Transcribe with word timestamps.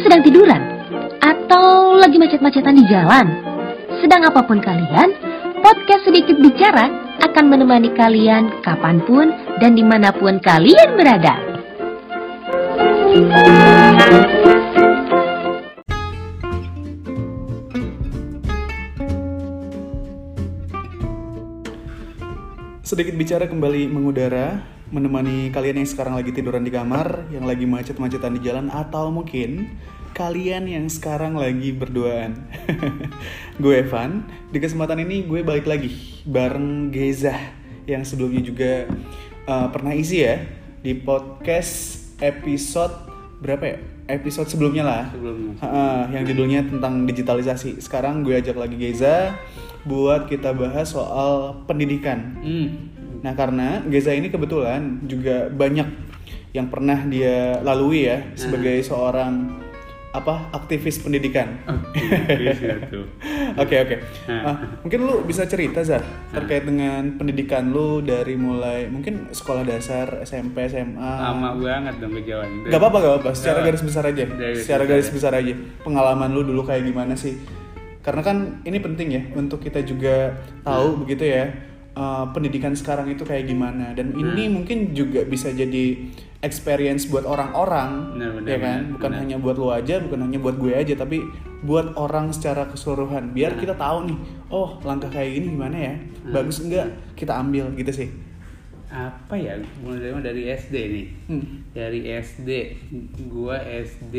Kalian 0.00 0.16
sedang 0.16 0.24
tiduran? 0.32 0.62
Atau 1.20 2.00
lagi 2.00 2.16
macet-macetan 2.16 2.72
di 2.72 2.88
jalan? 2.88 3.36
Sedang 4.00 4.24
apa 4.24 4.40
pun 4.40 4.56
kalian, 4.56 5.12
podcast 5.60 6.08
sedikit 6.08 6.40
bicara 6.40 6.88
akan 7.20 7.44
menemani 7.52 7.92
kalian 7.92 8.48
kapan 8.64 9.04
pun 9.04 9.28
dan 9.60 9.76
di 9.76 9.84
mana 9.84 10.08
pun 10.08 10.40
kalian 10.40 10.96
berada. 10.96 11.36
Sedikit 22.80 23.20
bicara 23.20 23.44
kembali 23.44 23.92
mengudara, 23.92 24.64
menemani 24.90 25.54
kalian 25.54 25.82
yang 25.82 25.88
sekarang 25.88 26.18
lagi 26.18 26.34
tiduran 26.34 26.66
di 26.66 26.74
kamar, 26.74 27.30
yang 27.30 27.46
lagi 27.46 27.64
macet-macetan 27.66 28.34
di 28.36 28.40
jalan, 28.42 28.66
atau 28.70 29.10
mungkin 29.14 29.78
kalian 30.12 30.66
yang 30.66 30.86
sekarang 30.90 31.38
lagi 31.38 31.70
berduaan. 31.70 32.50
gue 33.62 33.74
Evan, 33.78 34.26
di 34.50 34.58
kesempatan 34.58 34.98
ini 35.06 35.24
gue 35.24 35.46
balik 35.46 35.70
lagi 35.70 35.94
bareng 36.26 36.90
Geza 36.90 37.34
yang 37.86 38.02
sebelumnya 38.02 38.42
juga 38.42 38.72
uh, 39.46 39.70
pernah 39.70 39.94
isi 39.94 40.26
ya 40.26 40.42
di 40.82 40.98
podcast 40.98 42.02
episode 42.18 42.92
berapa 43.40 43.64
ya? 43.64 43.78
Episode 44.10 44.50
sebelumnya 44.50 44.82
lah. 44.82 45.04
Sebelumnya. 45.14 45.54
Ha-ha, 45.62 46.10
yang 46.10 46.26
judulnya 46.26 46.66
tentang 46.66 47.06
digitalisasi. 47.06 47.78
Sekarang 47.78 48.26
gue 48.26 48.34
ajak 48.34 48.58
lagi 48.58 48.74
Geza 48.74 49.38
buat 49.86 50.26
kita 50.26 50.50
bahas 50.52 50.92
soal 50.92 51.62
pendidikan. 51.64 52.36
Hmm. 52.42 52.68
Nah 53.20 53.32
karena 53.36 53.84
Geza 53.88 54.16
ini 54.16 54.32
kebetulan 54.32 55.04
juga 55.04 55.48
banyak 55.52 55.88
yang 56.50 56.66
pernah 56.66 56.98
dia 57.06 57.62
lalui 57.62 58.10
ya 58.10 58.34
sebagai 58.34 58.82
seorang 58.82 59.60
apa 60.10 60.50
aktivis 60.50 60.98
pendidikan. 60.98 61.62
Tuh. 62.90 63.06
Oke 63.62 63.82
oke. 63.82 63.96
Ah, 64.30 64.78
mungkin 64.86 65.06
lu 65.06 65.26
bisa 65.26 65.42
cerita 65.42 65.82
Zah 65.82 66.02
terkait 66.30 66.62
dengan 66.62 67.18
pendidikan 67.18 67.66
lu 67.74 67.98
dari 67.98 68.38
mulai 68.38 68.86
mungkin 68.86 69.30
sekolah 69.34 69.66
dasar 69.66 70.22
SMP 70.22 70.70
SMA. 70.70 70.94
Lama 70.98 71.58
banget 71.58 71.98
dong 71.98 72.14
kejauhan. 72.14 72.70
Gak 72.70 72.78
apa-apa 72.78 72.98
gak 73.02 73.14
apa. 73.22 73.30
Secara 73.34 73.58
garis 73.66 73.82
besar 73.82 74.06
aja. 74.06 74.22
Secara 74.54 74.86
garis 74.86 75.10
ya. 75.10 75.14
besar 75.14 75.32
aja. 75.34 75.54
Pengalaman 75.82 76.30
lu 76.30 76.46
dulu 76.46 76.62
kayak 76.62 76.86
gimana 76.86 77.18
sih? 77.18 77.38
Karena 78.06 78.22
kan 78.22 78.62
ini 78.62 78.78
penting 78.78 79.08
ya 79.10 79.22
untuk 79.34 79.58
kita 79.62 79.82
juga 79.82 80.38
tahu 80.62 81.02
begitu 81.06 81.26
ya 81.26 81.50
uh, 81.94 82.30
pendidikan 82.30 82.74
sekarang 82.74 83.10
itu 83.10 83.22
kayak 83.26 83.46
gimana 83.46 83.94
dan 83.94 84.14
ini 84.14 84.50
mungkin 84.50 84.92
juga 84.94 85.24
bisa 85.24 85.50
jadi 85.50 86.10
experience 86.40 87.04
buat 87.04 87.28
orang-orang 87.28 88.16
ya 88.48 88.56
kan 88.56 88.80
benar, 88.88 88.92
bukan 88.96 89.10
benar. 89.12 89.20
hanya 89.20 89.36
buat 89.36 89.56
lu 89.60 89.68
aja 89.68 90.00
bukan 90.00 90.18
hanya 90.24 90.38
buat 90.40 90.56
gue 90.56 90.72
aja 90.72 90.94
tapi 90.96 91.20
buat 91.60 91.92
orang 92.00 92.32
secara 92.32 92.64
keseluruhan 92.72 93.36
biar 93.36 93.60
kita 93.60 93.76
tahu 93.76 94.08
nih 94.08 94.18
oh 94.48 94.80
langkah 94.80 95.12
kayak 95.12 95.36
gini 95.36 95.52
gimana 95.52 95.76
ya 95.76 95.94
bagus 96.32 96.64
enggak 96.64 96.96
kita 97.12 97.36
ambil 97.36 97.68
gitu 97.76 97.92
sih 97.92 98.10
Apa 98.90 99.38
ya? 99.38 99.54
Mulai 99.86 100.18
dari- 100.18 100.50
SD 100.50 100.74
nih. 100.74 101.06
Hmm. 101.30 101.62
Dari 101.70 102.10
SD, 102.10 102.50
gua 103.30 103.62
SD 103.62 104.16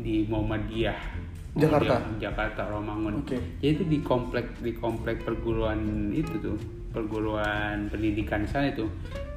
di 0.00 0.24
Muhammadiyah. 0.24 0.96
Jakarta? 1.52 2.08
Jakarta 2.16 2.64
Romangun. 2.64 3.20
Oke. 3.20 3.36
Ya 3.60 3.76
itu 3.76 3.84
di 3.84 4.00
komplek 4.00 4.56
di 4.64 4.72
komplek 4.72 5.20
perguruan 5.20 6.08
itu 6.16 6.32
tuh, 6.40 6.56
perguruan 6.90 7.88
pendidikan 7.88 8.44
sana 8.44 8.68
itu. 8.68 8.86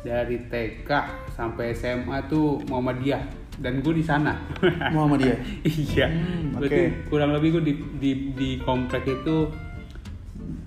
Dari 0.04 0.36
TK 0.46 0.90
sampai 1.32 1.72
SMA 1.72 2.28
tuh 2.28 2.60
Muhammadiyah 2.68 3.24
dan 3.56 3.80
gue 3.80 3.94
di 3.94 4.04
sana. 4.04 4.36
Muhammadiyah 4.94 5.40
iya. 5.64 6.08
Hmm, 6.08 6.60
Berarti 6.60 6.84
oke. 6.84 7.08
kurang 7.08 7.32
lebih 7.32 7.56
gue 7.56 7.64
di, 7.64 7.74
di 7.96 8.12
di 8.34 8.50
komplek 8.60 9.06
itu 9.06 9.48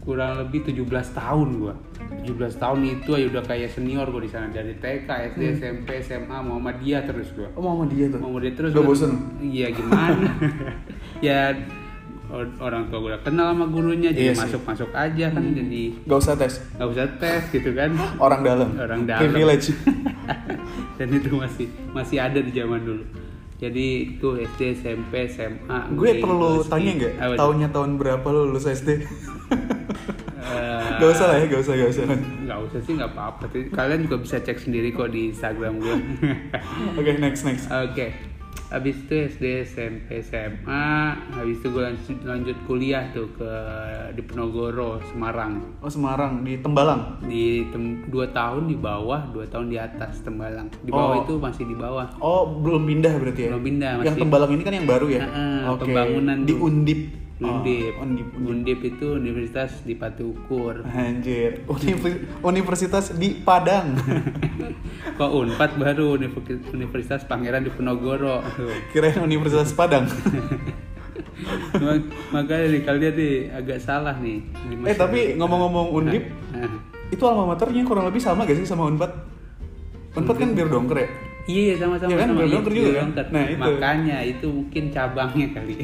kurang 0.00 0.38
lebih 0.38 0.64
17 0.64 0.86
tahun 1.12 1.48
gua. 1.58 1.74
17 2.22 2.32
tahun 2.56 2.80
itu 2.86 3.10
aja 3.12 3.26
udah 3.28 3.44
kayak 3.44 3.68
senior 3.68 4.06
gue 4.06 4.22
di 4.24 4.30
sana 4.30 4.47
dari 4.48 4.78
TK, 4.78 5.08
SD, 5.34 5.41
SMP, 5.58 5.88
SMA, 6.00 6.38
Muhammadiyah 6.41 7.03
terus 7.04 7.28
gua. 7.34 7.50
oh 7.53 7.62
Muhammadiyah 7.62 8.14
tuh 8.14 8.20
Muhammadiyah 8.22 8.54
terus. 8.56 8.70
Gua- 8.72 8.86
bosen? 8.86 9.12
Iya 9.42 9.68
gimana? 9.68 10.30
ya 11.26 11.53
orang 12.28 12.82
tua 12.87 12.98
gue 12.98 13.10
udah 13.10 13.22
kenal 13.22 13.47
sama 13.50 13.64
gurunya 13.66 14.10
jadi 14.10 14.19
Iya 14.20 14.32
sih. 14.32 14.37
Hmm. 14.37 14.42
masuk-masuk 14.48 14.91
aja 14.92 15.26
kan 15.31 15.42
jadi 15.48 15.82
gak 16.03 16.19
usah 16.19 16.34
tes 16.34 16.54
nggak 16.72 16.88
usah 16.88 17.06
tes 17.16 17.42
gitu 17.50 17.70
kan. 17.72 17.91
orang 18.19 18.41
dalam 18.42 18.69
Orang 18.75 19.00
dalam. 19.04 19.20
privilege 19.22 19.66
Dan 20.98 21.09
itu 21.12 21.28
masih 21.31 21.66
masih 21.92 22.16
ada 22.16 22.41
di 22.41 22.48
zaman 22.50 22.81
dulu. 22.81 23.04
Jadi 23.56 23.86
itu 24.12 24.28
SD, 24.38 24.60
SMP, 24.76 25.28
SMA. 25.28 25.78
gue 25.88 25.97
gue 25.97 26.12
perlu 26.19 26.60
tanya 26.62 26.91
nggak 26.94 27.36
tahunnya 27.36 27.69
tahun 27.70 27.91
berapa 27.97 28.26
lo 28.26 28.48
lulus 28.48 28.65
SD 28.66 29.00
Eh, 30.47 30.88
gak 30.98 31.09
usah 31.09 31.26
lah 31.26 31.36
ya 31.36 31.47
gak 31.47 31.60
usah 31.60 31.75
gak 31.75 31.91
usah 31.91 32.04
nggak 32.42 32.59
usah 32.62 32.78
sih 32.81 32.92
nggak 32.94 33.10
apa-apa 33.12 33.44
kalian 33.70 34.00
juga 34.03 34.16
bisa 34.19 34.36
cek 34.38 34.59
sendiri 34.59 34.88
kok 34.91 35.09
di 35.09 35.31
Instagram 35.31 35.78
gue 35.78 35.94
oke 36.98 37.10
next 37.16 37.44
next 37.44 37.69
oke 37.69 38.06
habis 38.66 38.96
itu 38.98 39.14
SD 39.28 39.44
SMP 39.64 40.20
SMA 40.20 40.86
habis 41.32 41.56
itu 41.56 41.68
gue 41.68 41.82
lanjut, 41.82 42.16
lanjut 42.22 42.56
kuliah 42.64 43.04
tuh 43.10 43.30
ke 43.32 43.50
di 44.12 44.22
Penogoro 44.22 44.98
Semarang. 45.06 45.78
Oh 45.78 45.88
Semarang 45.88 46.40
di 46.40 46.58
Tembalang? 46.58 47.20
Di 47.22 47.68
tem, 47.68 48.02
dua 48.06 48.26
tahun 48.28 48.66
di 48.66 48.74
bawah 48.74 49.28
dua 49.30 49.46
tahun 49.46 49.68
di 49.68 49.76
atas 49.76 50.20
Tembalang. 50.20 50.68
Di 50.80 50.90
Oh. 50.90 50.96
bawah 50.96 51.16
itu 51.22 51.34
masih 51.36 51.64
di 51.64 51.74
bawah. 51.74 52.06
Oh 52.18 52.46
belum 52.56 52.82
pindah 52.84 53.14
berarti 53.16 53.40
ya? 53.42 53.50
Belum 53.52 53.64
pindah, 53.64 53.90
yang 53.92 54.00
masih- 54.02 54.22
Tembalang 54.22 54.50
ini 54.50 54.62
kan 54.62 54.74
yang 54.74 54.86
baru 54.86 55.06
ya? 55.06 55.24
Oke. 55.68 55.80
pembangunan 55.84 56.36
di. 56.42 56.52
Undip 56.56 57.00
Undip. 57.36 57.92
oh, 57.92 58.02
Undip 58.02 58.28
Undip 58.32 58.48
Undip 58.48 58.78
itu 58.86 59.06
universitas 59.12 59.84
di 59.84 59.92
Patukur 59.92 60.80
anjir. 60.86 61.60
Univ- 61.66 62.24
universitas 62.41 63.12
di 63.12 63.36
Padang. 63.38 63.92
Kok 65.19 65.30
Unpad 65.36 65.76
baru? 65.76 66.16
Universi- 66.16 66.64
Universitas 66.70 67.22
Pangeran 67.22 67.60
di 67.60 67.70
Penogoro 67.70 68.41
Tuh. 68.56 68.72
kirain 68.88 69.20
Universitas 69.20 69.69
Padang. 69.70 70.08
Mak- 71.76 72.08
Makanya 72.32 72.66
nih 72.69 72.82
kalian 72.82 73.14
nih 73.14 73.34
agak 73.53 73.78
salah 73.78 74.16
nih. 74.16 74.41
eh 74.82 74.97
tapi 74.97 75.36
ngomong-ngomong 75.36 75.92
Undip 75.92 76.24
itu 77.06 77.22
alma 77.22 77.47
maternya 77.47 77.84
kurang 77.84 78.04
lebih 78.04 78.18
sama 78.18 78.42
gak 78.42 78.56
sih 78.56 78.64
sama 78.64 78.88
Unpad? 78.88 79.12
Unpad 80.16 80.36
kan 80.36 80.56
biar 80.56 80.66
dongker 80.66 80.98
ya 80.98 81.08
Iya 81.46 81.60
iya 81.62 81.74
sama-sama. 81.78 82.10
Iya 82.10 82.18
kan, 82.18 82.28
sama. 82.28 82.40
Biodongker 82.42 82.72
juga 82.74 82.86
kan? 82.86 82.94
Biodongker. 82.94 83.26
Nah, 83.30 83.44
itu. 83.46 83.62
Makanya 83.62 84.16
itu 84.26 84.46
mungkin 84.50 84.84
cabangnya 84.90 85.46
kali. 85.54 85.74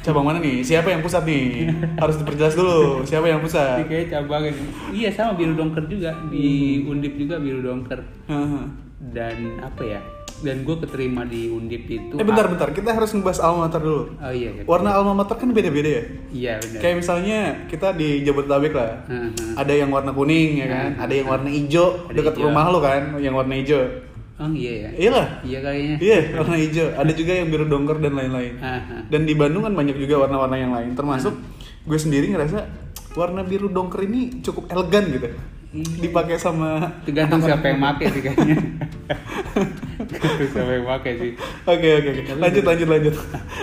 cabang 0.00 0.24
mana 0.26 0.38
nih 0.42 0.56
siapa 0.66 0.88
yang 0.90 1.00
pusat 1.04 1.22
nih 1.28 1.68
harus 2.00 2.16
diperjelas 2.16 2.54
dulu 2.56 3.04
siapa 3.04 3.28
yang 3.28 3.40
Ini 3.40 3.46
pusat 3.46 3.86
kayak 3.86 4.06
cabangnya. 4.10 4.52
Iya 4.90 5.08
sama 5.14 5.32
biru 5.38 5.54
dongker 5.54 5.84
juga 5.86 6.10
di 6.28 6.82
Undip 6.84 7.14
juga 7.14 7.38
biru 7.38 7.62
dongker. 7.62 8.00
Dan 9.00 9.36
apa 9.64 9.82
ya? 9.86 10.00
Dan 10.40 10.64
gue 10.64 10.72
keterima 10.72 11.28
di 11.28 11.52
Undip 11.52 11.84
itu. 11.84 12.16
Eh 12.16 12.24
bentar 12.24 12.48
bentar, 12.48 12.72
kita 12.72 12.96
harus 12.96 13.12
ngebahas 13.12 13.44
alma 13.44 13.68
mater 13.68 13.84
dulu. 13.84 14.16
Oh 14.16 14.32
iya. 14.32 14.56
iya. 14.56 14.64
Warna 14.64 14.96
alma 14.96 15.12
mater 15.12 15.36
kan 15.36 15.52
beda-beda 15.52 16.00
ya. 16.00 16.04
Iya 16.32 16.52
benar. 16.64 16.80
Kayak 16.80 16.96
misalnya 17.04 17.38
kita 17.68 17.92
di 17.92 18.24
Jabodetabek 18.24 18.72
lah. 18.72 19.04
Heeh. 19.04 19.30
Ada 19.60 19.72
yang 19.84 19.92
warna 19.92 20.16
kuning 20.16 20.64
ya 20.64 20.66
kan, 20.72 20.90
ada 20.96 21.12
yang 21.12 21.28
warna 21.28 21.48
hijau 21.52 22.08
dekat 22.08 22.40
rumah 22.40 22.72
lo 22.72 22.80
kan, 22.80 23.20
yang 23.20 23.36
warna 23.36 23.52
hijau. 23.52 24.08
Oh 24.40 24.48
iya 24.56 24.72
ya. 24.72 24.90
Iyalah. 24.96 25.26
Iya 25.44 25.58
kayaknya. 25.60 25.96
Iya, 26.00 26.18
warna 26.40 26.56
hijau. 26.56 26.86
Ada 26.96 27.12
juga 27.12 27.32
yang 27.36 27.48
biru 27.52 27.64
dongker 27.68 28.00
dan 28.00 28.16
lain-lain. 28.16 28.56
Dan 29.12 29.28
di 29.28 29.36
Bandung 29.36 29.68
kan 29.68 29.76
banyak 29.76 30.00
juga 30.00 30.24
warna-warna 30.24 30.56
yang 30.56 30.72
lain. 30.72 30.96
Termasuk 30.96 31.36
gue 31.84 31.98
sendiri 32.00 32.32
ngerasa 32.32 32.64
warna 33.12 33.44
biru 33.44 33.68
dongker 33.68 34.00
ini 34.08 34.40
cukup 34.40 34.72
elegan 34.72 35.04
gitu. 35.12 35.28
Dipakai 36.00 36.40
sama 36.40 36.98
Tergantung 37.06 37.44
siapa 37.44 37.68
yang 37.68 37.78
make 37.78 38.08
sih 38.08 38.22
kayaknya. 38.24 38.58
Siapa 40.10 40.70
yang 40.74 40.84
make 40.84 41.10
sih. 41.14 41.30
Oke 41.64 41.88
oke 41.96 42.08
oke. 42.10 42.22
Lanjut 42.36 42.64
lanjut 42.66 42.88
lanjut. 42.90 43.14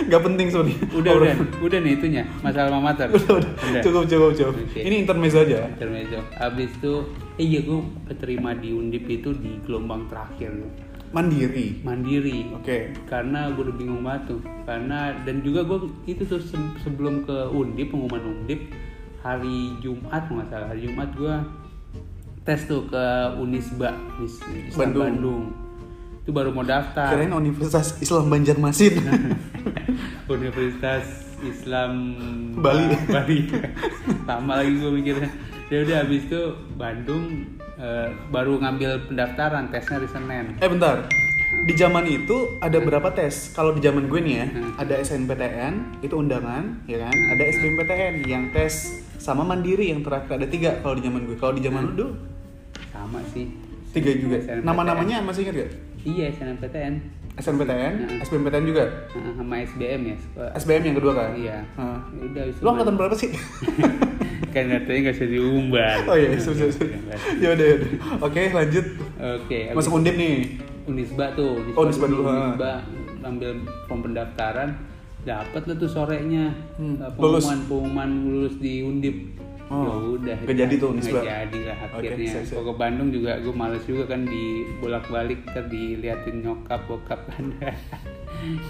Gak 0.08 0.22
penting 0.24 0.46
sebenarnya. 0.48 0.76
Udah 0.96 1.12
udah 1.14 1.34
udah 1.60 1.78
nih 1.84 1.92
itunya 1.94 2.22
masalah 2.40 2.72
alma 2.72 2.92
mater. 2.92 3.06
udah, 3.12 3.36
udah. 3.44 3.82
Cukup 3.84 4.04
cukup 4.08 4.30
cukup. 4.32 4.54
Oke. 4.56 4.80
Ini 4.80 4.96
intermezzo 5.04 5.44
aja. 5.44 5.68
Intermezzo. 5.68 6.18
Abis 6.34 6.70
itu, 6.72 6.94
eh 7.36 7.44
iya 7.44 7.60
gue 7.60 7.80
keterima 8.08 8.56
di 8.56 8.72
Undip 8.72 9.04
itu 9.06 9.36
di 9.36 9.60
gelombang 9.62 10.08
terakhir. 10.08 10.56
Mandiri. 11.08 11.80
Mandiri. 11.84 12.52
Oke. 12.52 12.92
Karena 13.04 13.48
gue 13.52 13.64
udah 13.64 13.76
bingung 13.76 14.04
banget 14.04 14.36
tuh. 14.36 14.40
Karena 14.64 15.12
dan 15.24 15.40
juga 15.40 15.64
gue 15.64 15.88
itu 16.04 16.24
tuh 16.24 16.40
se- 16.40 16.74
sebelum 16.80 17.24
ke 17.24 17.48
Undip 17.48 17.92
pengumuman 17.92 18.24
Undip 18.24 18.72
hari 19.18 19.76
Jumat 19.80 20.24
kalau 20.24 20.40
nggak 20.40 20.48
salah 20.48 20.68
hari 20.70 20.86
Jumat 20.86 21.10
gue 21.12 21.34
tes 22.44 22.64
tuh 22.64 22.88
ke 22.88 23.04
Unisba 23.36 23.92
Unis, 24.16 24.40
Islam 24.40 24.78
Bandung. 24.80 25.04
Bandung. 25.04 25.42
Itu 26.28 26.36
baru 26.36 26.52
mau 26.52 26.60
daftar. 26.60 27.08
Kirain 27.08 27.32
Universitas 27.32 27.96
Islam 28.04 28.28
Banjarmasin. 28.28 29.00
Universitas 30.36 31.24
Islam 31.40 31.92
Bali. 32.60 32.84
Bali. 33.08 33.48
Sama 34.28 34.60
lagi 34.60 34.76
gue 34.76 34.92
mikirnya. 34.92 35.32
Ya 35.72 35.88
udah 35.88 35.96
habis 36.04 36.28
itu 36.28 36.52
Bandung 36.76 37.48
eh, 37.80 38.12
baru 38.28 38.60
ngambil 38.60 39.08
pendaftaran 39.08 39.72
tesnya 39.72 39.96
hari 39.96 40.08
Senin. 40.12 40.52
eh 40.60 40.68
bentar. 40.68 41.08
di 41.64 41.72
zaman 41.72 42.04
itu 42.04 42.60
ada 42.60 42.76
berapa 42.76 43.08
tes? 43.16 43.56
Kalau 43.56 43.72
di 43.72 43.80
zaman 43.80 44.12
gue 44.12 44.20
nih 44.20 44.34
ya, 44.36 44.46
ada 44.76 45.00
SNPTN 45.00 46.04
itu 46.04 46.12
undangan, 46.12 46.84
ya 46.84 47.08
kan? 47.08 47.16
Ada 47.32 47.42
SBMPTN 47.56 48.14
yang 48.28 48.52
tes 48.52 49.00
sama 49.16 49.48
mandiri 49.48 49.88
yang 49.88 50.04
terakhir 50.04 50.36
ada 50.36 50.44
tiga 50.44 50.76
kalau 50.84 51.00
di 51.00 51.08
zaman 51.08 51.24
gue. 51.24 51.40
Kalau 51.40 51.56
di 51.56 51.64
zaman 51.64 51.88
lu 51.88 51.92
dulu 51.96 52.12
sama 52.92 53.24
sih 53.32 53.48
tiga 53.96 54.12
juga. 54.12 54.60
Nama-namanya 54.60 55.24
masih 55.24 55.48
ingat 55.48 55.56
gak? 55.56 55.72
Iya 56.08 56.24
SNMPTN 56.30 56.94
SNPTN, 57.38 57.94
Hmm. 58.02 58.18
SBMPTN 58.18 58.64
juga. 58.66 58.84
Nah, 59.14 59.30
sama 59.32 59.62
SBM 59.62 60.00
ya 60.04 60.16
sekolah. 60.18 60.50
SBM 60.58 60.82
yang 60.84 60.96
kedua 60.98 61.12
kan? 61.14 61.30
iya. 61.32 61.62
Ya 61.70 61.86
udah 62.24 62.42
Lu 62.58 62.68
angkatan 62.68 62.94
berapa 62.96 63.14
sih? 63.14 63.30
kan 64.54 64.64
katanya 64.66 64.98
nggak 65.04 65.14
usah 65.14 65.28
diumbar 65.28 65.96
oh 66.08 66.16
iya, 66.16 66.34
sudah 66.34 66.66
sudah. 66.66 66.98
Ya 67.38 67.54
udah, 67.54 67.62
ya 67.64 67.74
udah. 67.76 67.90
Oke, 68.20 68.42
lanjut. 68.50 68.86
oke 69.16 69.58
habis 69.64 69.76
Masuk 69.76 69.92
undip 69.94 70.14
nih. 70.14 70.58
Unisba 70.84 71.30
tuh 71.32 71.62
Oh, 71.74 71.84
Unisba 71.84 72.06
dulu. 72.06 72.26
Unisba 72.26 72.82
ambil 73.20 73.50
form 73.86 74.00
pendaftaran 74.02 74.68
dapat 75.20 75.62
lah 75.62 75.76
tuh 75.76 75.86
sorenya 75.86 76.50
Hmm, 76.74 76.96
Uh, 76.96 77.06
lulus. 77.14 77.44
pengumuman 77.44 77.58
pengumuman 77.68 78.10
lulus 78.24 78.54
di 78.56 78.82
undip 78.82 79.14
Oh, 79.68 79.84
ya 79.84 79.92
udah 80.16 80.36
jadi 80.48 80.74
tuh 80.80 80.96
nggak 80.96 81.24
jadi 81.28 81.60
lah 81.68 81.78
akhirnya 81.92 82.40
siap. 82.40 82.56
Kok 82.56 82.64
ke 82.64 82.74
Bandung 82.80 83.08
juga 83.12 83.36
gue 83.36 83.52
males 83.52 83.84
juga 83.84 84.08
kan 84.08 84.24
di 84.24 84.64
bolak 84.80 85.04
balik 85.12 85.44
kan 85.44 85.68
diliatin 85.68 86.40
nyokap 86.40 86.88
bokap 86.88 87.20
kan 87.28 87.52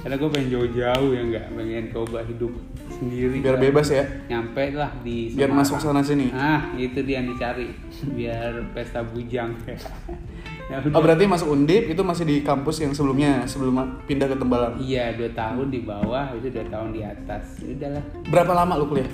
karena 0.03 0.15
gue 0.17 0.29
pengen 0.33 0.49
jauh-jauh 0.51 1.11
ya 1.13 1.23
nggak 1.23 1.47
pengen 1.55 1.85
coba 1.93 2.19
hidup 2.25 2.51
sendiri 2.89 3.37
Biar 3.39 3.55
kan. 3.55 3.63
bebas 3.63 3.89
ya. 3.93 4.05
nyampe 4.27 4.65
lah 4.75 4.91
di 5.05 5.31
Biar 5.31 5.53
Semarang. 5.53 5.59
masuk 5.63 5.79
sana 5.79 6.01
sini. 6.03 6.35
ah 6.35 6.73
itu 6.75 6.99
dia 7.07 7.23
yang 7.23 7.31
dicari 7.31 7.69
biar 8.19 8.53
pesta 8.75 9.01
bujang 9.05 9.55
ya 10.73 10.83
Oh 10.93 11.01
berarti 11.01 11.25
masuk 11.25 11.49
undip 11.49 11.89
itu 11.89 12.03
masih 12.05 12.25
di 12.27 12.37
kampus 12.43 12.83
yang 12.83 12.93
sebelumnya 12.93 13.47
sebelum 13.49 13.73
pindah 14.05 14.29
ke 14.29 14.37
Tembalang. 14.37 14.77
Iya, 14.77 15.17
dua 15.17 15.33
tahun 15.33 15.73
di 15.73 15.81
bawah, 15.81 16.29
itu 16.37 16.53
dua 16.53 16.69
tahun 16.69 16.93
di 16.93 17.01
atas. 17.01 17.65
Udahlah, 17.65 18.05
Berapa 18.29 18.53
lama 18.53 18.77
lu 18.77 18.85
kuliah? 18.85 19.09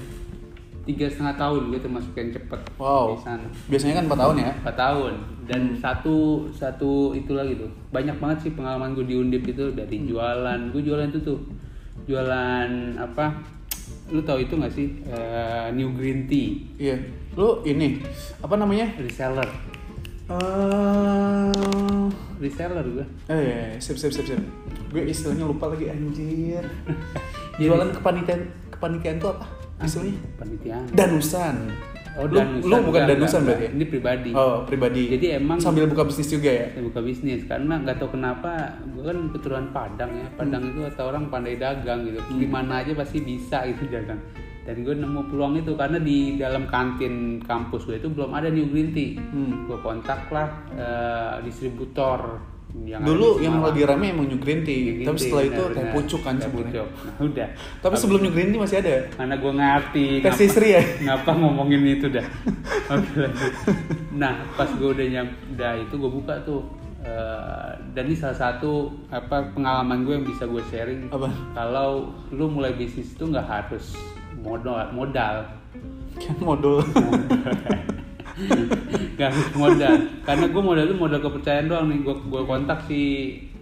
Tiga 0.84 1.06
setengah 1.06 1.34
tahun 1.34 1.62
gue 1.66 1.80
termasuk 1.80 2.12
yang 2.12 2.30
cepet 2.30 2.60
Wow. 2.76 3.06
di 3.10 3.22
sana. 3.22 3.46
Biasanya 3.66 3.94
kan 3.96 4.04
4 4.06 4.18
tahun 4.18 4.34
ya. 4.38 4.52
Empat 4.54 4.76
tahun 4.76 5.12
dan 5.44 5.62
Hmm. 5.66 5.76
satu 5.76 6.16
satu 6.50 6.92
itu 7.12 7.32
lagi 7.32 7.52
tuh 7.54 7.68
banyak 7.90 8.16
banget 8.16 8.38
sih 8.40 8.52
pengalaman 8.52 8.92
gue 8.92 9.04
di 9.04 9.14
undip 9.14 9.42
itu 9.42 9.68
dari 9.70 9.96
Hmm. 9.98 10.06
jualan 10.06 10.60
gue 10.70 10.80
jualan 10.80 11.08
itu 11.08 11.20
tuh 11.20 11.38
jualan 12.04 12.70
apa 12.94 13.32
lu 14.06 14.20
tahu 14.20 14.40
itu 14.40 14.54
nggak 14.54 14.72
sih 14.72 14.88
Eh, 15.04 15.66
new 15.72 15.92
green 15.92 16.24
tea 16.24 16.60
Iya. 16.78 16.96
Lu 17.34 17.60
ini 17.62 18.00
apa 18.38 18.54
namanya? 18.54 18.88
reseller 18.96 19.48
Eh, 20.24 22.04
reseller 22.38 22.86
gue 22.86 23.04
eh 23.26 23.36
iya, 23.38 23.56
iya, 23.66 23.76
sip 23.76 23.94
sip 23.94 24.08
sip 24.08 24.24
sip. 24.24 24.40
Gue 24.88 25.04
istilahnya 25.04 25.44
lupa 25.44 25.66
lagi 25.66 25.86
anjir. 25.86 26.64
Jualan 27.60 27.92
kepanitiaan 27.92 28.42
kepanitiaan 28.70 29.16
itu 29.18 29.28
apa? 29.28 29.44
Istilahnya? 29.76 30.14
panitiaan 30.34 30.86
Danusan. 30.88 31.56
oh 32.14 32.24
Lu- 32.24 32.36
danusan 32.36 32.62
Lu, 32.64 32.76
bukan 32.80 33.00
enggak, 33.00 33.10
danusan 33.12 33.40
enggak, 33.40 33.50
berarti. 33.50 33.64
ya? 33.64 33.70
ini 33.72 33.84
pribadi 33.84 34.30
Oh, 34.32 34.56
pribadi. 34.62 35.02
Jadi 35.10 35.26
emang- 35.34 35.58
sambil 35.58 35.84
buka 35.84 36.02
bisnis 36.04 36.28
juga 36.28 36.46
ya. 36.48 36.66
saya 36.68 36.82
buka 36.84 37.00
bisnis 37.00 37.42
karena 37.42 37.74
nggak 37.76 37.96
tahu 37.96 38.10
kenapa 38.12 38.50
gue 38.86 39.02
kan 39.02 39.18
keturunan 39.30 39.66
Padang 39.68 40.10
ya 40.12 40.26
Padang 40.32 40.62
Hmm. 40.62 40.70
itu 40.70 40.78
kata 40.84 41.02
orang 41.04 41.24
pandai 41.26 41.56
dagang 41.56 42.06
gitu 42.06 42.18
di 42.32 42.46
mana 42.46 42.80
aja 42.80 42.94
pasti 42.94 43.18
bisa 43.20 43.66
itu 43.66 43.82
dagang 43.90 44.22
dan 44.62 44.80
gue 44.80 44.94
nemu 44.94 45.28
peluang 45.28 45.58
itu 45.58 45.74
karena 45.74 45.98
di 45.98 46.18
dalam 46.38 46.64
kantin 46.64 47.14
kampus 47.38 47.84
gue 47.84 47.98
itu 47.98 48.08
belum 48.08 48.30
ada 48.30 48.48
new 48.48 48.64
green 48.64 48.90
tea 48.90 49.18
Hmm. 49.18 49.66
gue 49.66 49.78
kontak 49.78 50.30
lah 50.30 50.48
eh, 50.70 51.34
distributor 51.42 52.38
yang 52.76 53.00
Dulu 53.00 53.38
yang 53.38 53.62
lagi 53.62 53.86
rame 53.86 54.10
emang 54.10 54.26
New 54.26 54.36
Green 54.36 54.60
Tea, 54.60 54.98
Green 54.98 55.06
tapi 55.06 55.14
Tea, 55.14 55.24
setelah 55.24 55.44
itu 55.44 55.62
benar-benar. 55.62 55.78
teh 55.78 55.94
pucuk 55.94 56.20
kan 56.20 56.34
sebenarnya. 56.36 56.82
pucuk. 56.82 56.88
nah 56.90 57.22
udah 57.30 57.48
Tapi 57.80 57.94
sebelum 57.94 58.20
New 58.20 58.32
Green 58.32 58.48
Tea 58.50 58.60
masih 58.60 58.76
ada. 58.78 58.94
karena 59.08 59.34
gue 59.36 59.52
ngerti 59.54 60.06
Tes 60.20 60.40
istri 60.40 60.66
ya? 60.70 60.82
ngapa 61.06 61.30
ngomongin 61.34 61.82
itu 61.88 62.06
dah 62.08 62.26
Oke, 62.90 63.10
lanjut. 63.16 63.52
nah 64.12 64.34
pas 64.54 64.66
gue 64.68 64.88
udah 64.90 65.06
nyam 65.06 65.26
udah 65.50 65.72
itu 65.78 65.94
gue 65.94 66.10
buka 66.12 66.34
tuh 66.42 66.62
Eh, 67.04 67.70
dan 67.92 68.08
ini 68.08 68.16
salah 68.16 68.32
satu 68.32 68.88
apa 69.12 69.52
pengalaman 69.52 70.08
gue 70.08 70.16
yang 70.16 70.24
bisa 70.24 70.48
gue 70.48 70.64
sharing 70.72 71.12
Apa? 71.12 71.28
kalau 71.52 72.08
lu 72.32 72.48
mulai 72.48 72.72
bisnis 72.72 73.12
itu 73.12 73.28
nggak 73.28 73.44
harus 73.44 73.92
modal 74.40 74.88
modal 74.88 75.44
Kan 76.16 76.36
modal. 76.40 76.80
harus 79.18 79.48
modal. 79.54 79.94
Karena 80.26 80.46
gue 80.50 80.62
modal 80.62 80.84
itu 80.90 80.96
modal 80.98 81.20
kepercayaan 81.22 81.66
doang 81.70 81.86
nih. 81.90 82.00
Gue 82.02 82.14
gue 82.18 82.42
kontak 82.42 82.86
si 82.90 83.00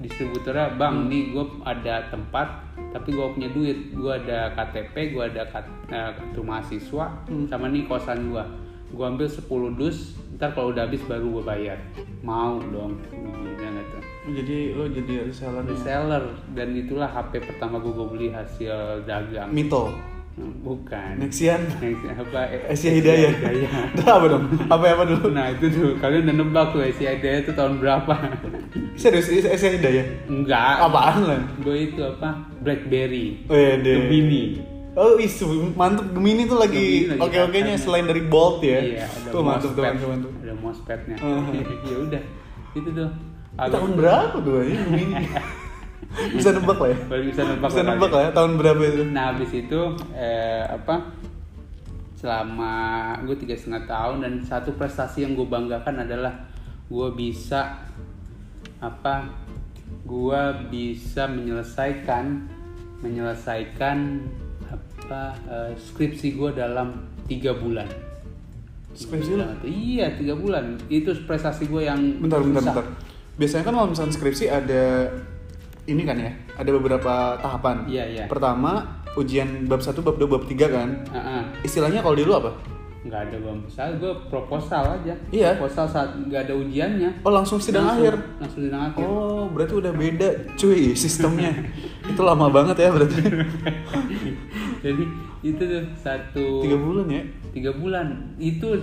distributornya 0.03 0.75
bang 0.75 1.07
nih 1.07 1.31
gue 1.31 1.45
ada 1.63 2.11
tempat 2.11 2.49
tapi 2.93 3.09
gue 3.13 3.27
punya 3.37 3.49
duit. 3.53 3.93
Gue 3.93 4.13
ada 4.17 4.53
KTP 4.57 5.15
gue 5.15 5.23
ada 5.23 5.43
kat, 5.49 5.67
eh, 5.93 6.11
kartu 6.17 6.41
mahasiswa 6.41 7.07
sama 7.49 7.67
nih 7.69 7.85
kosan 7.87 8.33
gue 8.33 8.45
gue 8.93 9.05
ambil 9.09 9.25
10 9.25 9.81
dus 9.81 10.21
ntar 10.37 10.53
kalau 10.53 10.69
udah 10.69 10.85
habis 10.85 11.01
baru 11.09 11.41
gue 11.41 11.45
bayar. 11.45 11.79
Mau 12.21 12.61
dong. 12.61 13.01
Gila 13.09 13.83
tuh 13.89 14.03
jadi 14.31 14.77
lo 14.77 14.85
jadi 14.87 15.27
reseller 15.27 15.65
reseller. 15.65 16.25
Dan 16.53 16.77
itulah 16.77 17.09
HP 17.09 17.41
pertama 17.41 17.81
gue 17.81 17.93
gue 17.93 18.07
beli 18.13 18.29
hasil 18.29 19.09
dagang. 19.09 19.49
Mito, 19.49 19.89
bukan 20.41 21.21
Nexian, 21.21 21.61
apa 22.17 22.41
Asia 22.73 22.89
Hidayah. 22.89 23.33
Hidayah. 23.37 23.71
Apa 24.01 24.25
dong? 24.33 24.45
Apa 24.73 24.85
apa 24.97 25.03
dulu? 25.05 25.29
Nah 25.29 25.53
itu 25.53 25.69
tuh 25.69 25.93
kalian 26.01 26.25
udah 26.25 26.37
nebak 26.41 26.67
tuh 26.73 26.81
si 26.97 27.05
Hidayah 27.05 27.45
itu 27.45 27.53
tahun 27.53 27.77
berapa? 27.77 28.15
Serius 28.97 29.29
Asia 29.29 29.69
Hidayah? 29.77 30.33
Enggak. 30.33 30.89
Apaan 30.89 31.21
lah? 31.29 31.43
Gue 31.61 31.93
itu 31.93 32.01
apa? 32.01 32.49
Blackberry. 32.65 33.45
Oh 33.53 33.57
iya 33.57 33.77
deh. 33.77 34.09
Gemini. 34.09 34.45
Oh 34.97 35.21
isu 35.21 35.73
mantep 35.77 36.13
Gemini 36.17 36.45
tuh 36.49 36.61
lagi 36.61 37.09
oke 37.17 37.37
oke 37.49 37.59
nya 37.65 37.77
selain 37.77 38.09
dari 38.09 38.25
Bolt 38.25 38.65
ya. 38.65 38.81
Iya. 38.81 39.07
Tuh 39.29 39.45
mantep 39.45 39.77
tuh 39.77 39.85
mantep 39.85 40.09
mantep. 40.09 40.31
Ada 40.41 40.55
mousepadnya. 40.57 41.17
Uh-huh. 41.21 41.61
ya 41.93 41.97
udah. 42.09 42.23
Itu 42.73 42.89
tuh. 42.89 43.11
Ini 43.53 43.69
Tahun 43.69 43.91
berapa 44.01 44.37
tuh 44.41 44.65
ya 44.65 44.81
Gemini? 44.81 45.15
Bisa 46.13 46.53
nebak 46.53 46.79
lah 46.79 46.89
ya. 46.93 46.99
Baru 47.09 47.23
bisa 47.25 47.43
nebak. 47.47 47.69
Bisa 47.73 47.83
lah 47.83 47.89
nebak 47.95 48.11
lah 48.13 48.23
ya 48.23 48.31
tahun 48.37 48.51
berapa 48.61 48.83
itu? 48.85 49.03
Nah 49.11 49.25
habis 49.33 49.51
itu 49.57 49.81
eh, 50.13 50.65
apa? 50.69 50.97
Selama 52.19 52.75
gue 53.27 53.37
tiga 53.41 53.55
setengah 53.59 53.85
tahun 53.89 54.17
dan 54.23 54.35
satu 54.45 54.77
prestasi 54.79 55.27
yang 55.27 55.35
gue 55.35 55.49
banggakan 55.49 56.07
adalah 56.07 56.47
gue 56.87 57.09
bisa 57.17 57.81
apa? 58.79 59.31
Gue 60.05 60.41
bisa 60.69 61.29
menyelesaikan 61.29 62.47
menyelesaikan 63.03 63.99
apa 64.71 65.23
eh, 65.51 65.73
skripsi 65.75 66.39
gue 66.39 66.51
dalam 66.55 67.09
tiga 67.27 67.57
bulan. 67.57 67.89
Skripsi 68.93 69.33
lo? 69.41 69.49
Iya 69.65 70.15
tiga 70.21 70.37
bulan. 70.37 70.77
Itu 70.93 71.17
prestasi 71.25 71.67
gue 71.67 71.89
yang 71.89 72.21
Bentar 72.21 72.45
bentar 72.45 72.63
bentar. 72.63 72.87
Biasanya 73.41 73.65
kan 73.65 73.73
kalau 73.73 73.89
misalnya 73.89 74.13
skripsi 74.13 74.45
ada 74.53 75.09
ini 75.85 76.03
kan 76.03 76.15
ya, 76.15 76.31
ada 76.55 76.71
beberapa 76.71 77.13
tahapan. 77.37 77.87
Iya, 77.87 78.05
iya. 78.07 78.25
Pertama 78.27 79.03
ujian 79.13 79.67
bab 79.67 79.79
1, 79.79 79.99
bab 79.99 80.15
2, 80.15 80.25
bab 80.27 80.45
3 80.45 80.67
kan. 80.67 80.89
Ah, 81.09 81.19
ah. 81.19 81.43
Istilahnya 81.61 82.01
kalau 82.01 82.15
di 82.15 82.23
lu 82.23 82.33
apa? 82.33 82.53
nggak 83.03 83.19
ada 83.19 83.35
bang 83.37 83.59
saya 83.67 83.99
gue 83.99 84.15
proposal 84.31 84.95
aja 84.95 85.11
Iya. 85.29 85.59
proposal 85.59 85.91
saat 85.91 86.15
nggak 86.15 86.47
ada 86.47 86.55
ujiannya 86.55 87.11
Oh 87.27 87.35
langsung 87.35 87.59
sidang 87.59 87.83
Langsung- 87.83 87.99
akhir. 87.99 88.15
langsung 88.39 88.63
sidang 88.63 88.83
akhir 88.87 89.03
Oh, 89.03 89.51
berarti 89.51 89.75
udah 89.75 89.91
beda 89.91 90.29
cuy 90.55 90.95
sistemnya. 90.95 91.51
itu 92.07 92.23
lama 92.23 92.47
banget 92.47 92.79
ya 92.79 92.95
berarti. 92.95 93.19
jadi 94.79 95.05
itu 95.43 95.59
tuh 95.63 95.83
satu 95.97 96.63
Tiga 96.63 96.79
bulan 96.79 97.07
ya. 97.11 97.23
Tiga 97.53 97.71
bulan 97.71 98.33
itu 98.37 98.81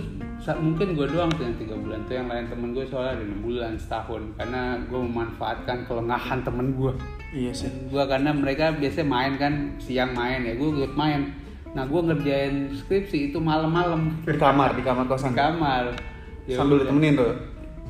mungkin 0.56 0.94
gue 0.94 1.04
doang 1.04 1.28
tuh 1.30 1.42
yang 1.42 1.56
tiga 1.56 1.74
bulan 1.74 2.00
tuh 2.04 2.14
yang 2.14 2.26
lain 2.26 2.46
temen 2.46 2.70
gue 2.70 2.84
soalnya 2.84 3.12
ada 3.12 3.24
enam 3.24 3.40
bulan 3.40 3.72
setahun 3.74 4.22
karena 4.34 4.62
gue 4.80 5.00
memanfaatkan 5.00 5.78
kelengahan 5.84 6.38
temen 6.40 6.66
gue 6.72 6.92
Iya 7.30 7.52
sih. 7.52 7.70
gue 7.84 8.04
karena 8.04 8.30
mereka 8.30 8.70
biasanya 8.72 9.06
main 9.06 9.32
kan 9.34 9.52
siang 9.76 10.10
main 10.10 10.40
ya 10.40 10.54
gue 10.54 10.68
ikut 10.72 10.94
main 10.94 11.34
nah 11.70 11.82
gue 11.82 12.00
ngerjain 12.00 12.70
skripsi 12.72 13.30
itu 13.30 13.38
malam-malam 13.38 14.10
Di 14.22 14.34
kamar, 14.34 14.74
di 14.74 14.82
kamar 14.82 15.06
kosan. 15.06 15.30
kamar 15.32 15.94
Ya 16.42 16.56
Sambil 16.56 16.78
udah, 16.78 16.86
ditemenin 16.88 17.12
tuh. 17.14 17.32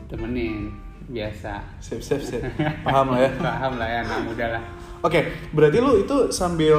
temenin 0.06 0.56
biasa 1.06 1.60
Sip, 1.78 2.00
sip, 2.00 2.20
sip. 2.20 2.42
Paham 2.82 3.12
lah 3.12 3.20
ya. 3.20 3.30
paham 3.40 3.72
lah 3.76 3.86
ya 3.86 3.98
anak 4.02 4.20
muda 4.26 4.46
lah 4.58 4.62
Oke, 5.00 5.20
berarti 5.50 5.78
lu 5.78 5.96
itu 5.98 6.28
sambil 6.28 6.76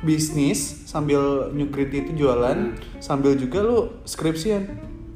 bisnis, 0.00 0.58
sambil 0.84 1.50
nyukrit 1.50 1.90
itu 1.90 2.14
jualan, 2.16 2.72
sambil 2.98 3.34
juga 3.34 3.60
lu 3.60 3.78
skripsian. 4.02 4.66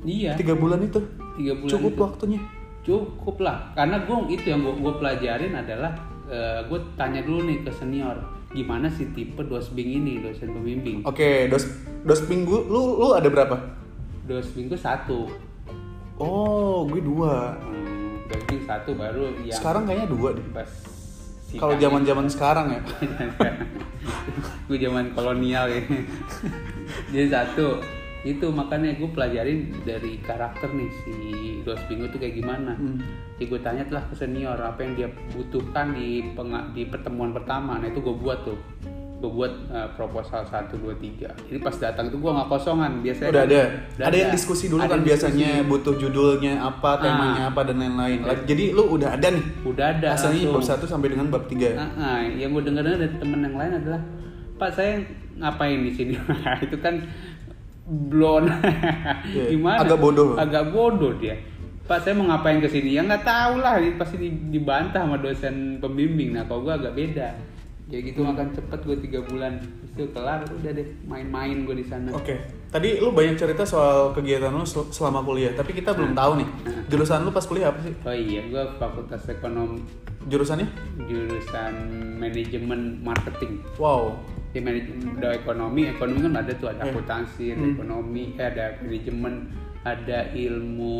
iya 0.02 0.34
Tiga 0.34 0.52
bulan 0.52 0.82
itu. 0.82 0.98
tiga 1.32 1.54
bulan 1.54 1.70
Cukup 1.70 1.92
itu. 1.92 2.02
waktunya. 2.02 2.40
cukup 2.82 3.36
lah 3.38 3.70
karena 3.72 4.02
gue 4.02 4.16
itu 4.28 4.42
yang 4.44 4.58
gue 4.58 4.94
pelajarin 4.98 5.54
adalah 5.54 5.94
gue 6.66 6.78
tanya 6.92 7.22
dulu 7.22 7.46
nih 7.46 7.62
ke 7.62 7.70
senior 7.70 8.18
gimana 8.50 8.90
sih 8.90 9.06
tipe 9.08 9.38
dosbing 9.40 10.02
ini 10.02 10.18
dosen 10.18 10.50
pembimbing 10.50 11.06
Oke, 11.06 11.46
dos 11.46 11.62
dos 12.02 12.18
minggu 12.26 12.66
lu 12.66 12.98
lu 12.98 13.14
ada 13.14 13.30
berapa? 13.30 13.54
dosbing 14.22 14.66
gue 14.66 14.76
satu 14.76 15.30
Oh, 16.18 16.82
gue 16.84 16.98
dua. 16.98 17.54
Hmm, 17.56 18.22
Blackpink 18.26 18.62
satu 18.62 18.94
baru 18.94 19.30
yang 19.40 19.54
Sekarang 19.54 19.86
kayaknya 19.86 20.06
dua 20.06 20.28
deh. 20.32 20.46
pas 20.50 20.70
Kalau 21.58 21.74
zaman-zaman 21.76 22.26
sekarang 22.28 22.66
ya. 22.78 22.80
gue 24.68 24.78
zaman 24.78 25.12
kolonial 25.12 25.68
ya. 25.68 25.82
Jadi 27.12 27.26
satu. 27.28 27.80
Itu 28.22 28.54
makanya 28.54 28.94
gue 28.94 29.10
pelajarin 29.10 29.82
dari 29.82 30.22
karakter 30.22 30.70
nih 30.70 30.90
si 31.02 31.14
Dos 31.66 31.82
Bingo 31.90 32.06
tuh 32.06 32.22
kayak 32.22 32.38
gimana. 32.38 32.78
Hmm. 32.78 33.02
jadi 33.34 33.50
gue 33.50 33.60
tanya 33.66 33.82
telah 33.90 34.06
ke 34.06 34.14
senior 34.14 34.54
apa 34.62 34.86
yang 34.86 34.94
dia 34.94 35.08
butuhkan 35.34 35.98
di 35.98 36.22
di 36.70 36.82
pertemuan 36.86 37.34
pertama. 37.34 37.82
Nah 37.82 37.90
itu 37.90 37.98
gue 37.98 38.14
buat 38.14 38.46
tuh 38.46 38.54
gue 39.22 39.30
buat 39.30 39.54
uh, 39.70 39.86
proposal 39.92 40.42
1, 40.42 40.66
2, 40.74 40.82
3 40.98 41.30
jadi 41.46 41.58
pas 41.58 41.70
datang 41.72 42.10
itu 42.10 42.18
gue 42.18 42.26
nggak 42.28 42.48
kosongan 42.48 42.98
biasanya 42.98 43.30
Udah 43.30 43.44
ada. 43.44 43.62
Udah 43.94 44.04
ada 44.04 44.16
yang 44.18 44.30
diskusi 44.30 44.64
dulu 44.66 44.80
Ada 44.80 44.88
kan 44.88 44.98
diskusi. 44.98 45.08
biasanya 45.08 45.50
butuh 45.62 45.94
judulnya 45.94 46.52
apa, 46.58 46.90
temanya 46.98 47.42
Ah. 47.42 47.48
apa 47.48 47.60
dan 47.62 47.76
lain-lain. 47.78 48.18
Jadi 48.42 48.64
lu 48.68 48.82
udah 48.90 49.14
ada 49.14 49.28
nih. 49.30 49.44
udah 49.62 49.86
ada 49.92 50.06
Asalnya 50.10 50.50
bab. 50.50 50.58
1 50.60 50.82
sampai 50.84 51.08
dengan 51.08 51.26
bab 51.28 51.46
3. 51.46 51.70
Ah, 51.72 51.86
ah, 51.96 52.18
yang 52.20 52.50
gue 52.50 52.62
dengar 52.62 52.82
dengar 52.82 52.98
dari 52.98 53.14
temen 53.14 53.38
yang 53.40 53.54
lain 53.54 53.72
adalah 53.76 54.00
Pak 54.52 54.70
saya 54.72 54.92
ngapain 55.34 55.78
di 55.80 55.92
sini 55.92 56.12
itu 56.64 56.76
kan 56.76 56.98
blon 57.84 58.46
Iya, 59.24 59.44
gimana 59.52 59.78
agak 59.80 59.98
bodoh. 59.98 60.34
agak 60.36 60.70
bodoh 60.70 61.14
dia 61.14 61.38
Pak 61.82 61.98
saya 62.00 62.14
mau 62.14 62.26
ngapain 62.26 62.58
ke 62.58 62.66
sini 62.66 62.94
ya 62.94 63.02
nggak 63.02 63.22
tahu 63.22 63.58
lah 63.58 63.74
pasti 63.96 64.16
di- 64.16 64.50
dibantah 64.50 65.02
sama 65.02 65.14
dosen 65.16 65.78
pembimbing 65.78 66.30
nah 66.32 66.42
kalau 66.42 66.62
gue 66.62 66.74
agak 66.74 66.92
beda 66.92 67.28
ya 67.92 68.00
gitu 68.00 68.24
Hmm. 68.24 68.32
makan 68.32 68.48
cepet 68.50 68.80
gue 68.82 68.96
tiga 69.04 69.20
bulan 69.22 69.60
itu 69.84 70.08
kelar 70.10 70.40
udah 70.42 70.72
deh 70.72 70.88
main-main 71.04 71.62
gue 71.62 71.76
di 71.76 71.84
sana 71.84 72.08
Oke. 72.10 72.40
Tadi 72.66 72.96
lu 72.96 73.12
banyak 73.12 73.36
cerita 73.36 73.62
soal 73.62 74.16
kegiatan 74.16 74.48
lu 74.48 74.64
sel- 74.64 74.88
selama 74.88 75.20
kuliah, 75.20 75.52
tapi 75.52 75.76
kita 75.76 75.92
belum 75.92 76.16
tahu 76.16 76.40
nih. 76.40 76.48
Jurusan 76.88 77.20
lu 77.20 77.28
pas 77.28 77.44
kuliah 77.44 77.68
apa 77.68 77.76
sih? 77.78 77.92
oh 77.92 78.16
iya 78.16 78.40
gue 78.42 78.64
fakultas 78.74 79.28
ekonomi 79.28 79.84
Jurusannya? 80.24 80.64
jurusan 81.04 81.74
manajemen 82.16 82.80
marketing 82.98 83.60
Wow. 83.76 84.16
di 84.50 84.58
manajemen 84.58 85.12
ada 85.14 85.32
ekonomi 85.34 85.82
ekonomi 85.86 86.18
kan 86.22 86.34
ada 86.38 86.52
tuh 86.54 86.68
ada 86.70 86.80
Eh. 86.80 86.88
akuntansi 86.88 87.44
ada 87.50 87.60
Hmm. 87.60 87.74
ekonomi 87.74 88.24
eh, 88.34 88.46
ada 88.46 88.64
manajemen 88.80 89.34
ada 89.82 90.18
ilmu 90.32 90.96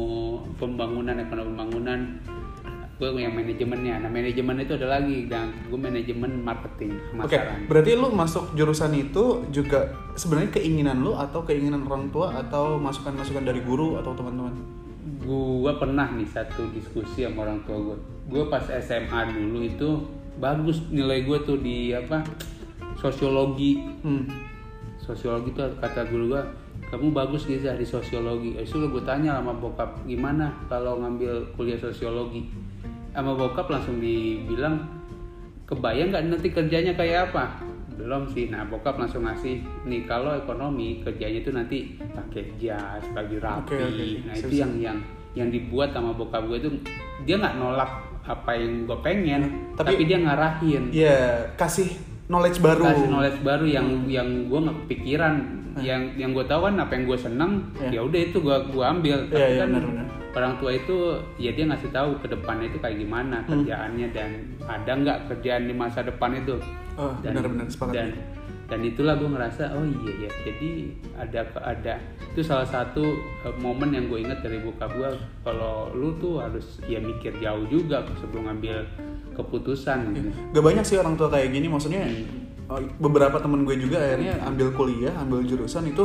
pembangunan 0.57 1.17
ekonomi 1.17 1.49
pembangunan 1.51 2.01
gue 3.01 3.09
yang 3.19 3.35
manajemennya. 3.35 4.05
Nah 4.05 4.11
manajemen 4.13 4.63
itu 4.63 4.73
ada 4.79 5.01
lagi 5.01 5.27
dan 5.27 5.51
gue 5.67 5.79
manajemen 5.79 6.45
marketing 6.45 6.97
Oke, 7.19 7.35
pemasaran 7.35 7.59
berarti 7.67 7.91
lu 7.99 8.09
masuk 8.15 8.45
jurusan 8.55 8.93
itu 8.95 9.49
juga 9.51 9.91
sebenarnya 10.15 10.55
keinginan 10.55 11.03
lu 11.03 11.17
atau 11.19 11.43
keinginan 11.43 11.83
orang 11.89 12.13
tua 12.15 12.37
atau 12.37 12.79
masukan-masukan 12.79 13.43
dari 13.43 13.61
guru 13.65 13.99
atau 13.99 14.15
teman-teman? 14.15 14.83
gue 15.23 15.73
pernah 15.79 16.11
nih 16.11 16.27
satu 16.27 16.67
diskusi 16.75 17.23
sama 17.23 17.47
orang 17.47 17.63
tua 17.63 17.79
gue 17.79 17.97
gue 18.31 18.45
pas 18.51 18.63
SMA 18.83 19.21
dulu 19.31 19.59
itu 19.63 19.89
bagus 20.43 20.83
nilai 20.91 21.23
gue 21.23 21.39
tuh 21.47 21.59
di 21.63 21.95
apa 21.95 22.27
sosiologi. 22.99 23.83
Hmm. 24.03 24.27
sosiologi 25.03 25.51
tuh 25.59 25.67
kata 25.83 26.07
guru 26.07 26.31
gua 26.31 26.43
kamu 26.87 27.11
bagus 27.11 27.49
Giza 27.49 27.75
di 27.75 27.83
sosiologi. 27.83 28.55
Eh, 28.55 28.63
itu 28.63 28.79
gue 28.79 29.03
tanya 29.03 29.41
sama 29.41 29.51
bokap 29.57 30.05
gimana 30.07 30.53
kalau 30.71 31.01
ngambil 31.03 31.51
kuliah 31.57 31.81
sosiologi 31.81 32.47
sama 33.13 33.33
bokap 33.33 33.69
langsung 33.69 33.97
dibilang 33.99 34.81
kebayang 35.65 36.11
nggak 36.11 36.25
nanti 36.27 36.49
kerjanya 36.49 36.93
kayak 36.93 37.31
apa 37.31 37.61
belum 37.93 38.25
sih 38.27 38.49
nah 38.49 38.65
bokap 38.65 38.97
langsung 38.97 39.23
ngasih 39.23 39.57
nih 39.85 40.03
kalau 40.03 40.33
ekonomi 40.35 41.01
kerjanya 41.01 41.39
itu 41.39 41.51
nanti 41.51 41.79
pakai 42.01 42.57
jas 42.57 43.05
baju 43.11 43.37
rapi 43.39 43.71
Oke, 43.71 43.85
oke. 43.85 44.05
nah 44.23 44.35
itu 44.35 44.55
yang 44.55 44.73
yang 44.77 44.99
yang 45.33 45.49
dibuat 45.49 45.93
sama 45.93 46.13
bokap 46.13 46.45
gue 46.47 46.59
itu 46.59 46.71
dia 47.23 47.37
nggak 47.37 47.57
nolak 47.57 47.89
apa 48.23 48.53
yang 48.53 48.85
gue 48.85 48.99
pengen 49.01 49.43
Tapi- 49.75 49.97
tapi, 49.97 50.05
dia 50.05 50.19
ngarahin 50.19 50.83
Ya, 50.91 51.19
kasih 51.55 51.89
knowledge 52.25 52.59
baru. 52.59 52.85
kasih 52.87 53.09
knowledge 53.09 53.41
baru 53.41 53.65
yang 53.67 53.87
yang 54.07 54.29
gue 54.47 54.59
nggak 54.59 54.77
kepikiran 54.83 55.35
yang 55.81 56.13
yang 56.15 56.31
gue 56.31 56.45
tahu 56.45 56.69
kan 56.69 56.77
apa 56.79 56.93
yang 56.93 57.05
gue 57.07 57.19
seneng 57.19 57.53
Iya. 57.79 57.89
ya 57.91 58.01
udah 58.03 58.21
itu 58.23 58.37
gue 58.39 58.57
gua 58.71 58.85
ambil 58.91 59.17
Iya, 59.19 59.31
tapi 59.31 59.41
iya, 59.43 59.57
kan 59.59 59.69
benar-benar. 59.71 60.07
Orang 60.35 60.57
tua 60.57 60.71
itu 60.71 60.97
ya 61.37 61.51
dia 61.51 61.65
ngasih 61.65 61.91
tahu 61.91 62.17
ke 62.19 62.27
depannya 62.27 62.67
itu 62.67 62.79
kayak 62.79 62.97
gimana 62.97 63.41
Hmm. 63.41 63.63
kerjaannya 63.63 64.09
dan 64.11 64.31
ada 64.63 64.91
nggak 64.91 65.19
kerjaan 65.29 65.63
di 65.65 65.75
masa 65.75 66.01
depan 66.01 66.33
itu 66.35 66.57
Oh, 66.93 67.13
benar-benar 67.19 67.67
sepakat. 67.67 67.95
dan 67.95 68.09
dan 68.67 68.81
itulah 68.83 69.13
gue 69.15 69.27
ngerasa 69.27 69.69
oh 69.71 69.85
iya 69.85 70.13
ya 70.19 70.31
jadi 70.43 70.71
ada 71.15 71.41
ada 71.63 71.95
itu 72.27 72.41
salah 72.41 72.65
satu 72.65 73.05
eh, 73.43 73.55
momen 73.59 73.91
yang 73.91 74.07
gue 74.07 74.19
ingat 74.19 74.41
dari 74.41 74.57
bokap 74.59 74.89
gue 74.91 75.11
kalau 75.43 75.89
lu 75.91 76.17
tuh 76.17 76.41
harus 76.41 76.81
ya 76.83 76.97
mikir 76.99 77.37
jauh 77.39 77.65
juga 77.67 78.01
sebelum 78.17 78.49
ngambil 78.49 78.89
keputusan 79.31 79.99
gitu. 80.13 80.29
Gak 80.53 80.61
banyak 80.63 80.85
sih 80.85 80.97
orang 80.97 81.15
tua 81.15 81.29
kayak 81.29 81.49
gini, 81.51 81.67
maksudnya 81.67 82.05
Hmm. 82.05 82.69
oh, 82.69 82.81
beberapa 82.99 83.37
temen 83.37 83.63
gue 83.63 83.77
juga 83.79 83.97
akhirnya 83.99 84.41
ambil 84.43 84.69
kuliah, 84.71 85.13
ambil 85.15 85.41
jurusan 85.43 85.85
itu 85.87 86.05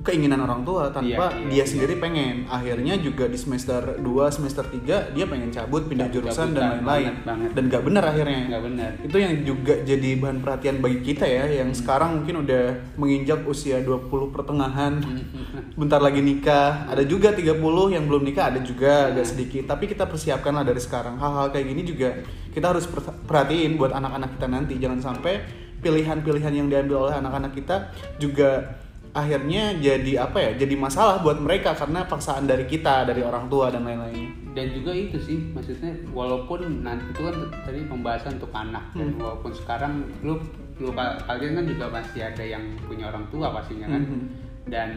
keinginan 0.00 0.40
orang 0.40 0.64
tua 0.64 0.88
tanpa 0.88 1.28
Iya, 1.28 1.36
iya, 1.36 1.46
dia 1.46 1.56
iya. 1.56 1.64
sendiri 1.64 1.94
pengen. 1.96 2.48
Akhirnya 2.48 2.96
juga 2.96 3.28
di 3.28 3.36
semester 3.36 3.96
2, 3.96 4.04
semester 4.30 4.64
3 4.64 5.12
dia 5.12 5.24
pengen 5.24 5.48
cabut, 5.50 5.84
pindah 5.84 6.08
Cabut-cabutan, 6.08 6.48
jurusan 6.48 6.48
dan 6.50 6.62
lain-lain. 6.80 7.12
Dan 7.52 7.62
gak 7.66 7.82
bener 7.84 8.02
akhirnya. 8.02 8.40
nggak 8.48 8.62
benar 8.64 8.90
Itu 9.00 9.16
yang 9.16 9.34
juga 9.42 9.74
jadi 9.78 10.10
bahan 10.16 10.38
perhatian 10.40 10.76
bagi 10.78 11.00
kita 11.02 11.24
ya 11.24 11.44
yang 11.54 11.68
Hmm. 11.68 11.76
sekarang 11.76 12.10
mungkin 12.16 12.34
udah 12.40 12.64
menginjak 12.96 13.44
usia 13.44 13.78
20 13.78 14.30
pertengahan. 14.30 15.04
Hmm. 15.04 15.76
Bentar 15.76 16.00
lagi 16.00 16.20
nikah. 16.20 16.88
Ada 16.88 17.04
juga 17.04 17.30
30 17.30 17.60
yang 17.90 18.04
belum 18.04 18.24
nikah, 18.24 18.48
ada 18.48 18.60
juga 18.60 19.12
agak 19.12 19.22
Hmm. 19.22 19.32
sedikit. 19.36 19.62
Tapi 19.66 19.84
kita 19.84 20.04
persiapkanlah 20.04 20.64
dari 20.64 20.80
sekarang. 20.80 21.16
Hal-hal 21.16 21.50
kayak 21.50 21.66
gini 21.66 21.82
juga 21.84 22.08
kita 22.50 22.66
harus 22.66 22.84
per- 22.84 23.20
perhatiin 23.20 23.76
buat 23.76 23.92
anak-anak 23.92 24.34
kita 24.34 24.46
nanti. 24.46 24.74
Jangan 24.74 25.00
sampai 25.02 25.44
pilihan-pilihan 25.78 26.52
yang 26.54 26.68
diambil 26.68 27.08
oleh 27.08 27.14
anak-anak 27.14 27.52
kita 27.54 27.76
juga 28.16 28.80
akhirnya 29.12 29.74
jadi 29.74 30.12
apa 30.20 30.38
ya? 30.40 30.50
Jadi 30.56 30.74
masalah 30.74 31.18
buat 31.18 31.36
mereka 31.36 31.72
karena 31.72 32.02
paksaan 32.02 32.44
dari 32.44 32.64
kita, 32.64 33.04
dari 33.04 33.20
orang 33.20 33.46
tua 33.46 33.68
dan 33.68 33.82
lain-lainnya. 33.82 34.30
dan 34.50 34.66
juga 34.68 34.90
itu 34.90 35.14
sih 35.16 35.38
maksudnya 35.54 35.94
walaupun 36.10 36.82
nanti 36.82 37.06
itu 37.08 37.22
kan 37.22 37.34
tadi 37.62 37.86
pembahasan 37.86 38.34
untuk 38.34 38.50
anak 38.50 38.82
dan 38.92 39.06
Hmm. 39.08 39.22
walaupun 39.22 39.54
sekarang 39.54 39.92
lu 40.20 40.42
lu 40.76 40.90
kalian 40.90 41.54
kan 41.54 41.64
juga 41.64 41.86
pasti 41.88 42.18
ada 42.18 42.42
yang 42.42 42.58
punya 42.82 43.06
orang 43.06 43.22
tua 43.30 43.54
pastinya 43.54 43.86
kan 43.86 44.02
Mhm. 44.02 44.20
dan 44.66 44.90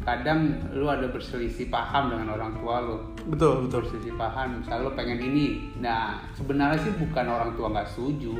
kadang 0.00 0.54
lu 0.70 0.86
ada 0.86 1.10
berselisih 1.10 1.66
paham 1.66 2.14
dengan 2.14 2.38
orang 2.38 2.54
tua 2.54 2.76
lu 2.80 2.96
Betul, 3.26 3.66
betul. 3.66 3.82
berselisih 3.82 4.14
paham 4.14 4.62
misalnya 4.62 4.86
lu 4.86 4.92
pengen 4.94 5.18
ini 5.18 5.46
nah 5.76 6.22
sebenarnya 6.30 6.78
sih 6.78 6.94
bukan 6.96 7.26
orang 7.26 7.50
tua 7.52 7.66
nggak 7.68 7.90
setuju 7.90 8.38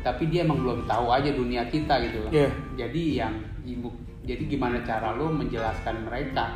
tapi 0.00 0.28
dia 0.28 0.44
emang 0.44 0.60
belum 0.60 0.84
tahu 0.84 1.06
aja 1.08 1.32
dunia 1.32 1.64
kita 1.64 1.96
gitu 2.02 2.18
loh 2.20 2.30
Iya. 2.30 2.52
jadi 2.76 3.02
yang 3.24 3.34
ibu 3.64 3.88
jadi 4.24 4.42
gimana 4.48 4.80
cara 4.82 5.12
lu 5.12 5.28
menjelaskan 5.28 6.08
mereka? 6.08 6.48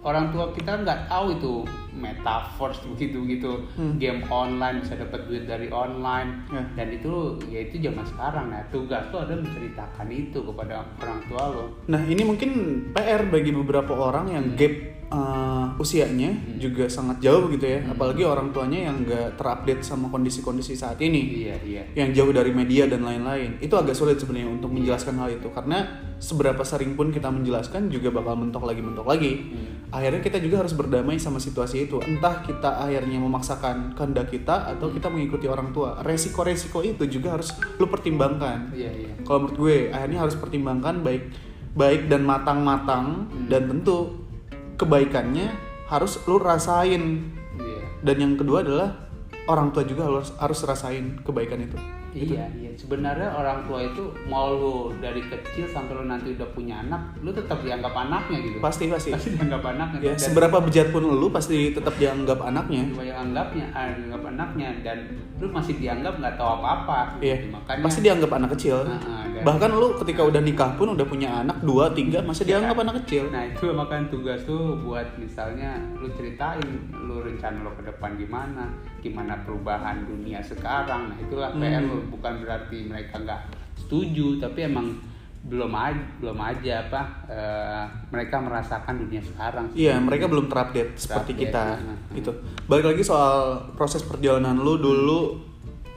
Orang 0.00 0.32
tua 0.32 0.48
kita 0.56 0.80
nggak 0.80 1.12
tahu 1.12 1.36
itu 1.36 1.54
metaverse 1.92 2.80
begitu 2.88 3.20
gitu. 3.28 3.52
Hmm. 3.76 4.00
game 4.00 4.24
online 4.32 4.80
bisa 4.80 4.96
dapat 4.96 5.28
duit 5.28 5.44
dari 5.44 5.68
online. 5.68 6.48
Ya. 6.48 6.64
dan 6.72 6.88
itu 6.88 7.36
ya 7.52 7.60
itu 7.68 7.80
zaman 7.84 8.04
sekarang. 8.08 8.46
Nah 8.48 8.64
tugas 8.72 9.04
lo 9.12 9.24
ada 9.24 9.36
menceritakan 9.36 10.08
itu 10.08 10.40
kepada 10.40 10.88
orang 11.04 11.20
tua 11.28 11.44
lo 11.52 11.64
Nah 11.88 12.00
ini 12.08 12.24
mungkin 12.24 12.50
PR 12.96 13.28
bagi 13.28 13.52
beberapa 13.52 13.92
orang 13.92 14.32
yang 14.32 14.44
gap 14.56 14.72
uh, 15.12 15.76
usianya 15.76 16.32
juga 16.56 16.86
sangat 16.86 17.20
jauh 17.20 17.50
gitu 17.52 17.66
ya, 17.66 17.82
apalagi 17.90 18.22
orang 18.24 18.54
tuanya 18.54 18.90
yang 18.90 19.02
nggak 19.04 19.36
terupdate 19.36 19.82
sama 19.82 20.08
kondisi-kondisi 20.08 20.78
saat 20.78 20.96
ini, 21.02 21.44
iya 21.44 21.56
iya. 21.66 21.82
Yang 21.98 22.22
jauh 22.22 22.32
dari 22.32 22.54
media 22.54 22.86
dan 22.86 23.04
lain-lain. 23.04 23.58
Itu 23.60 23.74
agak 23.76 23.98
sulit 23.98 24.16
sebenarnya 24.16 24.48
untuk 24.48 24.70
menjelaskan 24.70 25.18
hal 25.18 25.28
itu. 25.34 25.50
Karena 25.50 26.09
seberapa 26.20 26.60
sering 26.62 26.94
pun 26.94 27.08
kita 27.08 27.32
menjelaskan 27.32 27.88
juga 27.88 28.12
bakal 28.12 28.36
mentok 28.36 28.68
lagi 28.68 28.84
mentok 28.84 29.08
lagi. 29.08 29.56
Akhirnya 29.88 30.20
kita 30.20 30.38
juga 30.38 30.62
harus 30.62 30.76
berdamai 30.76 31.16
sama 31.16 31.40
situasi 31.40 31.88
itu. 31.88 31.96
Entah 32.04 32.44
kita 32.44 32.84
akhirnya 32.84 33.18
memaksakan 33.18 33.96
kehendak 33.96 34.28
kita 34.28 34.76
atau 34.76 34.92
kita 34.92 35.08
mengikuti 35.08 35.48
orang 35.48 35.72
tua. 35.72 36.04
Resiko-resiko 36.04 36.84
itu 36.84 37.08
juga 37.08 37.40
harus 37.40 37.56
lu 37.80 37.88
pertimbangkan. 37.88 38.70
Iya 38.76 38.90
iya. 38.92 39.10
Kalau 39.24 39.48
menurut 39.48 39.56
gue 39.56 39.76
akhirnya 39.90 40.20
harus 40.28 40.36
pertimbangkan 40.36 41.00
baik 41.00 41.24
baik 41.72 42.12
dan 42.12 42.28
matang-matang 42.28 43.26
dan 43.48 43.66
tentu 43.66 44.28
kebaikannya 44.76 45.50
harus 45.88 46.20
lu 46.28 46.36
rasain. 46.36 47.32
Iya. 47.56 47.82
Dan 48.04 48.16
yang 48.20 48.34
kedua 48.36 48.60
adalah 48.60 49.10
orang 49.48 49.72
tua 49.72 49.82
juga 49.88 50.06
harus 50.06 50.30
harus 50.36 50.60
rasain 50.62 51.18
kebaikan 51.24 51.64
itu 51.64 51.99
Iya, 52.12 52.44
iya. 52.52 52.70
Sebenarnya 52.74 53.30
orang 53.30 53.62
tua 53.64 53.80
itu 53.80 54.02
mau 54.24 54.50
lu 54.50 54.74
dari 54.96 55.22
kecil 55.22 55.64
sampai 55.64 55.94
lu 55.94 56.04
nanti 56.04 56.32
udah 56.32 56.48
punya 56.50 56.80
anak, 56.80 57.14
lu 57.18 57.30
tetap 57.30 57.60
dianggap 57.60 57.92
anaknya 57.92 58.38
gitu. 58.40 58.58
Pasti 58.58 58.84
pasti. 58.86 59.10
Pasti 59.10 59.30
dianggap 59.32 59.62
anaknya. 59.64 59.98
Ya, 60.00 60.12
Dan 60.12 60.18
seberapa 60.20 60.56
bejat 60.58 60.90
pun 60.90 61.02
lu 61.02 61.26
pasti 61.28 61.70
tetap 61.70 61.94
dianggap 61.94 62.38
anaknya. 62.40 62.82
banyak 62.90 63.16
anggapnya, 63.16 63.66
ah, 63.70 63.86
dianggap 63.90 64.22
anaknya 64.26 64.68
dan 64.82 64.98
lu 65.36 65.46
masih 65.48 65.74
dianggap 65.76 66.14
nggak 66.16 66.34
tahu 66.34 66.50
apa-apa. 66.56 67.00
Iya. 67.18 67.36
gitu. 67.40 67.54
Makanya 67.54 67.82
Pasti 67.82 68.00
dianggap 68.00 68.30
anak 68.32 68.50
kecil. 68.54 68.76
Ah, 68.82 68.98
dan- 69.24 69.44
Bahkan 69.46 69.70
lu 69.72 69.88
ketika 69.96 70.22
udah 70.22 70.42
nikah 70.42 70.70
pun 70.74 70.92
udah 70.92 71.06
punya 71.06 71.40
anak 71.40 71.62
dua 71.62 71.88
tiga 71.90 72.20
masih 72.20 72.44
dianggap 72.44 72.76
anak 72.76 73.00
kecil. 73.02 73.30
Nah 73.30 73.46
itu 73.46 73.70
makanya 73.70 74.06
tugas 74.08 74.40
tuh 74.42 74.76
buat 74.78 75.06
misalnya 75.16 75.80
lu 75.94 76.10
ceritain 76.10 76.60
lu 76.92 77.20
rencana 77.20 77.62
lo 77.62 77.72
ke 77.72 77.82
depan 77.82 78.14
gimana, 78.14 78.68
gimana 79.00 79.34
perubahan 79.40 80.04
dunia 80.04 80.38
sekarang. 80.38 81.10
Nah 81.10 81.18
itulah 81.18 81.50
Hmm. 81.50 81.60
PR. 81.60 81.84
Bukan 82.06 82.32
berarti 82.40 82.84
mereka 82.84 83.18
nggak 83.18 83.40
setuju, 83.76 84.38
tapi 84.38 84.64
emang 84.64 84.96
belum 85.40 85.72
aja, 85.72 86.04
belum 86.20 86.36
aja 86.36 86.84
apa 86.84 87.02
eh, 87.26 87.84
mereka 88.12 88.36
merasakan 88.38 88.94
dunia 89.00 89.24
sekarang. 89.24 89.72
Iya, 89.72 89.96
mereka 89.96 90.28
belum 90.28 90.46
terupdate 90.46 90.92
seperti 90.94 91.32
Terupdate, 91.32 91.48
kita. 91.48 91.64
ya. 91.80 91.94
Gitu. 92.12 92.30
Balik 92.68 92.86
lagi 92.92 93.02
soal 93.02 93.36
proses 93.72 94.04
perjalanan 94.04 94.60
lu 94.60 94.76
dulu 94.76 95.40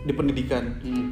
di 0.01 0.11
pendidikan. 0.11 0.63
Hmm. 0.79 1.11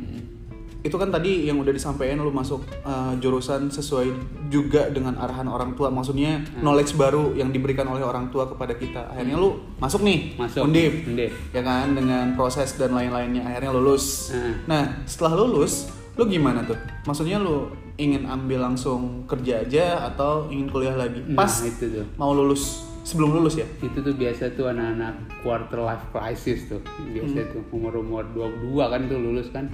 Itu 0.81 0.97
kan 0.97 1.07
tadi 1.07 1.45
yang 1.45 1.57
udah 1.57 1.69
disampaikan 1.69 2.17
lu 2.17 2.29
masuk 2.29 2.65
uh, 2.81 3.13
jurusan 3.15 3.69
sesuai 3.69 4.09
juga 4.47 4.89
dengan 4.89 5.13
arahan 5.15 5.45
orang 5.45 5.73
tua. 5.73 5.87
Maksudnya 5.87 6.41
Hmm. 6.41 6.65
knowledge 6.65 6.93
baru 6.95 7.33
yang 7.33 7.49
diberikan 7.49 7.85
oleh 7.85 8.01
orang 8.01 8.27
tua 8.27 8.45
kepada 8.45 8.73
kita. 8.73 9.05
Akhirnya 9.07 9.35
lu 9.35 9.61
masuk 9.77 10.01
nih, 10.01 10.33
Masuk. 10.35 10.65
Undip. 10.65 11.05
Undip. 11.05 11.31
Ya 11.51 11.61
kan 11.61 11.93
dengan 11.93 12.33
proses 12.33 12.73
dan 12.75 12.91
lain-lainnya 12.91 13.43
akhirnya 13.43 13.71
lulus. 13.71 14.33
Hmm. 14.33 14.65
Nah, 14.65 15.05
setelah 15.05 15.37
lulus, 15.37 15.85
lu 16.13 16.25
gimana 16.25 16.63
tuh? 16.63 16.77
Maksudnya 17.03 17.37
lu 17.37 17.69
ingin 17.95 18.25
ambil 18.25 18.65
langsung 18.65 19.23
kerja 19.25 19.61
aja 19.61 19.85
atau 20.07 20.49
ingin 20.49 20.65
kuliah 20.65 20.97
lagi? 20.97 21.21
Nah, 21.23 21.37
Pas 21.37 21.61
itu 21.61 21.85
tuh. 21.93 22.05
mau 22.17 22.33
lulus 22.33 22.81
sebelum 23.01 23.33
lulus 23.33 23.53
ya? 23.55 23.65
itu 23.79 23.97
tuh 23.97 24.13
biasa 24.13 24.49
tuh 24.51 24.65
anak-anak 24.67 25.13
quarter 25.41 25.77
life 25.79 26.05
crisis 26.09 26.65
tuh 26.65 26.81
biasa 27.07 27.37
Hmm. 27.37 27.49
tuh 27.51 27.61
umur-umur 27.69 28.25
22 28.31 28.81
kan 28.83 29.01
tuh 29.05 29.17
lulus 29.17 29.49
kan 29.49 29.65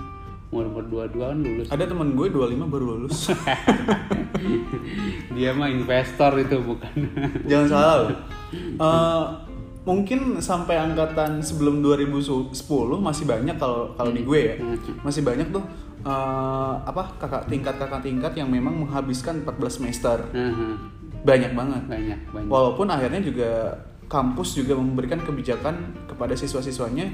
umur-umur 0.48 1.12
22 1.12 1.20
kan 1.20 1.38
lulus 1.38 1.68
Ada 1.68 1.84
temen 1.86 2.16
gue 2.16 2.28
25 2.32 2.72
baru 2.72 2.86
lulus. 2.96 3.28
dia 5.36 5.52
mah 5.52 5.68
investor 5.68 6.32
itu 6.40 6.56
bukan 6.62 6.94
Jangan 7.46 7.68
salah 7.68 7.96
loh. 8.00 8.10
Eh, 8.56 9.24
mungkin 9.84 10.40
sampai 10.40 10.80
angkatan 10.80 11.40
sebelum 11.40 11.84
2010 11.84 12.56
masih 12.98 13.26
banyak 13.28 13.56
kalau 13.60 13.92
kalau 13.94 14.12
di 14.12 14.24
gue 14.24 14.40
ya. 14.40 14.56
Masih 15.04 15.22
banyak 15.22 15.52
tuh 15.52 15.64
eh, 16.02 16.74
apa 16.80 17.20
kakak 17.20 17.44
tingkat 17.48 17.76
kakak 17.76 18.02
tingkat 18.02 18.34
yang 18.36 18.48
memang 18.48 18.88
menghabiskan 18.88 19.44
14 19.44 19.68
semester. 19.68 20.18
Aha, 20.32 20.68
Banyak 21.28 21.52
banget. 21.54 21.84
banyak 21.92 22.20
banyak 22.32 22.48
Walaupun 22.48 22.88
akhirnya 22.88 23.20
juga 23.20 23.76
kampus 24.08 24.56
juga 24.56 24.80
memberikan 24.80 25.20
kebijakan 25.20 26.08
kepada 26.08 26.32
siswa-siswanya 26.32 27.12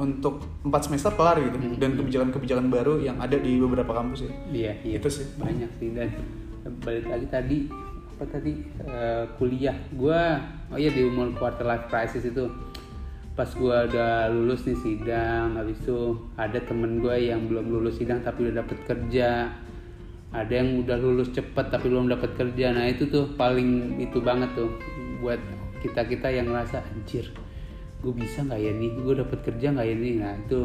untuk 0.00 0.40
4 0.64 0.72
semester 0.88 1.12
kelar 1.12 1.36
gitu. 1.36 1.56
Dan 1.76 2.00
kebijakan-kebijakan 2.00 2.72
baru 2.72 2.96
yang 3.04 3.20
ada 3.20 3.36
di 3.36 3.60
beberapa 3.60 3.92
kampus 3.92 4.24
ya. 4.24 4.32
iya 4.48 4.72
iya. 4.80 4.96
Itu 4.96 5.12
sih. 5.12 5.28
banyak 5.36 5.70
sih. 5.76 5.92
Dan 5.92 6.08
balik 6.80 7.06
lagi 7.06 7.26
tadi 7.28 7.58
apa 8.16 8.24
tadi 8.32 8.52
eh, 8.88 9.24
kuliah. 9.36 9.76
Gua 9.92 10.40
oh 10.72 10.78
iya 10.80 10.88
di 10.88 11.04
umur 11.04 11.36
quarter 11.36 11.68
life 11.68 11.86
crisis 11.92 12.24
itu 12.24 12.48
pas 13.36 13.48
gua 13.56 13.84
udah 13.88 14.28
lulus 14.32 14.66
nih 14.68 14.76
sidang 14.76 15.56
habis 15.56 15.80
itu 15.80 16.18
ada 16.36 16.60
temen 16.60 17.00
gua 17.00 17.16
yang 17.16 17.48
belum 17.48 17.68
lulus 17.68 18.00
sidang 18.00 18.24
tapi 18.24 18.48
udah 18.48 18.64
dapet 18.64 18.78
kerja. 18.88 19.52
Ada 20.30 20.52
yang 20.62 20.86
udah 20.86 20.96
lulus 20.96 21.28
cepet 21.34 21.68
tapi 21.68 21.90
belum 21.92 22.08
dapat 22.08 22.38
kerja. 22.38 22.72
Nah 22.72 22.88
itu 22.88 23.04
tuh 23.10 23.34
paling 23.36 24.00
itu 24.00 24.22
banget 24.22 24.48
tuh 24.56 24.70
buat 25.20 25.42
kita 25.80 26.06
kita 26.08 26.28
yang 26.32 26.48
ngerasa 26.48 26.84
anjir 26.84 27.28
gue 28.00 28.12
bisa 28.16 28.44
nggak 28.44 28.60
ya 28.60 28.72
nih 28.72 28.90
gue 28.96 29.14
dapat 29.20 29.38
kerja 29.44 29.66
nggak 29.76 29.86
ya 29.86 29.94
nih 29.96 30.14
nah 30.20 30.32
itu 30.36 30.60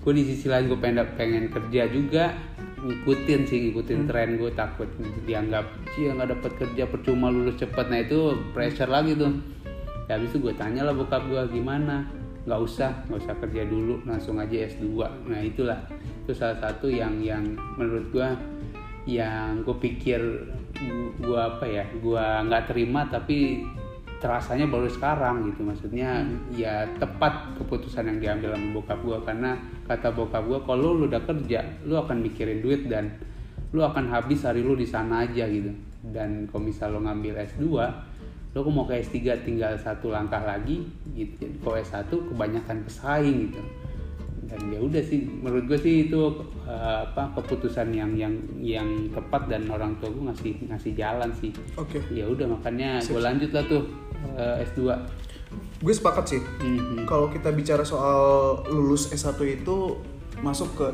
gue 0.00 0.12
di 0.16 0.24
sisi 0.24 0.46
lain 0.48 0.72
gue 0.72 0.80
pengen 0.80 1.04
pengen 1.12 1.44
kerja 1.52 1.82
juga 1.92 2.32
ngikutin 2.80 3.40
sih 3.44 3.58
ngikutin 3.68 4.08
tren 4.08 4.40
gue 4.40 4.50
takut 4.56 4.88
dianggap 5.28 5.68
cia 5.92 6.16
nggak 6.16 6.32
dapat 6.32 6.52
kerja 6.56 6.88
percuma 6.88 7.28
lulus 7.28 7.60
cepet. 7.60 7.86
Nah 7.92 8.00
itu 8.00 8.32
pressure 8.56 8.88
lagi 8.88 9.12
tuh. 9.12 9.36
Ya 10.08 10.18
habis 10.18 10.32
itu 10.32 10.42
gue 10.42 10.54
tanya 10.56 10.88
lah 10.88 10.96
bokap 10.96 11.28
gue 11.28 11.42
gimana? 11.52 12.08
Nggak 12.48 12.60
usah 12.64 12.90
nggak 13.06 13.20
usah 13.20 13.36
kerja 13.44 13.62
dulu 13.68 14.00
langsung 14.08 14.40
aja 14.40 14.56
S2 14.72 14.84
nah 15.28 15.40
itulah. 15.44 15.78
Itu 16.24 16.32
salah 16.32 16.56
satu 16.56 16.88
yang 16.88 17.20
yang 17.20 17.44
menurut 17.76 18.08
gue 18.08 18.28
yang 19.08 19.60
gue 19.64 19.76
pikir 19.76 20.20
gue 21.20 21.40
apa 21.40 21.64
ya 21.68 21.84
gue 21.92 22.24
nggak 22.48 22.72
terima 22.72 23.04
tapi 23.12 23.64
terasanya 24.20 24.68
baru 24.68 24.86
sekarang 24.86 25.48
gitu. 25.50 25.64
Maksudnya 25.64 26.22
ya 26.52 26.84
tepat 27.00 27.56
keputusan 27.56 28.06
yang 28.06 28.18
diambil 28.20 28.54
sama 28.54 28.68
bokap 28.76 29.00
gue 29.00 29.18
karena 29.24 29.50
kata 29.88 30.08
bokap 30.12 30.44
gue 30.44 30.60
kalau 30.68 30.92
lu 30.94 31.08
udah 31.08 31.24
kerja 31.24 31.64
lu 31.88 31.96
akan 31.96 32.20
mikirin 32.20 32.60
duit 32.60 32.86
dan 32.86 33.16
lu 33.72 33.80
akan 33.80 34.12
habis 34.12 34.44
hari 34.44 34.60
lu 34.60 34.76
di 34.76 34.84
sana 34.84 35.24
aja 35.24 35.48
gitu. 35.48 35.72
Dan 36.04 36.46
kalau 36.52 36.68
misal 36.68 36.92
lu 36.92 37.00
ngambil 37.02 37.40
S2 37.48 37.64
lu 38.50 38.66
mau 38.66 38.82
ke 38.82 38.98
S3 38.98 39.46
tinggal 39.46 39.78
satu 39.78 40.12
langkah 40.12 40.42
lagi 40.42 40.84
gitu. 41.16 41.48
Kalau 41.62 41.78
S1 41.80 42.10
kebanyakan 42.10 42.76
pesaing 42.84 43.48
gitu. 43.48 43.62
Dan 44.50 44.66
ya 44.74 44.82
udah 44.82 45.02
sih 45.06 45.22
menurut 45.22 45.70
gue 45.70 45.78
sih 45.78 46.10
itu 46.10 46.18
eh, 46.66 46.98
apa 47.06 47.30
keputusan 47.38 47.94
yang 47.94 48.18
yang 48.18 48.34
yang 48.58 48.88
tepat 49.14 49.46
dan 49.46 49.70
orang 49.70 49.94
tua 50.02 50.10
gue 50.10 50.26
ngasih 50.26 50.52
ngasih 50.66 50.92
jalan 50.98 51.30
sih. 51.38 51.54
Oke. 51.78 52.02
ya 52.10 52.26
udah 52.26 52.50
makanya 52.50 52.98
gue 53.06 53.22
lanjut 53.22 53.54
lah 53.54 53.62
tuh 53.70 53.86
eh, 54.36 54.66
S2 54.66 54.80
Gue 55.80 55.94
sepakat 55.96 56.24
sih. 56.30 56.40
Mhm. 56.40 57.08
Kalau 57.08 57.26
kita 57.32 57.50
bicara 57.50 57.82
soal 57.82 58.62
lulus 58.70 59.10
S1 59.10 59.40
itu 59.48 59.98
masuk 60.44 60.68
ke 60.76 60.86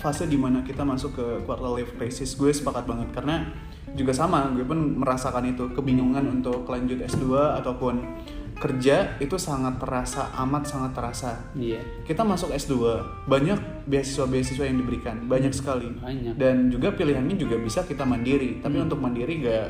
fase 0.00 0.24
di 0.24 0.40
mana 0.40 0.64
kita 0.64 0.80
masuk 0.80 1.12
ke 1.12 1.26
quarter 1.44 1.68
life 1.76 1.92
crisis, 2.00 2.32
gue 2.38 2.48
sepakat 2.48 2.88
banget. 2.88 3.12
Karena 3.12 3.44
juga 3.92 4.16
sama, 4.16 4.48
gue 4.54 4.64
pun 4.64 4.96
merasakan 4.96 5.52
itu 5.52 5.68
kebingungan 5.76 6.40
untuk 6.40 6.64
lanjut 6.64 7.04
S2 7.04 7.58
ataupun 7.60 8.00
kerja 8.60 9.16
itu 9.16 9.40
sangat 9.40 9.80
terasa 9.80 10.28
amat 10.44 10.68
sangat 10.68 10.92
terasa. 10.92 11.30
iya. 11.56 11.80
Kita 12.04 12.24
masuk 12.24 12.52
S2 12.52 12.76
banyak 13.24 13.88
beasiswa-beasiswa 13.88 14.64
yang 14.68 14.78
diberikan 14.84 15.16
banyak 15.28 15.52
sekali. 15.52 15.88
Banyak. 15.96 16.36
Dan 16.36 16.68
juga 16.68 16.92
pilihannya 16.92 17.40
juga 17.40 17.56
bisa 17.56 17.84
kita 17.88 18.04
mandiri. 18.04 18.60
Tapi 18.60 18.76
untuk 18.78 19.00
mandiri 19.00 19.40
gak 19.40 19.68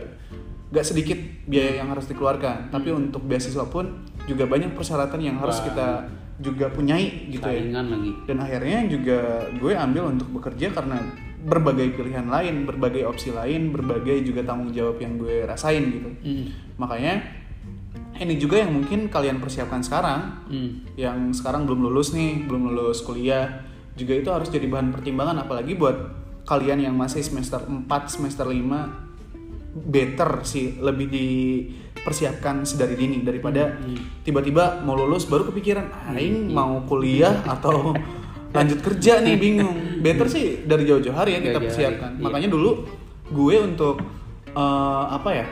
gak 0.70 0.86
sedikit 0.86 1.18
biaya 1.50 1.82
yang 1.82 1.90
harus 1.90 2.06
dikeluarkan 2.06 2.70
tapi 2.70 2.94
untuk 2.94 3.26
beasiswa 3.26 3.66
pun 3.66 4.06
juga 4.30 4.46
banyak 4.46 4.72
persyaratan 4.78 5.18
yang 5.18 5.36
harus 5.42 5.58
kita 5.60 6.06
juga 6.40 6.72
punyai 6.72 7.28
gitu 7.28 7.44
ya. 7.44 7.60
Lagi. 7.84 8.12
Dan 8.24 8.40
akhirnya 8.40 8.88
juga 8.88 9.44
gue 9.52 9.72
ambil 9.76 10.08
untuk 10.08 10.30
bekerja 10.40 10.72
karena 10.72 11.04
berbagai 11.40 11.96
pilihan 11.96 12.28
lain 12.28 12.64
berbagai 12.68 13.04
opsi 13.04 13.32
lain 13.32 13.72
berbagai 13.72 14.24
juga 14.24 14.44
tanggung 14.44 14.72
jawab 14.72 15.00
yang 15.00 15.16
gue 15.16 15.44
rasain 15.44 15.84
gitu. 15.88 16.08
Mhm. 16.20 16.44
makanya 16.76 17.20
ini 18.20 18.36
juga 18.36 18.60
yang 18.60 18.76
mungkin 18.76 19.08
kalian 19.08 19.40
persiapkan 19.40 19.80
sekarang 19.80 20.44
Mhm. 20.52 21.00
yang 21.00 21.18
sekarang 21.32 21.64
belum 21.64 21.88
lulus 21.88 22.12
nih, 22.12 22.44
belum 22.44 22.72
lulus 22.76 23.00
kuliah, 23.00 23.64
juga 23.96 24.12
itu 24.16 24.28
harus 24.28 24.52
jadi 24.52 24.68
bahan 24.68 24.92
pertimbangan 24.92 25.40
apalagi 25.40 25.72
buat 25.76 25.96
kalian 26.44 26.84
yang 26.84 26.94
masih 26.96 27.24
semester 27.24 27.64
4, 27.64 28.12
semester 28.12 28.44
5 28.44 29.09
better 29.70 30.42
sih 30.42 30.76
lebih 30.76 31.06
dipersiapkan 31.06 32.62
sedari 32.62 32.94
dini 32.94 33.20
daripada 33.20 33.78
tiba-tiba 34.20 34.82
mau 34.82 34.94
lulus 34.94 35.24
baru 35.24 35.46
kepikiran 35.46 35.86
aing 36.10 36.48
mau 36.48 36.82
kuliah 36.84 37.44
atau 37.54 37.94
lanjut 38.50 38.78
kerja 38.80 39.20
nih 39.20 39.36
bingung. 39.36 40.02
Better 40.02 40.26
sih 40.26 40.44
dari 40.62 40.82
jauh-jauh 40.82 41.14
hari 41.14 41.34
ya 41.34 41.40
kita 41.40 41.58
persiapkan. 41.60 42.10
hari, 42.10 42.18
iya. 42.18 42.24
Makanya 42.24 42.48
dulu 42.48 42.70
gue 43.30 43.56
untuk 43.60 44.02
eh, 44.48 45.04
apa 45.08 45.30
ya? 45.32 45.46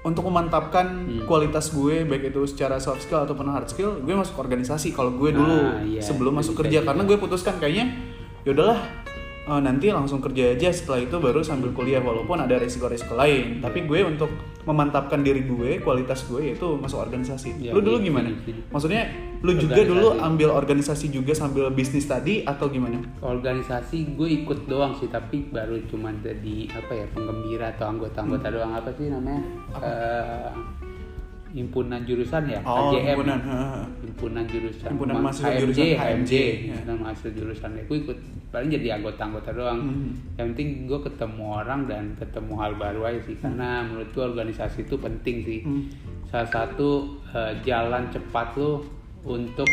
untuk 0.00 0.22
memantapkan 0.22 0.86
Hmm. 1.02 1.26
kualitas 1.26 1.74
gue 1.74 2.06
baik 2.06 2.30
itu 2.30 2.46
secara 2.46 2.78
soft 2.78 3.02
skill 3.02 3.26
ataupun 3.26 3.50
hard 3.50 3.66
skill 3.66 3.98
gue 3.98 4.14
masuk 4.14 4.38
organisasi 4.38 4.94
kalau 4.94 5.10
gue 5.10 5.34
dulu 5.34 5.50
Ah, 5.50 5.82
iya, 5.82 5.98
sebelum 5.98 6.30
masuk 6.30 6.54
kerja 6.56 6.86
karena 6.86 7.02
gue 7.02 7.18
putuskan 7.18 7.58
kayaknya 7.58 7.90
ya 8.46 8.54
udahlah 8.54 8.78
eh, 9.46 9.60
nanti 9.62 9.88
langsung 9.94 10.18
kerja 10.18 10.58
aja 10.58 10.68
setelah 10.74 11.06
itu 11.06 11.16
baru 11.16 11.40
sambil 11.40 11.70
kuliah 11.70 12.02
walaupun 12.02 12.42
ada 12.42 12.58
resiko-resiko 12.58 13.14
lain. 13.14 13.62
Tapi 13.62 13.86
gue 13.86 14.00
untuk 14.02 14.30
memantapkan 14.66 15.22
diri 15.22 15.46
gue 15.46 15.78
kualitas 15.78 16.26
gue 16.26 16.52
yaitu 16.52 16.66
masuk 16.76 16.98
organisasi. 16.98 17.54
Ya, 17.62 17.70
lu 17.70 17.80
dulu 17.80 18.02
iya, 18.02 18.06
gimana? 18.10 18.28
iya, 18.34 18.38
iya. 18.50 18.62
maksudnya 18.74 19.02
lu 19.46 19.52
juga 19.54 19.82
dulu 19.86 20.08
ambil 20.18 20.50
organisasi 20.50 21.14
juga 21.14 21.30
sambil 21.38 21.70
bisnis 21.70 22.10
tadi 22.10 22.42
atau 22.42 22.66
gimana? 22.66 22.98
Organisasi 23.22 24.18
gue 24.18 24.42
ikut 24.42 24.66
doang 24.66 24.98
sih 24.98 25.06
tapi 25.06 25.46
baru 25.54 25.78
cuma 25.86 26.10
jadi 26.18 26.66
apa 26.74 26.92
ya 26.98 27.06
penggembira 27.14 27.70
atau 27.78 27.86
anggota-anggota 27.94 28.46
doang. 28.50 28.74
Apa 28.74 28.90
sih 28.98 29.06
namanya? 29.06 29.42
Eh, 29.78 30.50
himpunan 31.56 32.04
jurusan 32.04 32.44
ya 32.46 32.60
Oh, 32.62 32.92
HJM. 32.92 33.16
himpunan. 33.16 33.38
himpunan 33.98 34.44
jurusan 34.44 34.88
Himpunan 34.90 35.14
Ma- 35.14 35.22
mahasiswa 35.24 35.48
HMJ, 35.48 35.58
jurusan 35.58 35.80
HMJ, 35.80 35.96
HMJ, 35.96 36.32
ya. 36.84 36.94
mahasiswa 36.94 37.30
jurusan 37.32 37.70
aku 37.78 37.94
ikut 37.96 38.18
paling 38.46 38.68
jadi 38.70 38.88
anggota-anggota 38.94 39.50
doang 39.50 39.80
Hmm. 39.80 40.12
yang 40.36 40.46
penting 40.52 40.68
gue 40.84 41.00
ketemu 41.02 41.42
orang 41.54 41.80
dan 41.84 42.04
ketemu 42.14 42.52
hal 42.54 42.72
baru 42.74 43.00
aja 43.06 43.20
sih 43.22 43.36
karena 43.36 43.68
menurut 43.82 44.08
gue 44.10 44.22
organisasi 44.22 44.78
itu 44.82 44.96
penting 44.96 45.36
sih 45.42 45.60
Hmm. 45.62 45.82
salah 46.26 46.46
satu 46.46 46.90
eh, 47.30 47.52
jalan 47.62 48.04
cepat 48.08 48.52
lo 48.54 48.84
untuk 49.22 49.66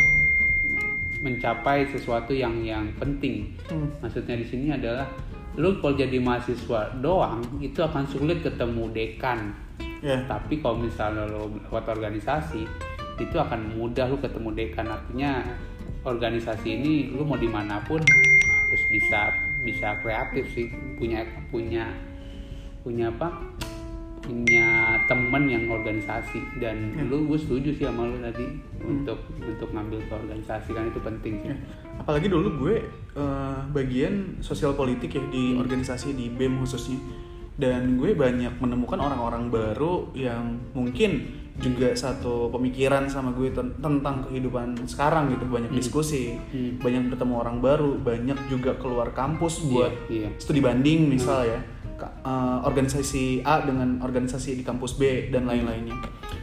mencapai 1.20 1.88
sesuatu 1.88 2.32
yang 2.34 2.60
yang 2.62 2.88
penting 2.98 3.48
Hmm. 3.66 3.88
maksudnya 4.00 4.36
di 4.36 4.44
sini 4.44 4.68
adalah 4.70 5.08
lu 5.54 5.78
kalau 5.78 5.94
jadi 5.94 6.18
mahasiswa 6.18 6.98
doang 6.98 7.40
itu 7.60 7.78
akan 7.78 8.04
sulit 8.06 8.42
ketemu 8.42 8.90
dekan 8.90 9.54
Ya. 10.04 10.20
tapi 10.28 10.60
kalau 10.60 10.84
misalnya 10.84 11.24
lo 11.32 11.48
lewat 11.48 11.88
organisasi 11.96 12.68
itu 13.16 13.36
akan 13.40 13.80
mudah 13.80 14.12
lu 14.12 14.20
ketemu 14.20 14.50
dekan 14.52 14.92
artinya 14.92 15.48
organisasi 16.04 16.68
ini 16.76 16.94
lu 17.16 17.24
mau 17.24 17.40
di 17.40 17.48
mana 17.48 17.80
pun 17.88 18.04
harus 18.04 18.84
bisa 18.92 19.32
bisa 19.64 19.96
kreatif 20.04 20.44
sih 20.52 20.68
punya 21.00 21.24
punya 21.48 21.88
punya 22.84 23.08
apa 23.16 23.32
punya 24.24 24.96
temen 25.08 25.52
yang 25.52 25.68
organisasi 25.68 26.40
dan 26.60 26.96
lu 27.12 27.28
gue 27.28 27.40
setuju 27.40 27.76
sih 27.76 27.84
sama 27.88 28.08
lu 28.08 28.20
tadi 28.24 28.48
untuk 28.84 29.20
untuk 29.40 29.68
ngambil 29.72 30.00
ke 30.04 30.14
organisasi 30.16 30.70
kan 30.72 30.88
itu 30.88 31.00
penting 31.00 31.34
sih 31.44 31.52
Ya. 31.52 31.58
Apalagi 31.94 32.28
dulu 32.32 32.68
gue 32.68 32.76
eh, 33.16 33.60
bagian 33.70 34.40
sosial 34.42 34.74
politik 34.74 35.16
ya 35.16 35.24
di 35.30 35.54
organisasi 35.56 36.18
di 36.18 36.32
BEM 36.34 36.64
khususnya. 36.66 36.98
Dan 37.54 38.02
gue 38.02 38.18
banyak 38.18 38.58
menemukan 38.58 38.98
orang-orang 38.98 39.54
baru 39.54 40.10
yang 40.18 40.58
mungkin 40.74 41.42
juga 41.54 41.94
satu 41.94 42.50
pemikiran 42.50 43.06
sama 43.06 43.30
gue 43.30 43.54
ten- 43.54 43.78
tentang 43.78 44.26
kehidupan 44.26 44.74
sekarang 44.90 45.30
gitu. 45.30 45.46
Banyak 45.46 45.70
diskusi 45.70 46.34
Hmm. 46.34 46.82
banyak 46.82 47.14
bertemu 47.14 47.34
orang 47.38 47.58
baru 47.62 47.94
banyak 48.02 48.50
juga 48.50 48.74
keluar 48.82 49.14
kampus 49.14 49.62
buat 49.70 49.94
iya. 50.10 50.34
studi 50.42 50.66
banding 50.66 51.14
misal 51.14 51.46
ya. 51.46 51.62
Ka- 51.94 52.26
eh, 52.26 52.58
organisasi 52.66 53.46
A 53.46 53.62
dengan 53.62 54.02
organisasi 54.02 54.58
di 54.58 54.66
kampus 54.66 54.98
B 54.98 55.30
dan 55.30 55.46
lain-lainnya. 55.46 55.94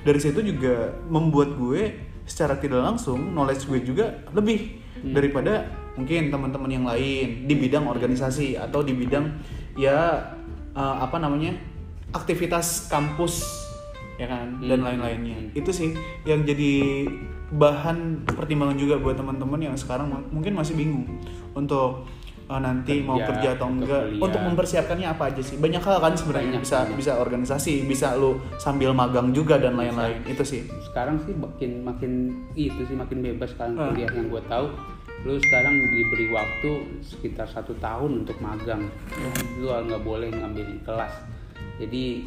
Dari 0.07 0.21
situ 0.23 0.47
juga 0.47 0.95
membuat 1.11 1.59
gue 1.59 2.07
secara 2.23 2.55
tidak 2.55 2.79
langsung 2.87 3.35
knowledge 3.35 3.67
gue 3.67 3.83
juga 3.83 4.15
lebih 4.31 4.79
daripada 5.03 5.67
mungkin 5.99 6.31
teman-teman 6.31 6.71
yang 6.71 6.87
lain 6.87 7.51
di 7.51 7.55
bidang 7.59 7.91
organisasi 7.91 8.55
atau 8.55 8.87
di 8.87 8.95
bidang 8.95 9.27
ya 9.75 10.23
eh, 10.73 10.97
apa 10.99 11.17
namanya 11.17 11.55
aktivitas 12.11 12.87
kampus 12.87 13.47
ya 14.17 14.27
kan 14.27 14.61
dan 14.61 14.79
Hmm. 14.79 14.87
lain-lainnya 14.87 15.55
itu 15.55 15.71
sih 15.71 15.97
yang 16.25 16.43
jadi 16.43 17.07
bahan 17.51 17.99
pertimbangan 18.29 18.77
juga 18.77 18.95
buat 18.97 19.17
teman-teman 19.17 19.59
yang 19.61 19.75
sekarang 19.75 20.07
mungkin 20.29 20.53
masih 20.53 20.75
bingung 20.75 21.07
untuk 21.53 22.05
eh, 22.47 22.61
nanti 22.61 22.99
mau 23.01 23.15
Kerja, 23.17 23.31
kerja 23.33 23.49
atau 23.55 23.67
enggak 23.69 24.03
kuliah. 24.05 24.21
untuk 24.21 24.41
mempersiapkannya 24.43 25.07
apa 25.09 25.25
aja 25.31 25.39
sih 25.41 25.57
banyak 25.57 25.79
hal 25.79 25.97
kan 25.99 26.13
sebenarnya 26.13 26.51
Banyak, 26.53 26.63
bisa 26.63 26.77
banyak. 26.81 26.97
bisa 26.97 27.13
organisasi 27.17 27.75
bisa 27.85 28.09
lu 28.15 28.31
sambil 28.57 28.91
magang 28.93 29.31
juga 29.31 29.55
dan 29.57 29.75
lain-lain 29.75 30.19
itu 30.25 30.43
sih 30.45 30.61
sekarang 30.85 31.17
sih 31.21 31.33
makin 31.33 31.81
makin 31.81 32.13
itu 32.53 32.83
sih 32.83 32.95
makin 32.95 33.19
bebas 33.21 33.51
sekarang 33.51 33.75
Ah. 33.75 33.89
kuliah 33.89 34.11
yang 34.11 34.27
gue 34.29 34.43
tahu 34.45 34.67
lu 35.21 35.37
sekarang 35.37 35.77
diberi 35.93 36.33
waktu 36.33 36.71
sekitar 37.05 37.45
satu 37.45 37.77
tahun 37.77 38.25
untuk 38.25 38.41
magang. 38.41 38.89
Lu 39.61 39.69
nggak 39.69 40.01
boleh 40.01 40.33
ngambil 40.33 40.81
kelas. 40.81 41.13
Jadi 41.77 42.25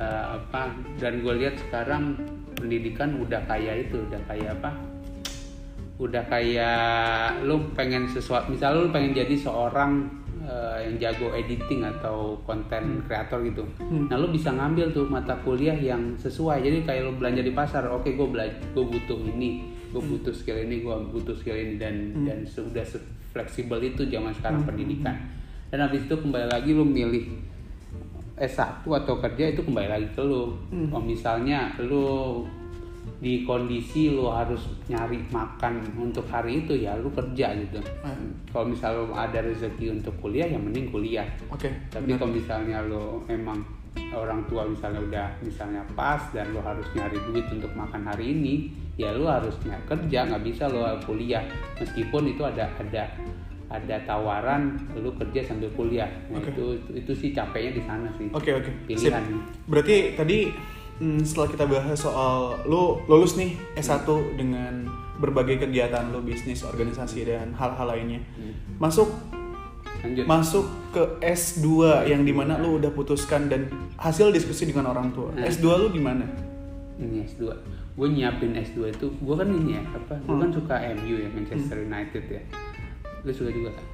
eh, 0.00 0.24
apa 0.40 0.72
dan 0.96 1.20
gue 1.20 1.34
lihat 1.44 1.60
sekarang 1.68 2.16
pendidikan 2.56 3.20
udah 3.20 3.44
kayak 3.44 3.88
itu 3.88 4.00
udah 4.08 4.20
kayak 4.24 4.56
apa? 4.56 4.70
Udah 6.00 6.24
kayak 6.32 7.44
lu 7.44 7.68
pengen 7.76 8.08
sesuatu 8.08 8.48
misal 8.48 8.80
lu 8.80 8.88
pengen 8.88 9.12
jadi 9.12 9.36
seorang 9.36 10.08
eh, 10.48 10.88
yang 10.88 10.96
jago 10.96 11.36
editing 11.36 11.84
atau 11.84 12.40
konten 12.48 13.04
kreator 13.04 13.44
gitu. 13.44 13.68
Nah 14.08 14.16
lu 14.16 14.32
bisa 14.32 14.56
ngambil 14.56 14.88
tuh 14.96 15.04
mata 15.04 15.36
kuliah 15.44 15.76
yang 15.76 16.16
sesuai. 16.16 16.64
Jadi 16.64 16.88
kayak 16.88 17.02
lu 17.04 17.12
belanja 17.20 17.44
di 17.44 17.52
pasar 17.52 17.92
oke 17.92 18.08
gue 18.08 18.28
belajar 18.28 18.56
gue 18.72 18.84
butuh 18.88 19.20
ini 19.36 19.81
gue 19.92 20.02
butuh 20.02 20.32
skill 20.32 20.56
ini 20.56 20.80
gue 20.80 20.96
butuh 21.12 21.36
skill 21.36 21.54
ini 21.54 21.76
dan 21.76 22.24
dan 22.24 22.48
sudah 22.48 22.82
fleksibel 23.32 23.78
itu 23.84 24.08
zaman 24.08 24.32
sekarang 24.32 24.64
pendidikan 24.64 25.14
dan 25.68 25.88
habis 25.88 26.04
itu 26.04 26.16
kembali 26.16 26.48
lagi 26.52 26.72
lu 26.72 26.84
milih 26.84 27.52
S1 28.36 28.82
atau 28.84 29.14
kerja 29.20 29.54
itu 29.54 29.62
kembali 29.62 29.88
lagi 29.88 30.08
ke 30.12 30.22
lu. 30.24 30.56
Kalau 30.90 31.04
misalnya 31.04 31.72
lu 31.78 32.42
di 33.22 33.46
kondisi 33.46 34.10
lu 34.10 34.26
harus 34.30 34.62
nyari 34.90 35.22
makan 35.30 35.78
untuk 35.94 36.26
hari 36.26 36.66
itu 36.66 36.74
ya 36.74 36.98
lu 36.98 37.08
kerja 37.14 37.54
gitu. 37.54 37.78
Hmm. 38.02 38.34
Kalau 38.50 38.66
misalnya 38.66 38.98
lu 39.06 39.14
ada 39.14 39.38
rezeki 39.46 39.94
untuk 39.94 40.14
kuliah 40.18 40.50
ya 40.50 40.58
mending 40.58 40.90
kuliah. 40.90 41.26
oke 41.48 41.70
Tapi 41.88 42.18
kalau 42.18 42.34
misalnya 42.34 42.82
lu 42.82 43.22
emang 43.30 43.62
orang 44.12 44.42
tua 44.50 44.66
misalnya 44.66 45.00
udah 45.00 45.28
misalnya 45.40 45.82
pas 45.94 46.20
dan 46.34 46.50
lu 46.50 46.60
harus 46.60 46.84
nyari 46.98 47.16
duit 47.30 47.46
untuk 47.48 47.70
makan 47.78 48.02
hari 48.10 48.34
ini, 48.34 48.74
ya 49.00 49.08
lu 49.16 49.24
harus 49.24 49.56
nyari 49.64 49.84
kerja 49.88 50.18
nggak 50.28 50.42
bisa 50.44 50.64
lu 50.68 50.84
kuliah. 51.04 51.44
Meskipun 51.80 52.22
itu 52.28 52.42
ada 52.44 52.68
ada 52.76 53.04
ada 53.72 53.96
tawaran 54.04 54.76
lu 55.00 55.10
kerja 55.16 55.48
sambil 55.48 55.72
kuliah. 55.72 56.08
Nah, 56.28 56.40
Oke. 56.40 56.52
itu, 56.52 56.64
itu 56.76 56.90
itu 57.00 57.12
sih 57.16 57.30
capeknya 57.32 57.72
di 57.80 57.82
sana 57.88 58.08
sih. 58.20 58.28
Oke 58.36 58.52
oke. 58.52 58.70
Sip. 58.92 59.08
Pilihan. 59.08 59.24
Berarti 59.64 59.96
tadi 60.12 60.38
hmm, 61.00 61.24
setelah 61.24 61.48
kita 61.48 61.64
bahas 61.64 61.96
soal 61.96 62.60
lu 62.68 63.00
lulus 63.08 63.40
nih 63.40 63.56
S1 63.80 64.04
dengan 64.36 64.84
berbagai 65.16 65.64
kegiatan 65.64 66.12
lu 66.12 66.20
bisnis, 66.20 66.60
organisasi 66.66 67.24
dan 67.24 67.56
hal-hal 67.56 67.88
lainnya. 67.88 68.20
Hmm. 68.36 68.76
Masuk 68.76 69.08
Lanjut. 70.02 70.24
masuk 70.26 70.66
ke 70.90 71.02
S2 71.22 72.04
yang 72.10 72.26
di 72.26 72.34
mana 72.34 72.58
lu 72.58 72.76
udah 72.76 72.90
putuskan 72.90 73.46
dan 73.46 73.70
hasil 73.96 74.34
diskusi 74.34 74.68
dengan 74.68 74.92
orang 74.92 75.14
tua. 75.16 75.32
Hmm. 75.32 75.48
S2 75.48 75.64
lu 75.80 75.88
gimana? 75.88 76.52
ini 77.00 77.24
S2 77.26 77.42
gue 77.92 78.06
nyiapin 78.08 78.52
S2 78.54 78.88
itu 78.90 79.06
gue 79.12 79.34
kan 79.34 79.46
ini 79.46 79.70
ya 79.72 79.82
apa 79.86 80.14
gue 80.16 80.28
Hmm. 80.28 80.40
kan 80.40 80.50
suka 80.50 80.74
MU 80.94 81.14
ya 81.14 81.28
Manchester 81.28 81.76
United 81.78 82.24
ya 82.26 82.42
lu 83.20 83.30
suka 83.30 83.50
juga 83.50 83.70
kan 83.70 83.86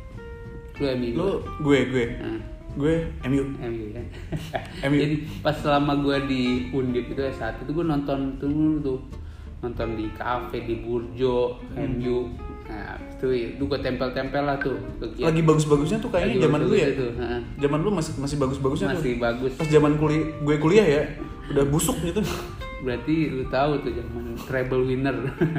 lu 0.77 0.85
MU 0.95 1.11
Lu 1.13 1.29
gue 1.61 1.79
gue 1.89 2.05
Nah, 2.17 2.41
gue 2.77 2.95
MU. 3.25 3.43
MU 3.59 3.85
ya 3.91 4.03
MU. 4.87 4.97
jadi 4.97 5.15
pas 5.41 5.53
selama 5.53 5.99
gue 5.99 6.17
di 6.25 6.43
Undip 6.71 7.09
itu 7.09 7.21
S1 7.21 7.59
itu 7.61 7.71
gue 7.73 7.83
nonton 7.85 8.39
tuh 8.39 8.49
tuh 8.79 8.99
nonton 9.59 9.89
di 9.95 10.07
kafe 10.13 10.63
di 10.63 10.79
Burjo 10.79 11.59
MU 11.75 12.31
nah 12.65 12.95
itu 13.11 13.27
itu 13.51 13.63
gue 13.65 13.81
tempel-tempel 13.81 14.45
lah 14.45 14.55
tuh 14.57 14.77
kegiatan. 15.01 15.27
Lagi 15.27 15.43
bagus-bagusnya 15.43 15.99
tuh 15.99 16.11
kayaknya 16.13 16.37
Lagi 16.37 16.45
zaman 16.45 16.59
dulu 16.61 16.75
ya. 16.77 16.89
tuh, 16.93 17.11
heeh. 17.17 17.41
Zaman 17.59 17.79
dulu 17.81 17.93
masih 17.97 18.13
masih 18.15 18.37
bagus-bagusnya 18.37 18.87
tuh. 18.87 18.95
masih 18.95 19.13
bagus 19.17 19.53
Pas 19.57 19.67
zaman 19.67 19.93
kuliah 19.97 20.23
gue 20.39 20.57
kuliah 20.61 20.87
ya 20.87 21.03
udah 21.49 21.65
busuk 21.67 21.97
gitu. 21.99 22.21
Berarti 22.79 23.31
lu 23.31 23.45
tahu 23.51 23.83
tuh 23.83 23.93
zaman 23.95 24.39
treble 24.47 24.87
winner. 24.87 25.17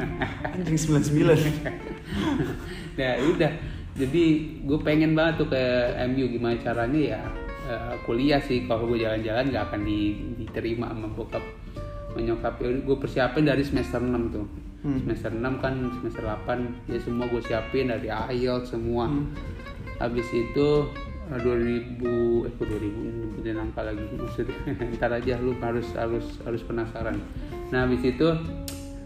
Anjing 0.56 0.80
99. 0.80 1.36
nah 2.96 3.14
udah. 3.36 3.52
Jadi 4.00 4.24
gue 4.64 4.80
pengen 4.80 5.12
banget 5.12 5.44
tuh 5.44 5.48
ke 5.52 5.60
MU 6.08 6.32
gimana 6.32 6.56
caranya 6.64 7.20
ya? 7.20 7.22
Eh, 7.68 7.96
kuliah 8.08 8.40
sih. 8.40 8.64
Kalau 8.64 8.88
gue 8.88 9.04
jalan-jalan 9.04 9.52
nggak 9.52 9.64
akan 9.72 9.82
di- 9.84 10.40
diterima 10.40 10.88
sama 10.90 11.12
bokap 11.12 11.44
menyokap 12.10 12.58
ya 12.58 12.74
gue 12.74 12.98
persiapin 12.98 13.46
dari 13.46 13.62
semester 13.62 14.02
6 14.02 14.34
tuh. 14.34 14.48
Hmm. 14.80 14.96
semester 15.04 15.28
6 15.36 15.60
kan 15.60 15.76
semester 16.00 16.24
8 16.24 16.88
ya 16.88 16.98
semua 17.04 17.28
gue 17.28 17.44
siapin 17.44 17.92
dari 17.92 18.08
IELTS 18.08 18.72
semua. 18.72 19.12
Hmm. 19.12 19.28
habis 20.00 20.26
itu 20.32 20.88
2000 21.38 22.02
eh 22.50 22.52
kok 22.58 22.66
2000 22.66 22.90
ini 22.90 23.10
nyebutin 23.22 23.58
angka 23.62 23.82
lagi. 23.86 24.02
Maksudnya 24.18 24.58
ntar 24.98 25.12
aja 25.14 25.38
lu 25.38 25.54
harus 25.62 25.88
harus 25.94 26.26
harus 26.42 26.62
penasaran. 26.66 27.22
Nah 27.70 27.86
habis 27.86 28.02
itu 28.02 28.28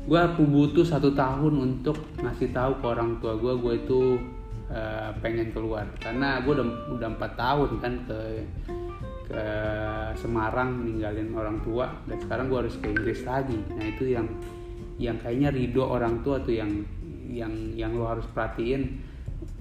gue 0.04 0.22
butuh 0.40 0.84
satu 0.88 1.12
tahun 1.16 1.54
untuk 1.60 2.00
ngasih 2.20 2.52
tahu 2.56 2.80
ke 2.80 2.86
orang 2.88 3.20
tua 3.20 3.36
gue 3.36 3.54
gue 3.60 3.74
itu 3.84 4.02
eh, 4.72 5.12
pengen 5.20 5.52
keluar. 5.52 5.84
Karena 6.00 6.40
gue 6.40 6.54
udah 6.56 6.68
udah 6.96 7.08
empat 7.12 7.32
tahun 7.36 7.70
kan 7.84 7.94
ke 8.08 8.20
ke 9.28 9.44
Semarang 10.16 10.88
ninggalin 10.88 11.36
orang 11.36 11.60
tua. 11.68 11.92
Dan 12.08 12.24
sekarang 12.24 12.48
gue 12.48 12.60
harus 12.64 12.76
ke 12.80 12.88
Inggris 12.88 13.28
lagi. 13.28 13.60
Nah 13.76 13.84
itu 13.84 14.16
yang 14.16 14.28
yang 14.96 15.20
kayaknya 15.20 15.52
ridho 15.52 15.84
orang 15.84 16.24
tua 16.24 16.40
tuh 16.40 16.56
yang 16.56 16.72
yang 17.34 17.52
yang 17.74 17.92
lo 17.98 18.06
harus 18.06 18.24
perhatiin 18.30 19.13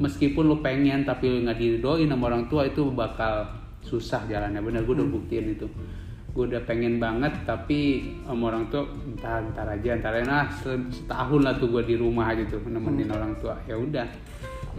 meskipun 0.03 0.51
lo 0.51 0.59
pengen 0.59 1.07
tapi 1.07 1.31
lo 1.31 1.39
nggak 1.47 1.59
diridoin 1.63 2.11
sama 2.11 2.27
orang 2.27 2.51
tua 2.51 2.67
itu 2.67 2.91
bakal 2.91 3.47
susah 3.87 4.27
jalannya. 4.27 4.59
Bener 4.59 4.83
gue 4.83 4.95
udah 4.99 5.07
buktiin 5.07 5.55
itu. 5.55 5.71
Gue 6.33 6.49
udah 6.49 6.65
pengen 6.67 6.99
banget 6.99 7.31
tapi 7.47 8.11
sama 8.27 8.51
orang 8.51 8.67
tua 8.73 8.89
entar 9.07 9.47
entar 9.47 9.69
aja 9.71 9.89
entar 9.95 10.13
aja. 10.17 10.27
Nah 10.27 10.45
se- 10.51 10.91
setahun 10.91 11.41
lah 11.47 11.55
tuh 11.61 11.71
gue 11.71 11.83
di 11.87 11.95
rumah 11.95 12.35
aja 12.35 12.43
tuh 12.51 12.59
nemenin 12.67 13.15
orang 13.15 13.37
tua. 13.39 13.55
Ya 13.71 13.79
udah. 13.79 14.09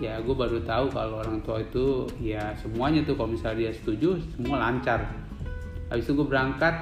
Ya 0.01 0.17
gue 0.19 0.35
baru 0.35 0.59
tahu 0.65 0.89
kalau 0.89 1.21
orang 1.21 1.39
tua 1.45 1.61
itu 1.61 2.09
ya 2.17 2.51
semuanya 2.57 3.05
tuh 3.05 3.13
kalau 3.13 3.31
misalnya 3.31 3.69
dia 3.69 3.71
setuju 3.71 4.17
semua 4.33 4.59
lancar. 4.59 5.05
Habis 5.93 6.09
itu 6.09 6.17
gue 6.17 6.27
berangkat 6.27 6.73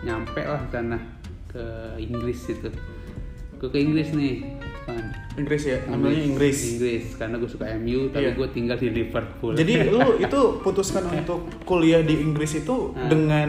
nyampe 0.00 0.40
lah 0.40 0.64
sana 0.72 0.96
ke 1.52 1.64
Inggris 2.00 2.48
itu. 2.48 2.72
Gue 3.60 3.68
ke 3.68 3.78
Inggris 3.84 4.16
nih. 4.16 4.55
Inggris 5.34 5.62
ya, 5.64 5.76
ambilnya 5.84 6.22
Inggris. 6.24 6.56
Inggris 6.70 7.02
karena 7.14 7.36
gue 7.36 7.46
suka 7.46 7.64
MU 7.76 8.08
tapi 8.08 8.24
Iya. 8.24 8.32
gue 8.32 8.46
tinggal 8.50 8.76
di 8.76 8.88
Liverpool 8.88 9.52
Jadi 9.52 9.72
lu 9.90 10.16
itu 10.16 10.40
putuskan 10.60 11.04
untuk 11.08 11.44
kuliah 11.62 12.00
di 12.00 12.16
Inggris 12.16 12.56
itu 12.56 12.90
Nah. 12.90 13.06
dengan 13.06 13.48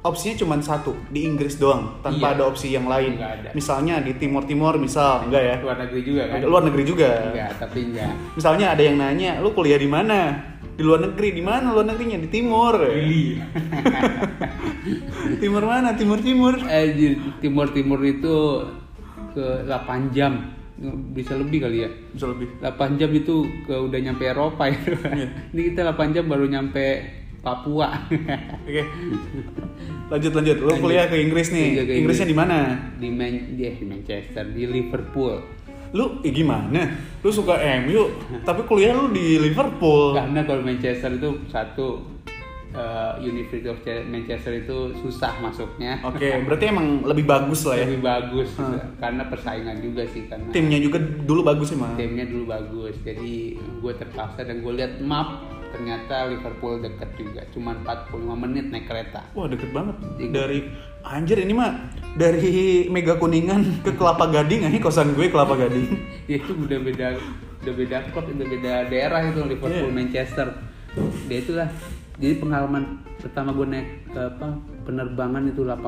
opsinya 0.00 0.34
cuma 0.36 0.54
satu 0.58 0.94
di 1.08 1.22
Inggris 1.22 1.54
doang 1.54 2.00
tanpa 2.00 2.24
Iya. 2.24 2.32
ada 2.32 2.42
opsi 2.44 2.66
yang 2.70 2.84
lain. 2.84 3.14
Ada. 3.14 3.52
Misalnya 3.52 3.98
di 3.98 4.12
Timur 4.12 4.42
Timur 4.42 4.74
misal 4.76 5.22
enggak 5.22 5.42
ya? 5.44 5.54
luar 5.60 5.76
negeri 5.78 6.00
juga 6.02 6.22
kan 6.24 6.36
Luar 6.42 6.62
negeri 6.64 6.82
juga. 6.82 7.08
enggak 7.28 7.50
tapi 7.58 7.78
enggak 7.84 8.10
Misalnya 8.34 8.66
ada 8.72 8.80
yang 8.80 8.96
nanya, 8.96 9.38
lu 9.38 9.50
kuliah 9.50 9.76
di 9.76 9.86
mana? 9.86 10.34
Di 10.72 10.80
luar 10.80 11.02
negeri, 11.02 11.32
di 11.32 11.42
mana 11.42 11.68
luar 11.68 11.84
negerinya? 11.86 12.16
Di 12.16 12.28
timur. 12.28 12.74
timur 15.38 15.62
mana? 15.64 15.92
Timur 15.92 16.18
timur. 16.18 16.54
eh 16.64 16.86
di 16.90 17.06
timur 17.38 17.68
timur 17.68 18.00
itu 18.00 18.64
ke 19.30 19.44
8 19.64 20.10
jam 20.10 20.54
bisa 21.10 21.34
lebih 21.34 21.58
kali 21.60 21.82
ya 21.82 21.90
Bisa 22.08 22.26
lebih. 22.26 22.46
8 22.62 22.70
jam 22.94 23.10
itu 23.10 23.34
ke 23.64 23.74
udah 23.74 23.98
nyampe 23.98 24.24
Eropa 24.24 24.64
itu 24.66 24.94
Iya. 24.94 25.26
ini 25.52 25.60
kita 25.70 25.90
8 25.90 26.14
jam 26.14 26.24
baru 26.24 26.46
nyampe 26.46 26.84
Papua 27.38 28.06
Oke. 28.66 28.82
Lanjut 30.08 30.32
lanjut. 30.32 30.56
Lu 30.56 30.66
Lanjut. 30.66 30.82
kuliah 30.82 31.06
ke 31.06 31.16
Inggris 31.18 31.48
nih. 31.50 31.66
Kuliah 31.72 31.86
ke 31.86 31.94
Inggrisnya 31.96 32.26
Inggris. 32.26 32.32
di 32.32 32.36
mana? 32.36 32.58
di 32.94 33.08
Man 33.08 33.34
di, 33.52 33.64
di 33.68 33.84
Manchester 33.84 34.44
di 34.48 34.64
Liverpool 34.64 35.34
Lu 35.88 36.20
eh, 36.20 36.28
gimana? 36.28 36.84
Lu 37.18 37.32
suka 37.32 37.56
MU, 37.80 38.12
tapi 38.44 38.60
kuliah 38.62 38.92
lu 38.92 39.08
di 39.08 39.40
Liverpool. 39.40 40.12
karena 40.12 40.44
kalau 40.44 40.60
Manchester 40.60 41.16
itu 41.16 41.48
satu 41.48 42.17
eh, 42.78 43.12
University 43.20 43.66
of 43.66 43.78
Manchester 44.04 44.54
itu 44.56 44.76
susah 44.96 45.34
masuknya 45.38 45.98
Oke, 46.00 46.30
berarti 46.40 46.64
emang 46.66 47.02
lebih 47.02 47.24
bagus 47.24 47.64
lah 47.64 47.74
ya. 47.74 47.84
lebih 47.84 48.00
bagus 48.00 48.48
Hmm. 48.54 48.78
karena 48.96 49.22
persaingan 49.24 49.76
juga 49.78 50.06
sih 50.06 50.24
karena 50.24 50.46
Timnya 50.48 50.78
juga 50.78 50.98
dulu 51.00 51.42
bagus 51.42 51.68
emang. 51.70 51.94
timnya 51.94 52.22
dulu 52.24 52.44
bagus 52.48 52.94
jadi 53.02 53.32
gue 53.54 53.92
terpaksa 53.94 54.42
dan 54.42 54.60
gue 54.60 54.72
lihat 54.72 54.98
map 55.00 55.42
ternyata 55.68 56.26
Liverpool 56.26 56.80
deket 56.80 57.10
juga 57.14 57.42
cuma 57.50 57.76
45 57.78 58.14
menit 58.38 58.64
naik 58.68 58.86
kereta 58.86 59.20
Wah 59.32 59.44
deket 59.44 59.68
banget. 59.68 59.96
Dari 60.30 60.64
anjir 61.02 61.38
ini 61.38 61.52
mah 61.52 61.92
dari 62.14 62.48
Mega 62.86 63.14
Kuningan 63.14 63.82
ke 63.82 63.92
Kelapa 63.92 64.28
Gading 64.28 64.64
ini 64.64 64.78
kosan 64.78 65.12
gue 65.12 65.28
Kelapa 65.28 65.54
Gading. 65.56 65.86
ya 66.24 66.36
itu 66.40 66.56
udah 66.56 66.78
beda 66.78 67.06
udah 67.58 67.74
beda 67.74 67.96
klub 68.08 68.26
udah 68.28 68.46
beda 68.48 68.72
daerah 68.86 69.20
itu 69.24 69.40
Liverpool 69.42 69.70
Iya. 69.84 69.94
Manchester 69.94 70.46
dia 71.28 71.38
itulah 71.38 71.68
jadi 72.18 72.34
pengalaman 72.36 72.84
pertama 73.16 73.50
gue 73.50 73.66
naik 73.68 73.88
ke 74.08 74.20
apa 74.20 74.48
penerbangan 74.82 75.42
itu 75.46 75.62
18 75.62 75.82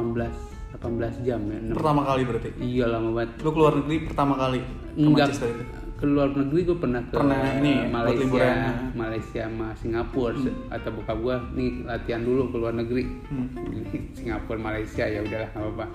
18 0.73 1.27
jam 1.27 1.41
ya 1.43 1.59
Pertama 1.73 2.01
kali 2.05 2.23
berarti. 2.23 2.51
iya 2.59 2.87
lama 2.87 3.11
banget 3.13 3.31
Lu 3.41 3.51
keluar 3.51 3.73
negeri 3.77 3.97
pertama 4.05 4.35
kali 4.37 4.59
ke 4.59 4.67
enggak 4.97 5.27
Manchester 5.29 5.49
itu. 5.51 5.65
ke 5.93 6.07
luar 6.07 6.29
negeri 6.33 6.61
gue 6.63 6.79
pernah 6.79 7.03
ke 7.03 7.13
Pernah 7.13 7.41
ini 7.55 7.73
ya, 7.75 7.85
Malaysia. 7.91 8.47
Hmm. 8.49 8.89
Malaysia 8.95 9.43
sama 9.45 9.69
Singapura 9.75 10.33
atau 10.71 10.91
buka 10.93 11.13
gue 11.15 11.35
nih 11.53 11.71
latihan 11.85 12.23
dulu 12.23 12.43
ke 12.49 12.57
luar 12.57 12.73
negeri 12.73 13.05
Hmm. 13.27 13.49
Singapura 14.17 14.59
Malaysia 14.59 15.05
ya 15.05 15.21
udahlah 15.21 15.51
nggak 15.51 15.65
apa-apa 15.67 15.87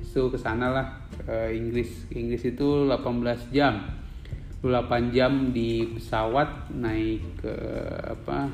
itu 0.00 0.26
ke 0.26 0.38
sana 0.38 0.66
lah 0.68 0.86
ke 1.20 1.52
Inggris 1.52 2.06
Ke 2.06 2.16
Inggris 2.16 2.42
itu 2.44 2.66
18 2.84 3.06
jam 3.50 3.74
8 4.60 4.70
jam 5.10 5.50
di 5.50 5.68
pesawat 5.90 6.48
naik 6.72 7.20
ke 7.36 7.54
apa 8.10 8.48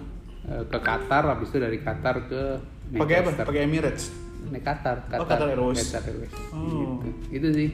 ke 0.46 0.78
Qatar 0.78 1.22
habis 1.26 1.48
itu 1.48 1.58
dari 1.58 1.78
Qatar 1.78 2.16
ke 2.24 2.42
Pakai 2.88 3.16
apa? 3.18 3.30
Pakai 3.42 3.62
Emirates. 3.62 4.14
naik 4.46 4.62
Qatar 4.62 5.02
Oh, 5.12 5.26
Qatar 5.26 5.50
Airways. 5.50 5.82
Qatar 5.84 6.06
Airways 6.08 6.30
Oh. 6.50 7.02
gitu. 7.02 7.10
itu 7.32 7.46
sih 7.52 7.68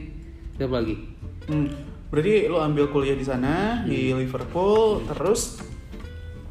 siapa 0.53 0.73
lagi 0.75 0.95
Hmm. 1.43 1.67
Berarti 2.07 2.45
lu 2.45 2.57
ambil 2.57 2.87
kuliah 2.87 3.13
di 3.13 3.21
sana 3.21 3.83
di 3.83 4.09
Liverpool, 4.09 5.01
terus 5.03 5.59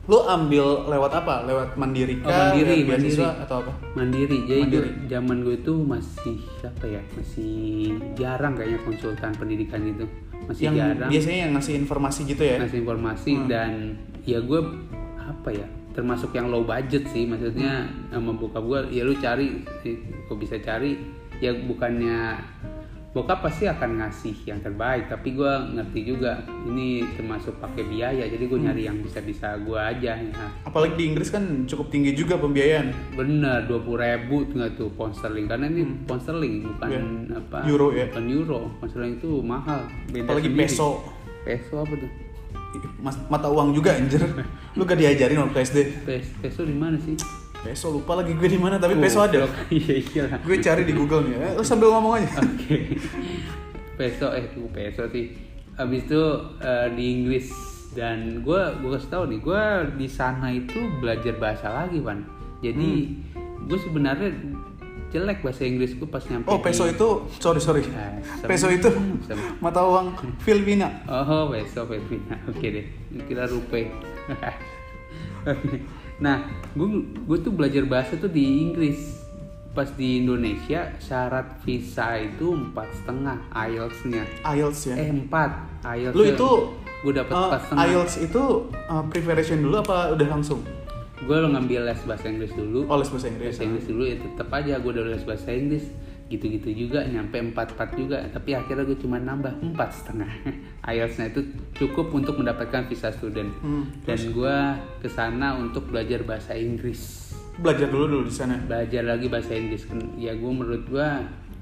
lu 0.02 0.18
ambil 0.20 0.84
lewat 0.84 1.12
apa? 1.16 1.42
Lewat 1.42 1.74
mandiri 1.76 2.18
Oh, 2.18 2.28
kah? 2.28 2.50
mandiri, 2.50 2.82
Lewat 2.82 2.88
beasiswa 2.92 3.22
mandiri. 3.24 3.42
atau 3.42 3.56
apa? 3.56 3.72
Mandiri. 3.92 4.38
Jadi 4.44 4.60
Mandiri. 4.60 4.90
zaman 5.08 5.36
gue 5.40 5.56
itu 5.56 5.74
masih 5.80 6.36
apa 6.60 6.86
ya? 6.88 7.02
Masih 7.14 7.54
jarang 8.12 8.52
kayaknya 8.52 8.78
konsultan 8.82 9.32
pendidikan 9.32 9.80
itu. 9.80 10.04
Masih 10.44 10.62
yang 10.66 10.74
jarang 10.76 11.08
biasanya 11.08 11.38
yang 11.40 11.52
ngasih 11.54 11.74
informasi 11.78 12.20
gitu 12.26 12.42
ya? 12.42 12.56
ngasih 12.58 12.78
informasi 12.78 13.32
Hmm. 13.32 13.46
dan 13.48 13.70
ya 14.22 14.38
gue 14.40 14.60
apa 15.16 15.50
ya? 15.52 15.66
Termasuk 15.92 16.32
yang 16.32 16.48
low 16.48 16.62
budget 16.62 17.04
sih 17.06 17.24
maksudnya 17.24 17.84
sama 18.08 18.32
bokap 18.32 18.62
gue 18.62 18.80
ya 18.90 19.02
lu 19.02 19.12
cari 19.14 19.60
kok 20.24 20.36
bisa 20.36 20.56
cari 20.58 20.96
ya 21.36 21.52
bukannya 21.52 22.40
bokap 23.12 23.44
pasti 23.44 23.68
akan 23.68 24.00
ngasih 24.00 24.32
yang 24.46 24.56
terbaik 24.58 25.04
tapi 25.04 25.36
gue 25.36 25.52
ngerti 25.76 26.00
juga 26.02 26.32
ini 26.64 27.04
termasuk 27.12 27.60
pakai 27.60 27.84
biaya 27.84 28.24
jadi 28.24 28.40
gue 28.40 28.56
nyari 28.58 28.82
yang 28.82 28.96
bisa-bisa 28.98 29.52
gue 29.58 29.76
aja 29.76 30.16
ya 30.16 30.46
Apalagi 30.64 30.96
di 30.96 31.04
Inggris 31.06 31.28
kan 31.28 31.44
cukup 31.62 31.92
tinggi 31.92 32.16
juga 32.16 32.40
pembiayaan. 32.40 33.12
Bener, 33.12 33.68
dua 33.68 33.84
puluh 33.84 34.00
ribu 34.00 34.48
nggak 34.48 34.80
tuh 34.80 34.88
pound 34.90 35.12
sterling 35.12 35.44
karena 35.44 35.68
ini 35.68 35.84
pound 36.08 36.24
sterling 36.24 36.64
bukan 36.64 36.88
Iya. 36.88 37.00
apa 37.36 37.58
Euro 37.68 37.92
ya? 37.92 38.08
bukan 38.08 38.24
euro 38.26 38.60
pound 38.80 38.90
sterling 38.90 39.14
itu 39.18 39.30
mahal 39.44 39.84
beda 40.08 40.24
Apalagi 40.24 40.48
sendiri. 40.48 40.64
peso. 40.64 40.88
peso 41.44 41.74
apa 41.76 41.92
tuh 41.92 42.10
Mas, 42.98 43.16
mata 43.26 43.46
uang 43.46 43.72
juga 43.72 43.92
anjir. 43.92 44.22
Lu 44.72 44.82
gak 44.82 44.96
diajarin 44.96 45.38
waktu 45.40 45.58
SD. 45.60 45.78
Pes- 46.02 46.32
peso 46.38 46.62
di 46.62 46.72
mana 46.72 46.96
sih 46.96 47.16
Peso 47.58 47.90
lupa 47.90 48.16
lagi 48.16 48.32
gue 48.32 48.48
di 48.48 48.56
mana 48.56 48.74
tapi 48.74 48.96
peso 48.96 49.20
ada. 49.20 49.46
Iya 49.70 49.94
iya. 50.00 50.24
Gue 50.38 50.58
cari 50.58 50.82
di 50.82 50.90
Google 50.90 51.22
nih. 51.24 51.36
Eh, 51.38 51.52
Lu 51.54 51.62
sambil 51.62 51.90
ngomong 51.90 52.16
aja. 52.16 52.38
oke 52.38 52.78
peso 53.92 54.26
eh 54.30 54.48
tuh 54.48 54.66
peso 54.68 55.04
sih 55.06 55.30
abis 55.74 56.02
itu 56.02 56.22
eh, 56.58 56.88
di 56.90 57.04
Inggris 57.12 57.52
dan 57.92 58.40
gue 58.40 58.60
gue 58.74 58.90
kasih 58.90 59.10
tahu 59.10 59.24
nih 59.26 59.38
gue 59.38 59.62
di 59.94 60.08
sana 60.08 60.48
itu 60.48 60.74
belajar 60.98 61.36
bahasa 61.36 61.68
lagi 61.70 62.00
pan 62.00 62.24
jadi 62.58 62.90
Hmm. 63.30 63.68
gue 63.68 63.78
sebenarnya 63.78 64.32
jelek 65.12 65.38
bahasa 65.40 65.62
Inggris 65.62 65.92
gue 65.92 66.04
pas 66.04 66.24
nyampe 66.24 66.48
Oh, 66.48 66.58
peso 66.58 66.82
di- 66.82 66.92
itu 66.92 67.08
sorry 67.36 67.60
sorry. 67.60 67.82
Ah, 67.88 68.16
sem- 68.34 68.48
Peso 68.48 68.66
itu 68.66 68.88
sem- 69.22 69.56
mata 69.64 69.80
uang 69.80 70.16
Filipina. 70.38 70.88
Oh, 71.04 71.48
besok 71.48 71.92
Filipina. 71.92 72.40
Oke 72.44 72.66
deh. 72.66 72.86
Kira 73.22 73.44
rupiah. 73.44 73.92
nah, 76.18 76.36
gue 76.72 76.88
gue 77.18 77.38
tuh 77.38 77.52
belajar 77.52 77.84
bahasa 77.84 78.16
tuh 78.16 78.28
di 78.28 78.42
Inggris. 78.62 79.20
Pas 79.72 79.88
di 79.88 80.20
Indonesia 80.20 80.92
syarat 80.98 81.60
visa 81.60 82.12
itu 82.16 82.52
empat 82.52 82.92
setengah 82.94 83.40
IELTS-nya. 83.50 84.20
IELTS 84.44 84.80
ya. 84.86 84.94
Eh 84.98 85.08
empat 85.08 85.48
IELTS. 85.82 86.12
Lu 86.12 86.24
itu 86.26 86.48
gue 87.02 87.12
dapet 87.14 87.32
eh, 87.32 87.40
empat 87.42 87.60
setengah. 87.62 87.84
IELTS 87.86 88.14
itu 88.22 88.42
uh, 88.68 89.04
preparation 89.08 89.58
dulu 89.60 89.80
apa 89.80 90.12
udah 90.12 90.28
langsung? 90.28 90.60
Gue 91.22 91.36
ngambil 91.38 91.80
les 91.86 92.00
bahasa 92.02 92.26
Inggris 92.26 92.52
dulu. 92.52 92.86
Oh, 92.90 92.98
les 92.98 93.08
bahasa 93.08 93.28
Inggris. 93.30 93.54
bahasa 93.54 93.62
Inggris 93.62 93.86
dulu 93.86 94.02
ya 94.02 94.16
tetap 94.18 94.48
aja 94.50 94.74
gue 94.78 94.90
udah 94.90 95.04
les 95.06 95.24
bahasa 95.24 95.50
Inggris. 95.54 95.86
Gitu-gitu 96.32 96.68
juga 96.72 97.04
nyampe 97.04 97.36
empat 97.38 97.76
empat 97.76 97.90
juga. 97.94 98.18
Tapi 98.26 98.56
akhirnya 98.56 98.88
gue 98.88 98.98
cuma 98.98 99.20
nambah 99.20 99.52
empat 99.62 99.90
setengah. 99.92 100.30
IELTS-nya 100.90 101.30
itu 101.30 101.40
cukup 101.76 102.10
untuk 102.10 102.40
mendapatkan 102.40 102.88
visa 102.88 103.12
student. 103.12 103.52
Hmm, 103.60 103.86
dan 104.02 104.18
gue 104.18 104.56
ke 104.98 105.08
sana 105.12 105.54
untuk 105.60 105.92
belajar 105.92 106.24
bahasa 106.24 106.56
Inggris. 106.56 107.30
Belajar 107.60 107.92
dulu 107.92 108.08
dulu 108.08 108.22
di 108.26 108.34
sana. 108.34 108.56
belajar 108.64 109.04
lagi 109.04 109.28
bahasa 109.28 109.52
Inggris. 109.52 109.84
Ken- 109.84 110.16
ya 110.16 110.32
gue 110.32 110.50
menurut 110.50 110.88
gue 110.88 111.08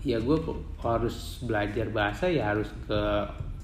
ya 0.00 0.16
gue 0.16 0.36
harus 0.80 1.44
belajar 1.44 1.92
bahasa 1.92 2.24
ya 2.30 2.54
harus 2.54 2.70
ke 2.88 3.00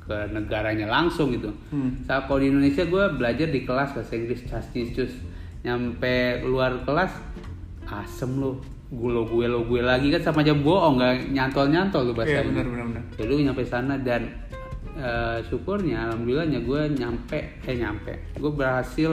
ke 0.07 0.17
negaranya 0.31 0.87
langsung 0.87 1.35
gitu. 1.35 1.51
Hmm. 1.75 1.99
saat 2.07 2.31
kalau 2.31 2.39
di 2.39 2.51
Indonesia 2.51 2.87
gue 2.87 3.05
belajar 3.19 3.51
di 3.51 3.67
kelas 3.67 3.91
bahasa 3.91 4.15
Inggris 4.15 4.43
castis 4.47 4.95
nyampe 5.67 6.47
keluar 6.47 6.79
kelas 6.87 7.11
asem 7.87 8.31
lo 8.39 8.63
gue 8.87 9.11
lo 9.11 9.27
gue 9.27 9.51
lo 9.51 9.67
gue 9.67 9.83
lagi 9.83 10.15
kan 10.15 10.23
sama 10.23 10.47
aja 10.47 10.55
bohong 10.55 10.95
nggak 10.95 11.35
nyantol 11.35 11.67
nyantol 11.67 12.03
tuh 12.07 12.15
bahasa 12.15 12.39
Iya, 12.39 12.47
benar, 12.47 12.67
benar, 12.71 12.85
benar. 12.87 13.05
jadi 13.19 13.31
gue 13.35 13.45
nyampe 13.51 13.63
sana 13.67 13.95
dan 13.99 14.23
eh, 14.95 15.39
syukurnya 15.45 16.07
alhamdulillahnya 16.07 16.61
gue 16.63 16.81
nyampe 16.95 17.39
eh 17.61 17.77
nyampe. 17.77 18.13
Gue 18.39 18.49
berhasil 18.49 19.11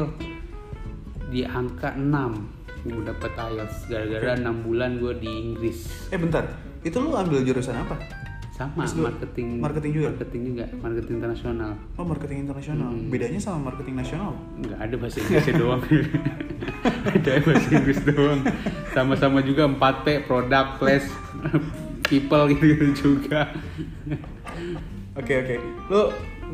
di 1.28 1.42
angka 1.42 1.98
6 1.98 2.86
gue 2.86 3.02
dapet 3.02 3.32
IELTS. 3.34 3.90
Gara-gara 3.90 4.38
enam 4.38 4.62
bulan 4.62 5.02
gue 5.02 5.14
di 5.18 5.28
Inggris. 5.28 6.08
Eh 6.08 6.20
bentar, 6.22 6.46
itu 6.86 6.94
lu 7.00 7.12
ambil 7.12 7.42
jurusan 7.42 7.74
apa? 7.76 7.98
Sama 8.72 9.12
marketing 9.12 9.48
marketing 9.60 9.92
juga? 9.96 10.08
marketing 10.14 10.42
juga 10.48 10.66
marketing 10.80 11.16
internasional 11.20 11.72
Oh 11.98 12.06
marketing 12.06 12.40
internasional. 12.48 12.90
Hmm. 12.90 13.10
Bedanya 13.12 13.40
sama 13.40 13.60
marketing 13.72 13.96
nasional? 14.00 14.32
nggak 14.60 14.80
ada 14.80 14.96
bahasa 14.98 15.18
Inggrisnya 15.22 15.54
doang 15.60 15.82
ada 17.14 17.32
bahasa 17.44 17.68
Inggris 17.74 18.00
doang 18.06 18.40
sama-sama 18.94 19.40
juga 19.42 19.64
4P 19.68 20.08
product 20.30 20.70
place 20.80 21.08
people 22.08 22.44
gitu, 22.52 22.86
juga 22.94 23.52
Oke 25.14 25.34
oke. 25.46 25.56
Lu 25.94 26.02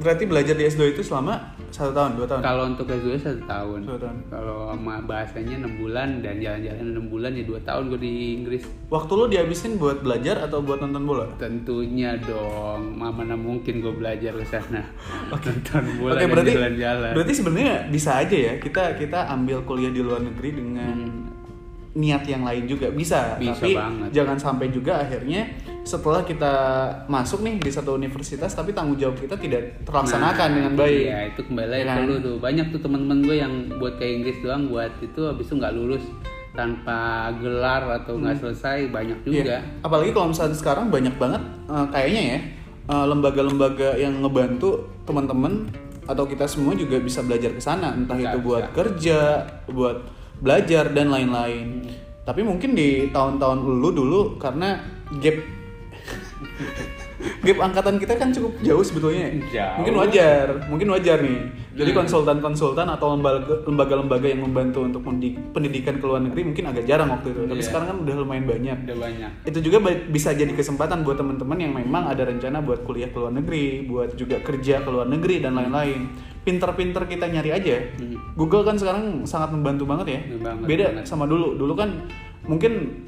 berarti 0.03 0.23
belajar 0.27 0.55
di 0.55 0.67
S2 0.67 0.91
itu 0.95 1.01
selama 1.03 1.55
satu 1.69 1.91
tahun, 1.91 2.11
dua 2.17 2.25
tahun? 2.25 2.41
Kalau 2.41 2.63
untuk 2.67 2.85
S2 2.85 3.07
satu 3.17 3.41
tahun. 3.43 3.79
Tahun. 3.85 4.15
Kalau 4.27 4.57
sama 4.71 4.95
bahasanya 5.01 5.55
enam 5.61 5.73
bulan 5.77 6.19
dan 6.19 6.37
jalan-jalan 6.37 6.85
enam 6.85 7.05
bulan 7.07 7.31
ya 7.33 7.43
dua 7.45 7.59
tahun 7.61 7.83
gue 7.89 7.99
di 8.01 8.11
Inggris. 8.35 8.63
Waktu 8.89 9.11
lu 9.13 9.25
dihabisin 9.27 9.77
buat 9.77 10.01
belajar 10.01 10.41
atau 10.43 10.59
buat 10.59 10.79
nonton 10.79 11.03
bola? 11.05 11.25
Tentunya 11.37 12.17
dong, 12.17 12.97
Ma- 12.97 13.13
mana 13.13 13.37
mungkin 13.37 13.79
gue 13.79 13.93
belajar 13.93 14.33
ke 14.33 14.45
sana. 14.45 14.81
Nonton 15.29 15.83
bola 15.99 16.13
Oke 16.17 16.25
dan 16.25 16.29
berarti 16.29 16.53
jalan-jalan. 16.57 17.11
berarti 17.13 17.33
sebenarnya 17.33 17.75
bisa 17.87 18.11
aja 18.17 18.37
ya 18.37 18.53
kita 18.57 18.97
kita 18.97 19.19
ambil 19.29 19.61
kuliah 19.63 19.93
di 19.93 20.01
luar 20.01 20.19
negeri 20.19 20.49
dengan 20.57 20.95
niat 21.99 22.23
yang 22.23 22.41
lain 22.41 22.63
juga 22.63 22.87
bisa, 22.89 23.35
Hmm. 23.35 23.43
Bisa 23.43 23.59
tapi 23.59 23.71
banget. 23.75 24.09
jangan 24.15 24.37
sampai 24.39 24.67
juga 24.69 24.93
akhirnya 24.97 25.41
setelah 25.81 26.21
kita 26.21 26.53
masuk 27.05 27.41
nih 27.41 27.57
di 27.57 27.67
satu 27.67 27.93
universitas 27.93 28.47
tapi 28.49 28.71
tanggung 28.71 28.95
jawab 28.95 29.17
kita 29.17 29.35
tidak 29.35 29.83
terlaksanakan 29.83 30.47
Nah, 30.47 30.55
dengan 30.55 30.73
baik. 30.77 31.01
Iya, 31.03 31.19
itu 31.27 31.41
kembali 31.43 31.67
lagi 31.67 31.81
Ya 31.81 31.85
ke 31.85 31.91
kan? 31.91 32.05
lu 32.05 32.15
tuh. 32.19 32.35
Banyak 32.37 32.65
tuh 32.69 32.79
teman-teman 32.79 33.19
gue 33.21 33.35
yang 33.37 33.53
buat 33.75 33.93
ke 33.95 34.05
Inggris 34.07 34.37
doang 34.39 34.63
buat 34.65 34.91
itu 34.99 35.21
habis 35.21 35.43
itu 35.43 35.55
nggak 35.55 35.73
lulus 35.73 36.03
tanpa 36.51 36.99
gelar 37.35 37.83
atau 37.95 38.15
nggak 38.15 38.35
selesai 38.37 38.87
banyak 38.87 39.19
juga. 39.21 39.57
Iya. 39.57 39.59
Apalagi 39.79 40.11
kalau 40.11 40.27
misalnya 40.29 40.55
sekarang 40.55 40.87
banyak 40.87 41.15
banget 41.15 41.41
eh, 41.67 41.85
kayaknya 41.89 42.21
ya 42.23 42.39
eh, 42.87 43.05
lembaga-lembaga 43.05 43.89
yang 43.95 44.13
ngebantu 44.19 44.69
teman-teman 45.03 45.67
atau 46.05 46.23
kita 46.23 46.45
semua 46.45 46.73
juga 46.73 46.97
bisa 46.97 47.21
belajar 47.21 47.51
ke 47.51 47.59
sana, 47.59 47.93
entah 47.93 48.15
Bisa, 48.15 48.29
itu 48.29 48.37
buat 48.39 48.63
bisa. 48.63 48.73
kerja, 48.73 49.19
buat 49.67 49.97
belajar 50.39 50.91
dan 50.91 51.11
lain-lain. 51.11 51.87
Tapi 52.23 52.41
mungkin 52.45 52.75
di 52.77 53.09
tahun-tahun 53.09 53.59
dulu 53.63 53.87
dulu 53.91 54.21
karena 54.37 54.79
gap 55.19 55.37
gap 57.19 57.57
angkatan 57.59 57.95
kita 57.97 58.13
kan 58.15 58.31
cukup 58.31 58.55
jauh 58.63 58.79
sebetulnya. 58.79 59.27
ya. 59.27 59.31
Jauh. 59.51 59.75
Mungkin 59.83 59.95
wajar, 59.95 60.45
mungkin 60.67 60.87
wajar 60.91 61.17
nih. 61.19 61.39
Jadi 61.69 61.91
Hmm. 61.91 61.99
konsultan-konsultan 62.03 62.87
atau 62.89 63.15
lembaga- 63.15 63.63
lembaga-lembaga 63.63 64.27
yang 64.27 64.41
membantu 64.41 64.83
untuk 64.83 65.01
pendidikan 65.53 65.95
ke 65.95 66.05
luar 66.05 66.19
negeri 66.19 66.41
mungkin 66.45 66.65
agak 66.67 66.83
jarang 66.83 67.07
waktu 67.09 67.31
itu. 67.31 67.41
Tapi 67.45 67.59
Iya. 67.59 67.67
sekarang 67.67 67.87
kan 67.87 67.97
udah 68.03 68.15
lumayan 68.17 68.45
banyak 68.45 68.77
Udah 68.83 68.97
banyak. 68.99 69.31
itu 69.45 69.59
juga 69.63 69.77
bisa 70.05 70.29
jadi 70.31 70.51
kesempatan 70.51 71.03
buat 71.03 71.15
teman-teman 71.15 71.57
yang 71.57 71.71
memang 71.71 72.07
ada 72.07 72.23
rencana 72.23 72.59
buat 72.59 72.83
kuliah 72.83 73.07
ke 73.07 73.17
luar 73.17 73.31
negeri, 73.31 73.83
buat 73.83 74.15
juga 74.15 74.39
kerja 74.39 74.83
ke 74.83 74.89
luar 74.89 75.07
negeri 75.07 75.39
dan 75.39 75.55
lain-lain. 75.55 76.11
Pinter-pinter 76.39 77.03
kita 77.05 77.27
nyari 77.27 77.51
aja. 77.51 77.75
Hmm. 77.95 78.15
Google 78.33 78.63
kan 78.63 78.75
sekarang 78.75 79.23
sangat 79.23 79.51
membantu 79.51 79.83
banget 79.83 80.07
ya. 80.07 80.19
Banget, 80.37 80.65
Beda 80.65 80.85
banget. 80.91 81.03
sama 81.05 81.23
dulu. 81.23 81.55
Dulu 81.55 81.73
kan 81.75 81.89
mungkin 82.43 83.05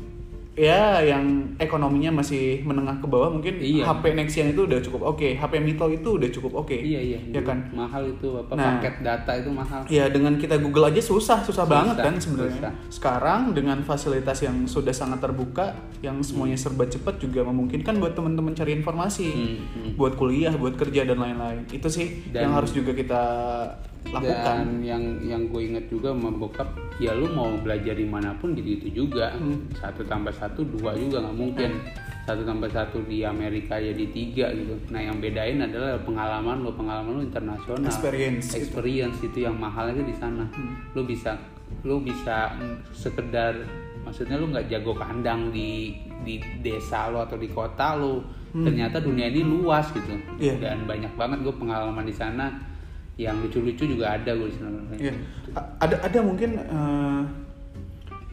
ya 0.62 1.02
yang 1.02 1.26
ekonominya 1.58 2.14
masih 2.14 2.62
menengah 2.62 3.02
ke 3.02 3.08
bawah 3.08 3.34
mungkin 3.34 3.58
Iya. 3.58 3.82
HP 3.84 4.14
Nexian 4.14 4.54
itu 4.54 4.62
udah 4.64 4.78
cukup 4.78 5.02
oke, 5.08 5.26
HP 5.34 5.54
Mito 5.58 5.90
itu 5.90 6.10
udah 6.12 6.30
cukup 6.30 6.54
oke. 6.60 6.76
Iya 6.76 7.02
iya. 7.02 7.20
Ya 7.26 7.42
kan? 7.42 7.66
Mahal 7.72 8.12
itu 8.12 8.30
apa 8.36 8.54
Nah. 8.54 8.78
paket 8.78 9.02
data 9.02 9.32
itu 9.34 9.50
mahal. 9.50 9.82
Ya 9.88 10.06
dengan 10.06 10.38
kita 10.38 10.56
Google 10.56 10.88
aja 10.88 11.02
susah, 11.02 11.42
susah, 11.42 11.66
Susah, 11.66 11.66
banget 11.66 11.98
kan 11.98 12.14
sebenarnya. 12.16 12.70
Sekarang 12.88 13.42
dengan 13.52 13.82
fasilitas 13.82 14.38
yang 14.40 14.64
sudah 14.66 14.94
sangat 14.94 15.18
terbuka, 15.20 15.74
yang 16.00 16.22
semuanya 16.22 16.56
serba 16.56 16.86
cepat 16.86 17.18
juga 17.18 17.42
memungkinkan 17.42 17.98
buat 17.98 18.14
teman-teman 18.14 18.54
cari 18.54 18.76
informasi, 18.76 19.28
Hmm, 19.28 19.58
hmm. 19.58 19.92
buat 19.96 20.14
kuliah, 20.14 20.54
buat 20.54 20.78
kerja 20.78 21.02
dan 21.04 21.18
lain-lain. 21.18 21.66
Itu 21.68 21.90
sih 21.90 22.30
Dan- 22.30 22.44
yang 22.44 22.52
harus 22.54 22.70
juga 22.70 22.94
kita 22.94 23.22
lakukan. 24.10 24.66
Dan 24.66 24.82
yang 24.82 25.04
yang 25.22 25.42
gue 25.54 25.62
inget 25.62 25.86
juga 25.94 26.10
sama 26.12 26.34
bokap, 26.34 26.70
ya 26.98 27.14
lu 27.14 27.30
mau 27.32 27.54
belajar 27.62 27.94
di 27.94 28.08
mana 28.08 28.34
pun 28.42 28.58
gitu 28.58 28.82
itu 28.82 28.88
juga. 29.06 29.38
Hmm. 29.38 29.70
Satu 29.78 30.02
tambah 30.04 30.34
satu 30.34 30.66
dua 30.66 30.98
juga 30.98 31.22
nggak 31.22 31.38
mungkin. 31.38 31.72
Satu 32.22 32.46
tambah 32.46 32.70
satu 32.70 33.02
di 33.06 33.26
Amerika 33.26 33.82
jadi 33.82 34.06
tiga 34.14 34.54
gitu. 34.54 34.78
Nah 34.94 35.02
yang 35.02 35.18
bedain 35.18 35.58
adalah 35.62 35.98
pengalaman 36.02 36.62
lu, 36.62 36.72
pengalaman 36.74 37.12
lu 37.18 37.24
internasional. 37.26 37.90
Experience 37.90 38.54
gitu. 38.54 38.58
Experience 38.62 39.18
itu 39.22 39.38
yang 39.46 39.58
mahalnya 39.58 40.02
itu 40.02 40.06
di 40.10 40.16
sana. 40.18 40.46
Hmm. 40.50 40.74
Lu 40.98 41.06
bisa 41.06 41.38
lu 41.82 42.04
bisa 42.04 42.58
sekedar 42.92 43.56
maksudnya 44.04 44.36
lu 44.36 44.52
nggak 44.52 44.68
jago 44.68 44.92
kandang 44.98 45.50
di 45.56 45.98
di 46.22 46.38
desa 46.62 47.10
lu 47.10 47.22
atau 47.22 47.38
di 47.38 47.50
kota 47.50 47.98
lu. 47.98 48.22
Ternyata 48.52 49.00
dunia 49.00 49.32
ini 49.32 49.48
luas 49.48 49.88
gitu. 49.96 50.12
Hmm. 50.12 50.36
Iya. 50.36 50.60
Dan 50.60 50.84
banyak 50.84 51.16
banget 51.16 51.40
gue 51.40 51.56
pengalaman 51.56 52.04
di 52.04 52.12
sana 52.12 52.52
yang 53.22 53.38
lucu-lucu 53.40 53.86
juga 53.88 54.06
ada 54.12 54.32
gue 54.32 54.48
di 54.48 54.58
sana. 54.58 54.80
A- 55.52 55.70
Ada 55.80 55.96
ada 56.02 56.20
mungkin 56.22 56.58
eh, 56.58 57.22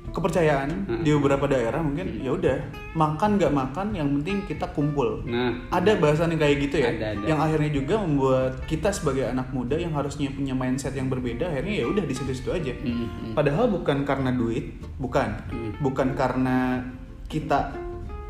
kepercayaan 0.09 0.70
Hmm. 0.88 1.03
di 1.05 1.12
beberapa 1.12 1.44
daerah 1.46 1.79
mungkin 1.79 2.16
ya 2.18 2.33
udah 2.33 2.57
makan 2.94 3.37
nggak 3.37 3.53
makan 3.53 3.87
yang 3.92 4.09
penting 4.11 4.40
kita 4.48 4.64
kumpul. 4.68 5.20
Nah, 5.22 5.53
ada 5.70 5.94
bahasan 5.94 6.33
yang 6.33 6.40
kayak 6.40 6.57
gitu 6.62 6.77
ya 6.79 6.90
Ada, 6.90 7.07
ada. 7.12 7.24
yang 7.29 7.38
akhirnya 7.38 7.70
juga 7.70 7.94
membuat 7.98 8.64
kita 8.64 8.88
sebagai 8.88 9.29
anak 9.29 9.53
muda 9.53 9.77
yang 9.77 9.92
harusnya 9.92 10.33
punya 10.33 10.57
mindset 10.57 10.96
yang 10.96 11.07
berbeda 11.07 11.44
akhirnya 11.46 11.74
ya 11.79 11.87
udah 11.87 12.03
di 12.03 12.14
situ-situ 12.14 12.48
aja 12.48 12.72
mm, 12.72 12.88
mm. 12.88 13.33
padahal 13.37 13.68
bukan 13.68 14.03
karena 14.03 14.33
duit 14.33 14.64
bukan 14.96 15.29
Hmm. 15.46 15.72
bukan 15.79 16.09
karena 16.14 16.81
kita 17.27 17.77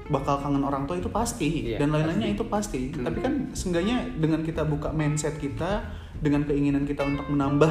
bakal 0.09 0.41
kangen 0.41 0.65
orang 0.65 0.83
tua 0.83 0.97
itu 0.97 1.09
pasti 1.09 1.69
Iya, 1.69 1.79
dan 1.79 1.93
lain-lainnya 1.93 2.33
itu 2.33 2.43
pasti 2.45 2.91
Hmm. 2.91 3.07
tapi 3.07 3.19
kan 3.21 3.33
seenggaknya 3.53 4.03
dengan 4.15 4.43
kita 4.43 4.65
buka 4.65 4.91
mindset 4.91 5.39
kita 5.39 5.85
dengan 6.19 6.43
keinginan 6.43 6.83
kita 6.83 7.03
untuk 7.03 7.27
menambah 7.27 7.71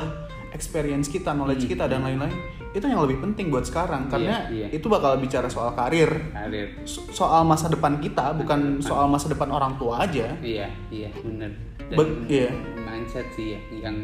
experience 0.52 1.08
kita 1.08 1.32
knowledge 1.32 1.68
Hmm. 1.68 1.72
kita 1.76 1.86
dan 1.86 2.02
lain-lain 2.02 2.34
itu 2.72 2.84
yang 2.84 3.02
lebih 3.02 3.20
penting 3.20 3.50
buat 3.50 3.64
sekarang 3.64 4.08
karena 4.08 4.48
iya. 4.48 4.68
itu 4.70 4.86
bakal 4.86 5.18
bicara 5.18 5.48
soal 5.48 5.74
karir 5.74 6.08
karir. 6.30 6.78
so- 6.84 7.04
soal 7.10 7.42
masa 7.42 7.68
depan 7.68 7.98
kita 7.98 8.36
bukan 8.36 8.80
soal 8.80 9.08
masa 9.08 9.28
depan 9.28 9.50
orang 9.50 9.76
tua 9.76 10.04
aja 10.04 10.36
Iya, 10.40 10.68
iya, 10.88 11.10
bener. 11.18 11.52
Dan 11.88 11.96
Be- 11.96 12.20
iya. 12.28 12.52
mindset 12.78 13.24
sih 13.32 13.56
ya, 13.56 13.60
yang 13.82 13.96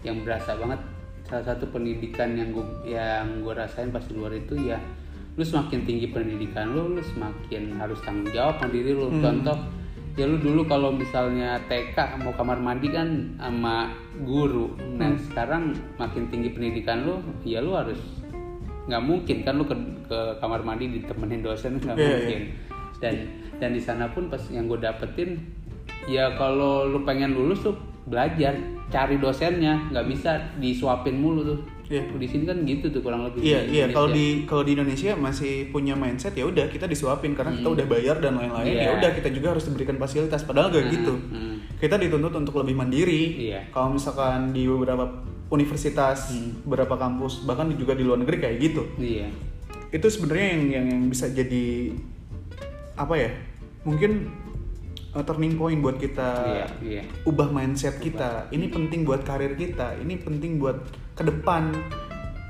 yang 0.00 0.20
berasa 0.20 0.52
banget. 0.54 0.76
Salah 1.24 1.44
satu 1.46 1.64
pendidikan 1.68 2.36
yang 2.36 2.52
gue 2.52 2.64
yang 2.84 3.40
gue 3.40 3.54
rasain 3.54 3.88
pas 3.88 4.02
di 4.02 4.12
luar 4.12 4.32
itu 4.32 4.52
ya, 4.58 4.76
lu 5.34 5.42
semakin 5.42 5.88
tinggi 5.88 6.12
pendidikan 6.12 6.68
lu, 6.70 6.92
lu 6.92 7.02
semakin 7.02 7.80
harus 7.80 7.96
tanggung 8.02 8.28
jawab 8.28 8.60
sama 8.60 8.68
diri 8.68 8.92
lu. 8.92 9.08
Hmm. 9.08 9.22
Contoh, 9.22 9.56
ya 10.18 10.26
lu 10.26 10.36
dulu 10.38 10.66
kalau 10.66 10.90
misalnya 10.90 11.60
TK 11.70 12.18
mau 12.22 12.34
kamar 12.34 12.58
mandi 12.58 12.90
kan 12.90 13.34
sama 13.38 13.94
guru. 14.26 14.74
Nah 14.98 15.14
Hmm. 15.14 15.22
sekarang 15.30 15.62
makin 15.96 16.26
tinggi 16.28 16.50
pendidikan 16.50 17.06
lu, 17.06 17.22
ya 17.46 17.62
lu 17.62 17.74
harus 17.78 17.98
nggak 18.90 19.02
mungkin 19.06 19.46
kan 19.46 19.54
lu 19.54 19.64
ke, 19.64 19.76
ke 20.10 20.18
kamar 20.42 20.66
mandi 20.66 20.90
ditemenin 20.90 21.46
dosen 21.46 21.78
nggak 21.78 21.94
Iya, 21.94 22.02
iya. 22.02 22.10
mungkin 22.10 22.40
dan 22.98 23.14
dan 23.62 23.70
di 23.70 23.82
sana 23.82 24.10
pun 24.10 24.26
pas 24.26 24.40
yang 24.50 24.66
gue 24.66 24.80
dapetin 24.82 25.38
ya 26.10 26.34
kalau 26.34 26.88
lu 26.90 27.06
pengen 27.06 27.32
lulus 27.32 27.62
tuh 27.62 27.76
belajar 28.10 28.52
cari 28.90 29.16
dosennya 29.16 29.86
nggak 29.88 30.06
bisa 30.06 30.30
disuapin 30.58 31.16
mulu 31.16 31.42
tuh 31.46 31.60
Iya. 31.90 32.06
di 32.06 32.22
sini 32.22 32.46
kan 32.46 32.62
gitu 32.62 32.86
tuh 32.86 33.02
kurang 33.02 33.26
lebih 33.26 33.42
Iya 33.42 33.66
iya 33.66 33.84
kalau 33.90 34.14
di 34.14 34.46
kalau 34.46 34.62
di 34.62 34.78
Indonesia 34.78 35.10
masih 35.12 35.70
punya 35.70 35.94
mindset 35.94 36.38
ya 36.38 36.46
udah 36.46 36.70
kita 36.70 36.86
disuapin 36.86 37.34
karena 37.34 37.50
kita 37.52 37.66
udah 37.68 37.82
bayar 37.84 38.18
dan 38.18 38.38
lain-lain 38.38 38.78
Iya. 38.78 38.82
ya 38.84 38.90
udah 38.94 39.10
kita 39.10 39.26
juga 39.28 39.50
harus 39.50 39.66
diberikan 39.66 39.98
fasilitas 39.98 40.46
padahal 40.46 40.70
gak 40.70 40.86
Hmm, 40.86 40.92
gitu 40.92 41.14
hmm. 41.18 41.54
kita 41.82 41.98
dituntut 41.98 42.30
untuk 42.32 42.54
lebih 42.58 42.78
mandiri 42.78 43.50
Iya. 43.50 43.60
kalau 43.70 43.90
misalkan 43.90 44.54
di 44.54 44.70
beberapa 44.70 45.02
universitas 45.50 46.30
Hmm. 46.30 46.62
beberapa 46.62 46.94
kampus 46.94 47.42
bahkan 47.42 47.66
juga 47.74 47.98
di 47.98 48.06
luar 48.06 48.22
negeri 48.22 48.38
kayak 48.38 48.56
gitu 48.60 48.82
iya 48.96 49.26
itu 49.90 50.06
sebenarnya 50.06 50.46
yang, 50.46 50.62
yang 50.70 50.86
yang 50.88 51.02
bisa 51.10 51.26
jadi 51.26 51.90
apa 52.94 53.14
ya 53.18 53.30
mungkin 53.82 54.30
uh, 55.12 55.22
turning 55.22 55.54
point 55.54 55.78
buat 55.78 55.96
kita 55.96 56.28
iya 56.46 56.66
iya 56.80 57.02
ubah 57.22 57.48
mindset 57.48 57.98
kita. 57.98 58.46
Ini 58.48 58.68
penting 58.68 59.02
buat 59.02 59.22
karir 59.22 59.54
kita. 59.54 59.96
Ini 59.96 60.14
penting 60.18 60.56
buat 60.56 60.78
ke 61.12 61.22
depan, 61.22 61.74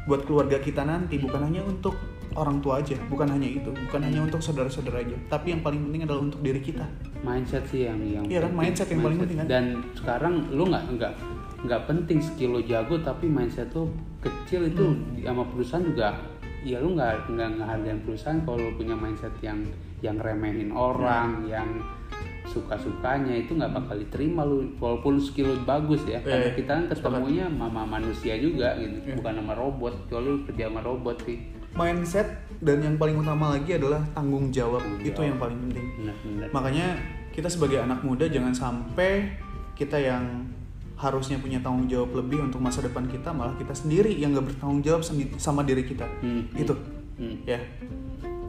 buat 0.05 0.25
keluarga 0.25 0.59
kita 0.59 0.83
nanti. 0.83 1.17
Bukan 1.17 1.41
hanya 1.43 1.61
untuk 1.63 1.97
orang 2.33 2.61
tua 2.61 2.79
aja, 2.79 2.95
bukan 3.07 3.27
hanya 3.29 3.49
itu, 3.51 3.69
bukan 3.69 4.01
hanya 4.01 4.23
untuk 4.23 4.39
saudara-saudara 4.39 5.03
aja. 5.03 5.17
Tapi 5.29 5.51
yang 5.51 5.61
paling 5.61 5.83
penting 5.83 6.03
adalah 6.05 6.23
untuk 6.23 6.41
diri 6.41 6.61
kita. 6.61 6.87
mindset 7.21 7.69
sih 7.69 7.85
yang 7.85 8.01
yang 8.01 8.25
Iya 8.25 8.41
kan, 8.41 8.53
mindset 8.55 8.89
yang 8.89 9.05
paling 9.05 9.19
penting 9.19 9.37
kan? 9.37 9.47
dan 9.47 9.65
sekarang 9.93 10.35
lu 10.49 10.65
nggak 10.65 10.85
nggak 10.91 11.13
nggak 11.61 11.81
penting 11.85 12.17
skill 12.17 12.57
lu 12.57 12.65
jago 12.65 12.97
tapi 12.97 13.29
mindset 13.29 13.69
lu 13.71 13.93
kecil 14.19 14.65
itu 14.65 14.81
Hmm. 14.89 15.05
di- 15.13 15.29
sama 15.29 15.45
perusahaan 15.45 15.85
juga 15.85 16.17
ya 16.63 16.81
lu 16.81 16.97
nggak 16.97 17.29
nggak 17.29 17.49
ngehargain 17.59 18.01
perusahaan 18.01 18.41
kalau 18.41 18.57
lu 18.59 18.73
punya 18.73 18.97
mindset 18.97 19.37
yang 19.41 19.61
yang 20.01 20.17
remehin 20.17 20.73
orang 20.73 21.45
Hmm. 21.45 21.53
yang 21.53 21.69
suka 22.51 22.75
sukanya 22.75 23.31
itu 23.31 23.55
nggak 23.55 23.71
bakal 23.71 23.95
diterima 23.95 24.43
lu 24.43 24.75
walaupun 24.77 25.23
skill 25.23 25.55
lu 25.55 25.63
bagus 25.63 26.03
ya 26.03 26.19
karena 26.19 26.51
Iya, 26.51 26.59
kita 26.59 26.71
kan 26.75 26.85
ketemunya 26.91 27.47
sama 27.47 27.83
manusia 27.87 28.35
juga 28.35 28.75
gitu 28.75 28.99
Iya. 29.07 29.15
bukan 29.17 29.33
sama 29.39 29.55
robot 29.55 29.95
kalau 30.11 30.23
lu 30.27 30.39
kerja 30.45 30.67
sama 30.67 30.81
robot 30.83 31.17
sih 31.23 31.39
Mindset 31.71 32.27
dan 32.59 32.83
yang 32.83 32.99
paling 32.99 33.15
utama 33.15 33.55
lagi 33.55 33.79
adalah 33.79 34.03
tanggung 34.11 34.51
jawab. 34.51 34.83
Tanggung 34.83 35.07
Itu 35.07 35.15
jawab. 35.15 35.29
yang 35.31 35.39
paling 35.39 35.59
penting. 35.71 35.87
benar-benar 35.95 36.49
Makanya 36.51 36.87
kita 37.31 37.47
sebagai 37.47 37.79
anak 37.79 38.03
muda 38.03 38.27
jangan 38.27 38.51
sampai 38.51 39.31
kita 39.79 39.95
yang 39.95 40.51
harusnya 40.99 41.39
punya 41.39 41.63
tanggung 41.63 41.87
jawab 41.87 42.11
lebih 42.13 42.43
untuk 42.43 42.59
masa 42.59 42.83
depan 42.83 43.07
kita 43.07 43.31
malah 43.31 43.55
kita 43.55 43.71
sendiri 43.71 44.11
yang 44.13 44.35
gak 44.35 44.51
bertanggung 44.51 44.83
jawab 44.83 45.07
sama 45.39 45.63
diri 45.63 45.87
kita. 45.87 46.11
Hmm, 46.21 46.51
Itu 46.53 46.75
hmm. 47.23 47.47
ya. 47.47 47.63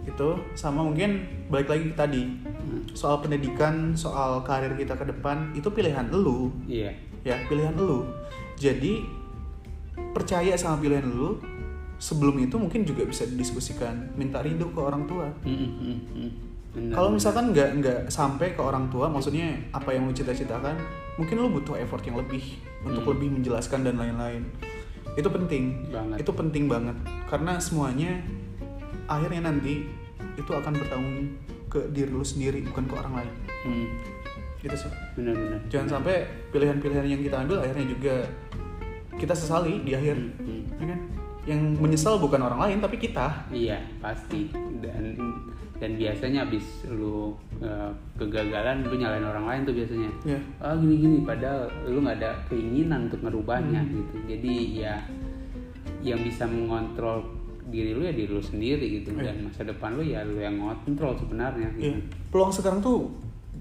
Itu 0.01 0.41
sama 0.57 0.81
mungkin 0.81 1.21
balik 1.47 1.69
lagi 1.69 1.93
tadi. 1.93 2.25
Soal 2.91 3.23
pendidikan, 3.23 3.95
soal 3.95 4.43
karir 4.43 4.75
kita 4.75 4.95
ke 4.99 5.05
depan 5.07 5.51
itu 5.55 5.67
pilihan 5.71 6.07
lu, 6.11 6.51
iya 6.67 6.91
ya 7.23 7.37
pilihan 7.47 7.73
lu. 7.77 8.03
Jadi 8.57 9.05
percaya 10.11 10.53
sama 10.57 10.81
pilihan 10.81 11.05
lu. 11.05 11.39
Sebelum 12.01 12.33
itu 12.41 12.57
mungkin 12.57 12.81
juga 12.81 13.05
bisa 13.05 13.29
didiskusikan, 13.29 14.17
minta 14.17 14.41
rindu 14.41 14.73
ke 14.73 14.79
orang 14.81 15.05
tua. 15.05 15.29
Mm, 15.45 15.53
mm, 15.53 15.69
mm, 15.69 15.99
mm. 16.17 16.31
Benar, 16.71 16.93
Kalau 16.97 17.09
misalkan 17.13 17.53
nggak 17.53 17.69
nggak 17.77 17.99
sampai 18.09 18.57
ke 18.57 18.61
orang 18.63 18.89
tua, 18.89 19.05
maksudnya 19.05 19.53
apa 19.69 19.93
yang 19.93 20.09
lu 20.09 20.13
cita-citakan, 20.15 20.81
mungkin 21.21 21.35
lu 21.37 21.53
butuh 21.53 21.77
effort 21.77 22.01
yang 22.01 22.17
lebih 22.17 22.57
untuk 22.81 23.05
Hmm. 23.05 23.11
lebih 23.13 23.27
menjelaskan 23.37 23.85
dan 23.85 24.01
lain-lain. 24.01 24.49
Itu 25.13 25.29
penting. 25.29 25.93
Banget. 25.93 26.25
Itu 26.25 26.31
penting 26.33 26.65
banget 26.65 26.97
karena 27.29 27.61
semuanya 27.61 28.17
akhirnya 29.05 29.51
nanti 29.51 29.85
itu 30.39 30.51
akan 30.51 30.73
bertanggung 30.73 31.37
ke 31.71 31.87
diri 31.89 32.11
lu 32.11 32.21
sendiri 32.21 32.59
bukan 32.63 32.83
ke 32.83 32.93
orang 32.93 33.13
lain. 33.17 33.31
Mm, 33.63 33.87
Gitu 34.59 34.75
sih. 34.77 34.91
benar-benar 35.15 35.57
Jangan 35.67 35.87
sampai 35.91 36.15
pilihan-pilihan 36.51 37.07
yang 37.07 37.21
kita 37.23 37.37
ambil 37.39 37.57
akhirnya 37.59 37.87
juga 37.87 38.15
kita 39.13 39.33
sesali 39.33 39.81
di 39.81 39.91
akhir, 39.91 40.17
Mm, 40.17 40.37
mm. 40.37 40.61
ya 40.75 40.85
kan? 40.87 40.99
Yang 41.41 41.61
menyesal 41.75 42.15
bukan 42.17 42.37
orang 42.39 42.59
lain 42.59 42.77
tapi 42.77 42.95
kita. 42.95 43.49
Iya 43.49 43.81
pasti 43.97 44.53
dan 44.77 45.17
dan 45.77 45.97
biasanya 45.97 46.45
abis 46.45 46.85
lu 46.85 47.33
eh, 47.57 47.89
kegagalan 48.15 48.85
lu 48.85 48.93
nyalain 48.93 49.25
orang 49.25 49.45
lain 49.47 49.61
tuh 49.63 49.73
biasanya 49.73 50.09
Ya. 50.23 50.37
ah 50.59 50.77
gini 50.77 50.93
gini 50.95 51.17
padahal 51.21 51.73
lu 51.83 51.97
nggak 51.99 52.21
ada 52.21 52.37
keinginan 52.45 53.09
untuk 53.09 53.25
ngerubahnya 53.25 53.81
Hmm. 53.81 53.89
gitu 53.91 54.15
jadi 54.29 54.53
ya 54.77 54.95
yang 56.03 56.21
bisa 56.21 56.45
mengontrol 56.45 57.25
diri 57.71 57.91
lu 57.91 58.03
ya 58.03 58.11
diri 58.11 58.29
lu 58.29 58.39
sendiri 58.39 58.85
gitu 58.93 59.09
Iya. 59.13 59.31
dan 59.31 59.47
masa 59.47 59.63
depan 59.63 59.95
lu 59.95 60.03
ya 60.03 60.21
lu 60.21 60.35
yang 60.35 60.55
ngontrol 60.55 61.15
sebenarnya 61.15 61.71
Iya. 61.73 61.95
gitu 61.95 61.99
Peluang 62.27 62.51
sekarang 62.51 62.79
tuh 62.79 63.07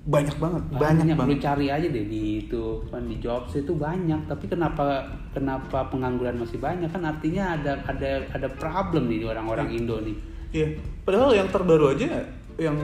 banyak 0.03 0.33
banget, 0.35 0.63
banyak, 0.71 0.81
banyak, 1.05 1.07
lu 1.13 1.21
banget. 1.29 1.41
cari 1.41 1.67
aja 1.69 1.85
deh 1.85 2.07
di 2.07 2.21
itu 2.41 2.63
kan 2.87 3.03
di 3.03 3.17
jobs 3.17 3.53
itu 3.53 3.71
banyak 3.71 4.21
tapi 4.25 4.45
kenapa 4.47 5.03
kenapa 5.31 5.87
pengangguran 5.87 6.35
masih 6.37 6.57
banyak 6.57 6.89
kan 6.89 7.03
artinya 7.05 7.55
ada 7.55 7.79
ada 7.85 8.11
ada 8.27 8.49
problem 8.51 9.07
nih 9.07 9.19
di 9.19 9.27
orang-orang 9.27 9.69
Indo 9.71 10.01
nih 10.01 10.17
Iya, 10.51 10.67
padahal 11.05 11.31
yang 11.33 11.47
terbaru 11.47 11.93
aja 11.93 12.27
yang 12.57 12.75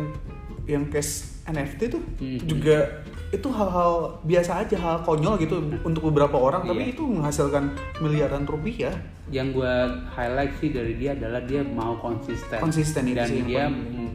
yang 0.65 0.87
case 0.87 1.43
NFT 1.45 1.81
tuh 1.89 2.03
Hmm. 2.17 2.39
juga 2.43 3.03
itu 3.29 3.49
hal-hal 3.49 3.93
biasa 4.23 4.63
aja, 4.63 4.77
hal 4.77 4.97
konyol 5.01 5.35
gitu 5.37 5.57
untuk 5.83 6.07
beberapa 6.07 6.37
orang, 6.37 6.63
tapi 6.65 6.79
Iya. 6.85 6.93
itu 6.93 7.03
menghasilkan 7.05 7.65
miliaran 7.99 8.45
rupiah. 8.45 8.95
yang 9.27 9.51
gue 9.51 9.75
highlight 10.09 10.55
sih 10.57 10.71
dari 10.71 10.95
dia 10.95 11.11
adalah 11.13 11.43
dia 11.43 11.59
mau 11.59 11.99
konsisten 11.99 12.63
Konsisten 12.63 13.11
itu 13.11 13.19
dan 13.19 13.27
sih 13.27 13.43
dia 13.43 13.67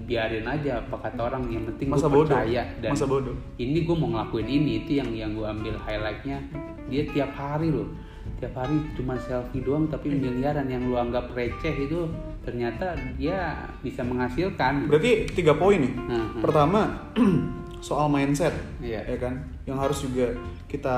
biarin 0.02 0.48
aja 0.48 0.80
apa 0.80 0.96
kata 1.02 1.20
orang 1.26 1.52
yang 1.52 1.68
penting 1.68 1.92
Masa 1.92 2.08
gue 2.08 2.16
bodoh, 2.16 2.32
percaya 2.32 2.64
dan 2.80 2.90
masa 2.90 3.06
bodoh. 3.06 3.36
ini 3.58 3.84
gue 3.84 3.92
mau 3.92 4.08
ngelakuin 4.10 4.48
ini 4.48 4.72
itu 4.80 4.92
yang 4.96 5.12
yang 5.12 5.36
gue 5.36 5.44
ambil 5.44 5.76
highlightnya 5.78 6.40
dia 6.88 7.04
tiap 7.06 7.28
hari 7.34 7.68
loh 7.70 7.92
tiap 8.40 8.56
hari 8.56 8.80
cuma 8.94 9.20
selfie 9.20 9.60
doang 9.60 9.86
tapi 9.86 10.10
Iya. 10.10 10.32
miliaran 10.32 10.66
yang 10.66 10.88
lu 10.88 10.96
anggap 10.96 11.28
receh 11.30 11.76
itu 11.82 12.08
ternyata 12.42 12.96
dia 13.14 13.68
bisa 13.84 14.02
menghasilkan 14.02 14.88
Berarti 14.88 15.28
tiga 15.30 15.54
poin 15.54 15.76
nih. 15.78 15.92
Hmm, 15.92 16.08
hmm. 16.08 16.40
Pertama 16.40 16.82
soal 17.82 18.06
mindset, 18.06 18.54
Iya. 18.78 19.02
ya 19.04 19.18
kan, 19.18 19.34
yang 19.66 19.76
harus 19.76 20.00
juga 20.00 20.32
kita 20.66 20.98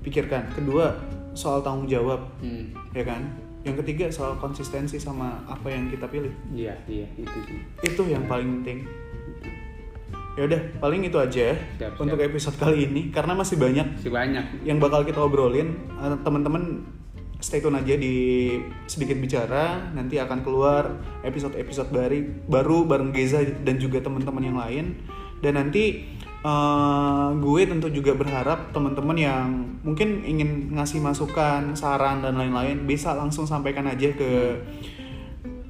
pikirkan. 0.00 0.48
Kedua 0.50 0.94
soal 1.32 1.60
tanggung 1.60 1.84
jawab, 1.84 2.30
Hmm, 2.38 2.70
ya 2.90 3.02
kan. 3.02 3.26
Yang 3.60 3.84
ketiga 3.84 4.06
soal 4.08 4.34
konsistensi 4.36 4.96
sama 4.96 5.36
apa 5.44 5.68
yang 5.68 5.86
kita 5.86 6.06
pilih. 6.06 6.32
iya 6.50 6.72
iya 6.86 7.04
itu 7.12 7.36
sih 7.44 7.60
Itu 7.84 8.06
yang 8.06 8.24
paling 8.24 8.62
penting. 8.62 8.88
Ya 10.32 10.46
udah, 10.46 10.60
paling 10.78 11.02
itu 11.02 11.18
aja 11.18 11.52
Siap, 11.76 11.98
untuk 11.98 12.16
siap. 12.16 12.30
episode 12.30 12.56
kali 12.56 12.86
ini 12.86 13.10
karena 13.10 13.34
masih 13.34 13.58
banyak 13.58 13.98
masih 13.98 14.08
banyak 14.08 14.44
yang 14.64 14.78
bakal 14.78 15.02
kita 15.02 15.18
obrolin. 15.18 15.74
Eh, 15.92 16.16
Teman-teman 16.22 16.86
stay 17.36 17.58
tune 17.58 17.74
aja 17.74 17.92
di 17.92 18.14
sedikit 18.86 19.18
bicara. 19.18 19.90
Nanti 19.90 20.16
akan 20.16 20.40
keluar 20.40 20.96
episode-episode 21.20 21.90
baru 21.90 22.18
baru 22.46 22.76
bareng 22.86 23.10
Geza 23.10 23.42
dan 23.42 23.76
juga 23.76 24.00
teman-teman 24.00 24.40
yang 24.40 24.56
lain. 24.56 24.86
Dan 25.40 25.56
nanti 25.56 26.04
eh, 26.40 27.28
gue 27.36 27.62
tentu 27.68 27.88
juga 27.92 28.16
berharap 28.16 28.72
teman-teman 28.72 29.16
yang 29.16 29.48
mungkin 29.84 30.24
ingin 30.24 30.72
ngasih 30.76 31.00
masukan, 31.00 31.72
saran 31.76 32.20
dan 32.24 32.36
lain-lain 32.36 32.84
bisa 32.84 33.12
langsung 33.16 33.44
sampaikan 33.48 33.88
aja 33.88 34.12
ke 34.12 34.60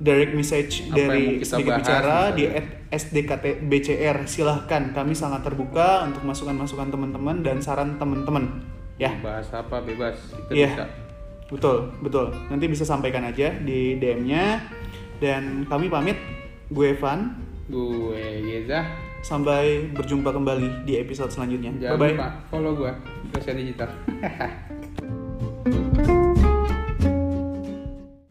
direct 0.00 0.32
message 0.32 0.88
Apa 0.88 0.96
dari 0.96 1.24
sedikit 1.44 1.76
bahas 1.76 1.80
bicara 1.84 2.18
di. 2.32 2.44
SDKT 2.90 3.70
BCR. 3.70 4.26
Silahkan, 4.26 4.90
kami 4.90 5.14
sangat 5.14 5.46
terbuka 5.46 6.02
untuk 6.10 6.26
masukan-masukan 6.26 6.90
teman-teman 6.90 7.46
dan 7.46 7.62
saran 7.62 7.94
teman-teman. 8.02 8.66
Ya, 8.98 9.14
bahas 9.22 9.46
apa 9.54 9.78
bebas 9.80 10.18
kita 10.34 10.50
Iya. 10.50 10.70
bisa 10.74 10.84
betul, 11.54 11.76
betul. 12.02 12.26
Nanti 12.50 12.66
bisa 12.66 12.82
sampaikan 12.82 13.22
aja 13.22 13.54
di 13.62 13.94
DM-nya. 13.94 14.58
Dan 15.22 15.68
kami 15.70 15.86
pamit, 15.86 16.18
gue 16.72 16.96
Evan. 16.96 17.46
gue 17.70 18.42
Geza 18.42 18.82
Sampai 19.20 19.92
berjumpa 19.92 20.32
kembali 20.32 20.82
di 20.82 20.96
episode 20.96 21.28
selanjutnya. 21.28 21.76
Jangan 21.76 21.96
Bye-bye. 21.96 22.14
lupa 22.14 22.28
follow 22.48 22.72
gue 22.74 22.92
Dosia 23.30 23.52
Digital 23.52 23.90